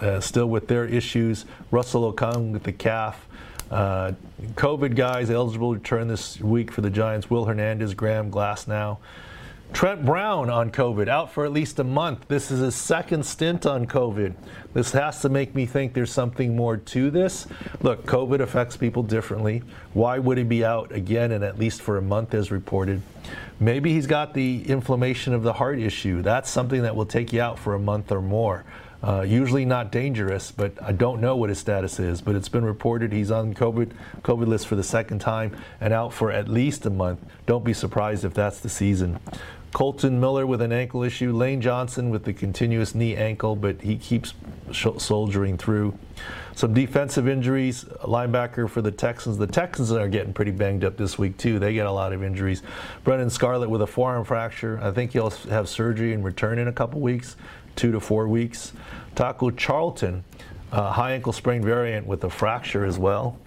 uh, 0.00 0.20
still 0.20 0.46
with 0.46 0.68
their 0.68 0.84
issues. 0.84 1.46
Russell 1.70 2.12
Okung 2.12 2.52
with 2.52 2.64
the 2.64 2.72
calf. 2.72 3.26
Uh, 3.70 4.12
COVID 4.54 4.94
guys 4.94 5.30
eligible 5.30 5.72
to 5.72 5.78
return 5.78 6.08
this 6.08 6.40
week 6.40 6.70
for 6.70 6.82
the 6.82 6.90
Giants. 6.90 7.30
Will 7.30 7.46
Hernandez, 7.46 7.94
Graham 7.94 8.30
Glasgow. 8.30 8.98
Trent 9.72 10.06
Brown 10.06 10.48
on 10.48 10.70
COVID, 10.70 11.06
out 11.08 11.30
for 11.30 11.44
at 11.44 11.52
least 11.52 11.78
a 11.78 11.84
month. 11.84 12.28
This 12.28 12.50
is 12.50 12.60
his 12.60 12.74
second 12.74 13.26
stint 13.26 13.66
on 13.66 13.86
COVID. 13.86 14.34
This 14.72 14.92
has 14.92 15.20
to 15.20 15.28
make 15.28 15.54
me 15.54 15.66
think 15.66 15.92
there's 15.92 16.10
something 16.10 16.56
more 16.56 16.78
to 16.78 17.10
this. 17.10 17.46
Look, 17.82 18.06
COVID 18.06 18.40
affects 18.40 18.76
people 18.76 19.02
differently. 19.02 19.62
Why 19.92 20.18
would 20.18 20.38
he 20.38 20.44
be 20.44 20.64
out 20.64 20.92
again 20.92 21.32
and 21.32 21.44
at 21.44 21.58
least 21.58 21.82
for 21.82 21.98
a 21.98 22.02
month 22.02 22.32
as 22.32 22.50
reported? 22.50 23.02
Maybe 23.60 23.92
he's 23.92 24.06
got 24.06 24.32
the 24.32 24.66
inflammation 24.66 25.34
of 25.34 25.42
the 25.42 25.52
heart 25.52 25.78
issue. 25.78 26.22
That's 26.22 26.48
something 26.48 26.82
that 26.82 26.96
will 26.96 27.06
take 27.06 27.32
you 27.32 27.42
out 27.42 27.58
for 27.58 27.74
a 27.74 27.78
month 27.78 28.10
or 28.12 28.22
more. 28.22 28.64
Uh, 29.02 29.20
usually 29.20 29.64
not 29.64 29.92
dangerous, 29.92 30.50
but 30.50 30.72
I 30.82 30.90
don't 30.92 31.20
know 31.20 31.36
what 31.36 31.50
his 31.50 31.58
status 31.58 32.00
is. 32.00 32.20
But 32.20 32.34
it's 32.34 32.48
been 32.48 32.64
reported 32.64 33.12
he's 33.12 33.30
on 33.30 33.54
COVID 33.54 33.92
COVID 34.22 34.46
list 34.46 34.66
for 34.66 34.74
the 34.74 34.82
second 34.82 35.20
time 35.20 35.56
and 35.80 35.92
out 35.92 36.12
for 36.12 36.32
at 36.32 36.48
least 36.48 36.86
a 36.86 36.90
month. 36.90 37.20
Don't 37.46 37.64
be 37.64 37.72
surprised 37.72 38.24
if 38.24 38.34
that's 38.34 38.60
the 38.60 38.68
season. 38.68 39.20
Kolton 39.76 40.18
Miller 40.18 40.46
with 40.46 40.62
an 40.62 40.72
ankle 40.72 41.02
issue. 41.02 41.34
Lane 41.34 41.60
Johnson 41.60 42.08
with 42.08 42.24
the 42.24 42.32
continuous 42.32 42.94
knee 42.94 43.14
ankle, 43.14 43.54
but 43.54 43.82
he 43.82 43.98
keeps 43.98 44.32
soldiering 44.72 45.58
through. 45.58 45.98
Some 46.54 46.72
defensive 46.72 47.28
injuries. 47.28 47.84
Linebacker 48.02 48.70
for 48.70 48.80
the 48.80 48.90
Texans. 48.90 49.36
The 49.36 49.46
Texans 49.46 49.92
are 49.92 50.08
getting 50.08 50.32
pretty 50.32 50.52
banged 50.52 50.82
up 50.82 50.96
this 50.96 51.18
week 51.18 51.36
too. 51.36 51.58
They 51.58 51.74
get 51.74 51.84
a 51.84 51.92
lot 51.92 52.14
of 52.14 52.24
injuries. 52.24 52.62
Brennan 53.04 53.28
Scarlett 53.28 53.68
with 53.68 53.82
a 53.82 53.86
forearm 53.86 54.24
fracture. 54.24 54.80
I 54.82 54.92
think 54.92 55.12
he'll 55.12 55.28
have 55.28 55.68
surgery 55.68 56.14
and 56.14 56.24
return 56.24 56.58
in 56.58 56.68
a 56.68 56.72
couple 56.72 57.00
weeks, 57.00 57.36
two 57.74 57.92
to 57.92 58.00
four 58.00 58.28
weeks. 58.28 58.72
Taco 59.14 59.50
Charlton, 59.50 60.24
high 60.72 61.12
ankle 61.12 61.34
sprain 61.34 61.62
variant 61.62 62.06
with 62.06 62.24
a 62.24 62.30
fracture 62.30 62.86
as 62.86 62.98
well. 62.98 63.38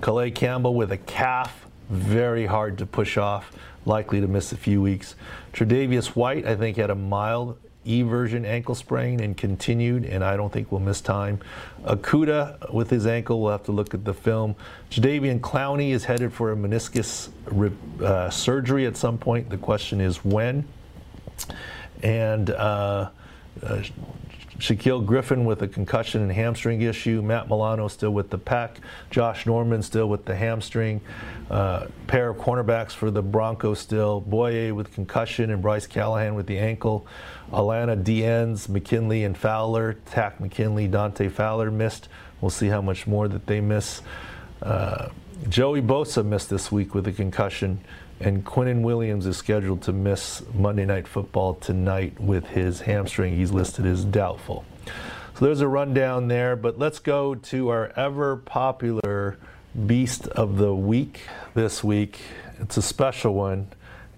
Calais 0.00 0.32
Campbell 0.32 0.74
with 0.74 0.90
a 0.90 0.98
calf, 0.98 1.68
very 1.88 2.46
hard 2.46 2.78
to 2.78 2.84
push 2.84 3.16
off 3.16 3.52
likely 3.84 4.20
to 4.20 4.26
miss 4.26 4.52
a 4.52 4.56
few 4.56 4.80
weeks. 4.80 5.14
Tre'Davious 5.52 6.08
White, 6.08 6.46
I 6.46 6.56
think, 6.56 6.76
had 6.76 6.90
a 6.90 6.94
mild 6.94 7.58
eversion 7.86 8.44
ankle 8.46 8.74
sprain 8.74 9.20
and 9.20 9.36
continued, 9.36 10.04
and 10.04 10.22
I 10.22 10.36
don't 10.36 10.52
think 10.52 10.70
will 10.70 10.80
miss 10.80 11.00
time. 11.00 11.40
Okudah 11.84 12.72
with 12.72 12.90
his 12.90 13.06
ankle, 13.06 13.40
we'll 13.40 13.52
have 13.52 13.64
to 13.64 13.72
look 13.72 13.94
at 13.94 14.04
the 14.04 14.14
film. 14.14 14.54
Jadeveon 14.90 15.40
Clowney 15.40 15.90
is 15.90 16.04
headed 16.04 16.32
for 16.32 16.52
a 16.52 16.56
meniscus 16.56 17.30
uh, 18.02 18.30
surgery 18.30 18.86
at 18.86 18.96
some 18.96 19.18
point. 19.18 19.50
The 19.50 19.58
question 19.58 20.00
is 20.00 20.24
when. 20.24 20.66
And 22.02 22.50
uh, 22.50 23.10
uh, 23.62 23.82
Shaquill 24.62 25.04
Griffin 25.04 25.44
with 25.44 25.60
a 25.62 25.66
concussion 25.66 26.22
and 26.22 26.30
hamstring 26.30 26.82
issue. 26.82 27.20
Matt 27.20 27.48
Milano 27.48 27.88
still 27.88 28.12
with 28.12 28.30
the 28.30 28.38
pack. 28.38 28.78
Josh 29.10 29.44
Norman 29.44 29.82
still 29.82 30.08
with 30.08 30.24
the 30.24 30.36
hamstring. 30.36 31.00
Uh, 31.50 31.86
pair 32.06 32.30
of 32.30 32.36
cornerbacks 32.36 32.92
for 32.92 33.10
the 33.10 33.22
Broncos 33.22 33.80
still. 33.80 34.22
Bouye 34.22 34.72
with 34.72 34.94
concussion 34.94 35.50
and 35.50 35.60
Bryce 35.60 35.88
Callahan 35.88 36.36
with 36.36 36.46
the 36.46 36.58
ankle. 36.58 37.08
Alana 37.52 38.00
Dienz, 38.00 38.68
McKinley, 38.68 39.24
and 39.24 39.36
Fowler. 39.36 39.94
Takk 40.06 40.38
McKinley, 40.38 40.86
Dante 40.86 41.28
Fowler 41.28 41.72
missed. 41.72 42.08
We'll 42.40 42.50
see 42.50 42.68
how 42.68 42.80
much 42.80 43.04
more 43.04 43.26
that 43.26 43.46
they 43.46 43.60
miss. 43.60 44.00
Uh, 44.62 45.08
Joey 45.48 45.82
Bosa 45.82 46.24
missed 46.24 46.50
this 46.50 46.70
week 46.70 46.94
with 46.94 47.08
a 47.08 47.12
concussion 47.12 47.80
and 48.22 48.44
Quinnen 48.44 48.82
Williams 48.82 49.26
is 49.26 49.36
scheduled 49.36 49.82
to 49.82 49.92
miss 49.92 50.42
Monday 50.54 50.84
Night 50.84 51.08
Football 51.08 51.54
tonight 51.54 52.20
with 52.20 52.46
his 52.46 52.80
hamstring. 52.82 53.36
He's 53.36 53.50
listed 53.50 53.84
as 53.84 54.04
doubtful. 54.04 54.64
So 55.34 55.46
there's 55.46 55.60
a 55.60 55.66
rundown 55.66 56.28
there, 56.28 56.54
but 56.54 56.78
let's 56.78 57.00
go 57.00 57.34
to 57.34 57.68
our 57.70 57.92
ever 57.96 58.36
popular 58.36 59.38
beast 59.86 60.28
of 60.28 60.56
the 60.56 60.72
week 60.72 61.22
this 61.54 61.82
week. 61.82 62.20
It's 62.60 62.76
a 62.76 62.82
special 62.82 63.34
one, 63.34 63.68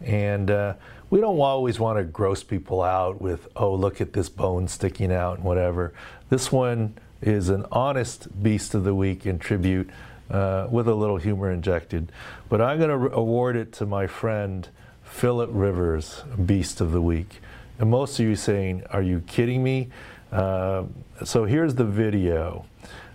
and 0.03 0.51
uh, 0.51 0.75
we 1.09 1.21
don't 1.21 1.41
always 1.41 1.81
want 1.81 1.97
to 1.97 2.05
gross 2.05 2.43
people 2.43 2.83
out 2.83 3.23
with, 3.23 3.49
oh, 3.57 3.75
look 3.75 4.03
at 4.03 4.13
this 4.13 4.29
bone 4.29 4.69
sticking 4.69 5.13
out 5.13 5.37
and 5.37 5.45
whatever. 5.45 5.95
This 6.29 6.53
one 6.53 6.95
is 7.23 7.49
an 7.49 7.65
honest 7.73 8.43
Beast 8.43 8.75
of 8.75 8.85
the 8.85 8.95
Week 8.95 9.25
in 9.25 9.39
tribute 9.39 9.89
uh, 10.31 10.66
with 10.70 10.89
a 10.89 10.95
little 10.95 11.16
humor 11.16 11.51
injected. 11.51 12.11
But 12.49 12.61
I'm 12.61 12.79
going 12.79 12.91
to 12.91 13.14
award 13.14 13.57
it 13.57 13.72
to 13.75 13.87
my 13.87 14.07
friend 14.07 14.68
Philip 15.03 15.51
Rivers, 15.53 16.22
Beast 16.45 16.81
of 16.81 16.93
the 16.93 17.03
Week. 17.03 17.41
And 17.79 17.91
most 17.91 18.18
of 18.18 18.27
you 18.27 18.37
saying, 18.37 18.85
are 18.91 19.03
you 19.03 19.20
kidding 19.27 19.62
me? 19.62 19.89
Uh, 20.33 20.85
so 21.25 21.45
here's 21.45 21.75
the 21.75 21.85
video. 21.85 22.66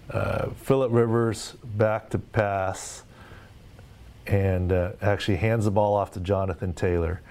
Uh, 0.09 0.49
Philip 0.51 0.91
Rivers 0.91 1.55
back 1.63 2.09
to 2.11 2.19
pass 2.19 3.03
and 4.25 4.71
uh, 4.71 4.91
actually 5.01 5.37
hands 5.37 5.65
the 5.65 5.71
ball 5.71 5.95
off 5.95 6.11
to 6.11 6.19
Jonathan 6.19 6.73
Taylor. 6.73 7.21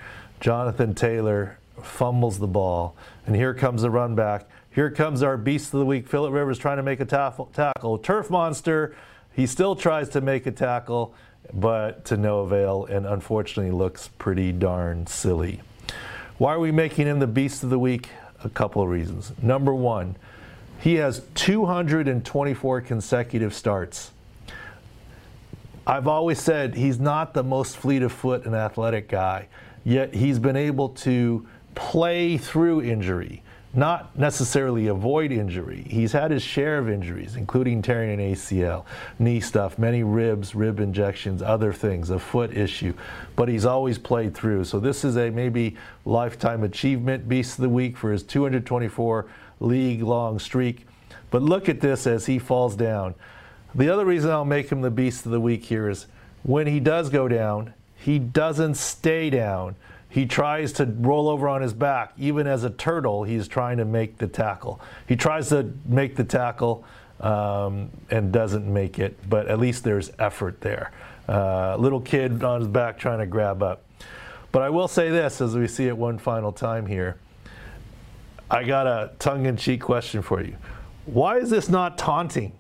Jonathan 0.40 0.94
Taylor 0.94 1.58
fumbles 1.82 2.38
the 2.38 2.46
ball, 2.46 2.96
and 3.26 3.36
here 3.36 3.54
comes 3.54 3.82
the 3.82 3.90
run 3.90 4.14
back. 4.14 4.48
Here 4.70 4.90
comes 4.90 5.22
our 5.22 5.36
beast 5.36 5.72
of 5.72 5.80
the 5.80 5.86
week. 5.86 6.08
Philip 6.08 6.32
Rivers 6.32 6.58
trying 6.58 6.76
to 6.76 6.82
make 6.82 7.00
a 7.00 7.04
tackle. 7.04 7.98
Turf 7.98 8.30
monster. 8.30 8.94
He 9.38 9.46
still 9.46 9.76
tries 9.76 10.08
to 10.08 10.20
make 10.20 10.46
a 10.46 10.50
tackle, 10.50 11.14
but 11.54 12.04
to 12.06 12.16
no 12.16 12.40
avail, 12.40 12.86
and 12.86 13.06
unfortunately 13.06 13.70
looks 13.70 14.08
pretty 14.18 14.50
darn 14.50 15.06
silly. 15.06 15.60
Why 16.38 16.54
are 16.54 16.58
we 16.58 16.72
making 16.72 17.06
him 17.06 17.20
the 17.20 17.28
beast 17.28 17.62
of 17.62 17.70
the 17.70 17.78
week? 17.78 18.08
A 18.42 18.48
couple 18.48 18.82
of 18.82 18.88
reasons. 18.88 19.30
Number 19.40 19.72
one, 19.72 20.16
he 20.80 20.96
has 20.96 21.22
224 21.36 22.80
consecutive 22.80 23.54
starts. 23.54 24.10
I've 25.86 26.08
always 26.08 26.40
said 26.40 26.74
he's 26.74 26.98
not 26.98 27.32
the 27.32 27.44
most 27.44 27.76
fleet 27.76 28.02
of 28.02 28.10
foot 28.10 28.44
and 28.44 28.56
athletic 28.56 29.08
guy, 29.08 29.46
yet 29.84 30.14
he's 30.14 30.40
been 30.40 30.56
able 30.56 30.88
to 30.88 31.46
play 31.76 32.38
through 32.38 32.82
injury, 32.82 33.44
not 33.74 34.18
necessarily 34.18 34.86
avoid 34.86 35.30
injury. 35.30 35.84
He's 35.88 36.12
had 36.12 36.30
his 36.30 36.42
share 36.42 36.78
of 36.78 36.88
injuries, 36.88 37.36
including 37.36 37.82
tearing 37.82 38.18
an 38.18 38.32
ACL, 38.32 38.84
knee 39.18 39.40
stuff, 39.40 39.78
many 39.78 40.02
ribs, 40.02 40.54
rib 40.54 40.80
injections, 40.80 41.42
other 41.42 41.72
things, 41.72 42.08
a 42.10 42.18
foot 42.18 42.56
issue, 42.56 42.94
but 43.36 43.48
he's 43.48 43.66
always 43.66 43.98
played 43.98 44.34
through. 44.34 44.64
So 44.64 44.80
this 44.80 45.04
is 45.04 45.16
a 45.16 45.30
maybe 45.30 45.76
lifetime 46.06 46.64
achievement 46.64 47.28
beast 47.28 47.58
of 47.58 47.62
the 47.62 47.68
week 47.68 47.96
for 47.96 48.10
his 48.10 48.22
224 48.22 49.26
league 49.60 50.02
long 50.02 50.38
streak. 50.38 50.86
But 51.30 51.42
look 51.42 51.68
at 51.68 51.80
this 51.80 52.06
as 52.06 52.26
he 52.26 52.38
falls 52.38 52.74
down. 52.74 53.14
The 53.74 53.90
other 53.90 54.06
reason 54.06 54.30
I'll 54.30 54.46
make 54.46 54.70
him 54.70 54.80
the 54.80 54.90
beast 54.90 55.26
of 55.26 55.32
the 55.32 55.40
week 55.40 55.64
here 55.64 55.90
is 55.90 56.06
when 56.42 56.66
he 56.66 56.80
does 56.80 57.10
go 57.10 57.28
down, 57.28 57.74
he 57.96 58.18
doesn't 58.18 58.76
stay 58.76 59.28
down. 59.28 59.76
He 60.08 60.26
tries 60.26 60.72
to 60.74 60.86
roll 60.86 61.28
over 61.28 61.48
on 61.48 61.60
his 61.60 61.72
back. 61.72 62.12
Even 62.18 62.46
as 62.46 62.64
a 62.64 62.70
turtle, 62.70 63.24
he's 63.24 63.46
trying 63.46 63.76
to 63.78 63.84
make 63.84 64.18
the 64.18 64.26
tackle. 64.26 64.80
He 65.06 65.16
tries 65.16 65.50
to 65.50 65.72
make 65.84 66.16
the 66.16 66.24
tackle 66.24 66.84
um, 67.20 67.90
and 68.10 68.32
doesn't 68.32 68.72
make 68.72 68.98
it, 68.98 69.18
but 69.28 69.48
at 69.48 69.58
least 69.58 69.84
there's 69.84 70.10
effort 70.18 70.60
there. 70.60 70.92
Uh, 71.28 71.76
little 71.76 72.00
kid 72.00 72.42
on 72.42 72.60
his 72.60 72.68
back 72.68 72.98
trying 72.98 73.18
to 73.18 73.26
grab 73.26 73.62
up. 73.62 73.84
But 74.50 74.62
I 74.62 74.70
will 74.70 74.88
say 74.88 75.10
this 75.10 75.40
as 75.40 75.54
we 75.54 75.68
see 75.68 75.88
it 75.88 75.96
one 75.96 76.16
final 76.18 76.52
time 76.52 76.86
here. 76.86 77.18
I 78.50 78.64
got 78.64 78.86
a 78.86 79.12
tongue 79.18 79.44
in 79.44 79.58
cheek 79.58 79.82
question 79.82 80.22
for 80.22 80.42
you. 80.42 80.56
Why 81.04 81.36
is 81.36 81.50
this 81.50 81.68
not 81.68 81.98
taunting? 81.98 82.52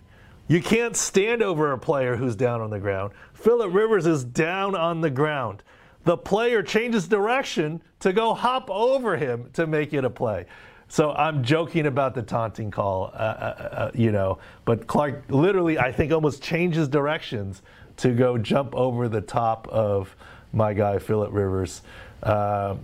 You 0.48 0.62
can't 0.62 0.96
stand 0.96 1.42
over 1.42 1.72
a 1.72 1.78
player 1.78 2.16
who's 2.16 2.36
down 2.36 2.60
on 2.60 2.70
the 2.70 2.78
ground. 2.78 3.12
Philip 3.32 3.72
Rivers 3.72 4.06
is 4.06 4.24
down 4.24 4.74
on 4.74 5.00
the 5.00 5.10
ground. 5.10 5.62
The 6.04 6.16
player 6.16 6.62
changes 6.62 7.08
direction 7.08 7.82
to 8.00 8.12
go 8.12 8.34
hop 8.34 8.70
over 8.70 9.16
him 9.16 9.50
to 9.54 9.66
make 9.66 9.92
it 9.92 10.04
a 10.04 10.10
play. 10.10 10.46
So 10.88 11.12
I'm 11.12 11.44
joking 11.44 11.86
about 11.86 12.14
the 12.14 12.22
taunting 12.22 12.70
call, 12.70 13.10
uh, 13.12 13.16
uh, 13.16 13.68
uh, 13.72 13.90
you 13.94 14.10
know, 14.10 14.38
but 14.64 14.86
Clark 14.86 15.24
literally, 15.28 15.78
I 15.78 15.92
think, 15.92 16.12
almost 16.12 16.42
changes 16.42 16.88
directions 16.88 17.60
to 17.98 18.12
go 18.14 18.38
jump 18.38 18.74
over 18.74 19.06
the 19.06 19.20
top 19.20 19.68
of 19.68 20.14
my 20.52 20.72
guy, 20.72 20.98
Philip 20.98 21.30
Rivers. 21.32 21.82
Uh, 22.22 22.76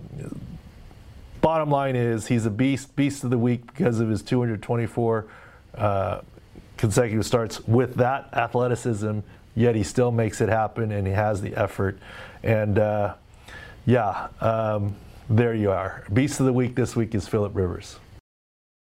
bottom 1.41 1.71
line 1.71 1.95
is 1.95 2.27
he's 2.27 2.45
a 2.45 2.51
beast, 2.51 2.95
beast 2.95 3.23
of 3.23 3.31
the 3.31 3.39
week 3.39 3.65
because 3.65 3.99
of 3.99 4.09
his 4.09 4.21
224 4.21 5.25
uh, 5.75 6.21
consecutive 6.77 7.25
starts 7.25 7.59
with 7.67 7.95
that 7.95 8.29
athleticism. 8.33 9.19
Yet 9.55 9.75
he 9.75 9.83
still 9.83 10.11
makes 10.11 10.41
it 10.41 10.49
happen, 10.49 10.91
and 10.91 11.07
he 11.07 11.13
has 11.13 11.41
the 11.41 11.55
effort. 11.55 11.97
And 12.45 12.77
uh, 12.77 13.15
yeah, 13.85 14.27
um, 14.39 14.95
there 15.29 15.55
you 15.55 15.71
are. 15.71 16.05
Beast 16.13 16.39
of 16.39 16.45
the 16.45 16.53
week 16.53 16.75
this 16.75 16.95
week 16.95 17.15
is 17.15 17.27
Philip 17.27 17.53
Rivers. 17.55 17.99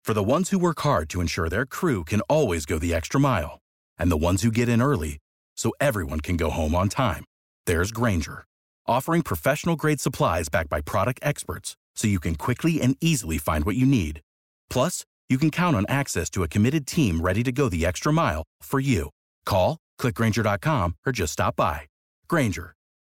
For 0.02 0.14
the 0.14 0.22
ones 0.22 0.50
who 0.50 0.58
work 0.58 0.80
hard 0.80 1.08
to 1.10 1.20
ensure 1.20 1.48
their 1.48 1.66
crew 1.66 2.02
can 2.02 2.22
always 2.22 2.66
go 2.66 2.78
the 2.78 2.92
extra 2.92 3.20
mile, 3.20 3.60
and 3.98 4.10
the 4.10 4.16
ones 4.16 4.42
who 4.42 4.50
get 4.50 4.68
in 4.68 4.82
early 4.82 5.18
so 5.56 5.72
everyone 5.80 6.18
can 6.20 6.36
go 6.36 6.50
home 6.50 6.74
on 6.74 6.88
time, 6.88 7.24
there's 7.66 7.92
Grainger, 7.92 8.44
offering 8.86 9.22
professional 9.22 9.76
grade 9.76 10.00
supplies 10.00 10.48
backed 10.48 10.70
by 10.70 10.80
product 10.80 11.20
experts 11.22 11.76
so 11.94 12.08
you 12.08 12.18
can 12.18 12.34
quickly 12.34 12.80
and 12.80 12.96
easily 13.00 13.38
find 13.38 13.64
what 13.64 13.76
you 13.76 13.86
need. 13.86 14.22
Plus, 14.70 15.04
you 15.28 15.38
can 15.38 15.50
count 15.50 15.76
on 15.76 15.86
access 15.88 16.28
to 16.30 16.42
a 16.42 16.48
committed 16.48 16.86
team 16.86 17.20
ready 17.20 17.42
to 17.42 17.52
go 17.52 17.68
the 17.68 17.86
extra 17.86 18.12
mile 18.12 18.42
for 18.60 18.80
you. 18.80 19.10
Call, 19.44 19.78
clickgrainger.com, 20.00 20.96
or 21.06 21.12
just 21.12 21.34
stop 21.34 21.54
by. 21.54 21.82
Grainger, 22.28 22.74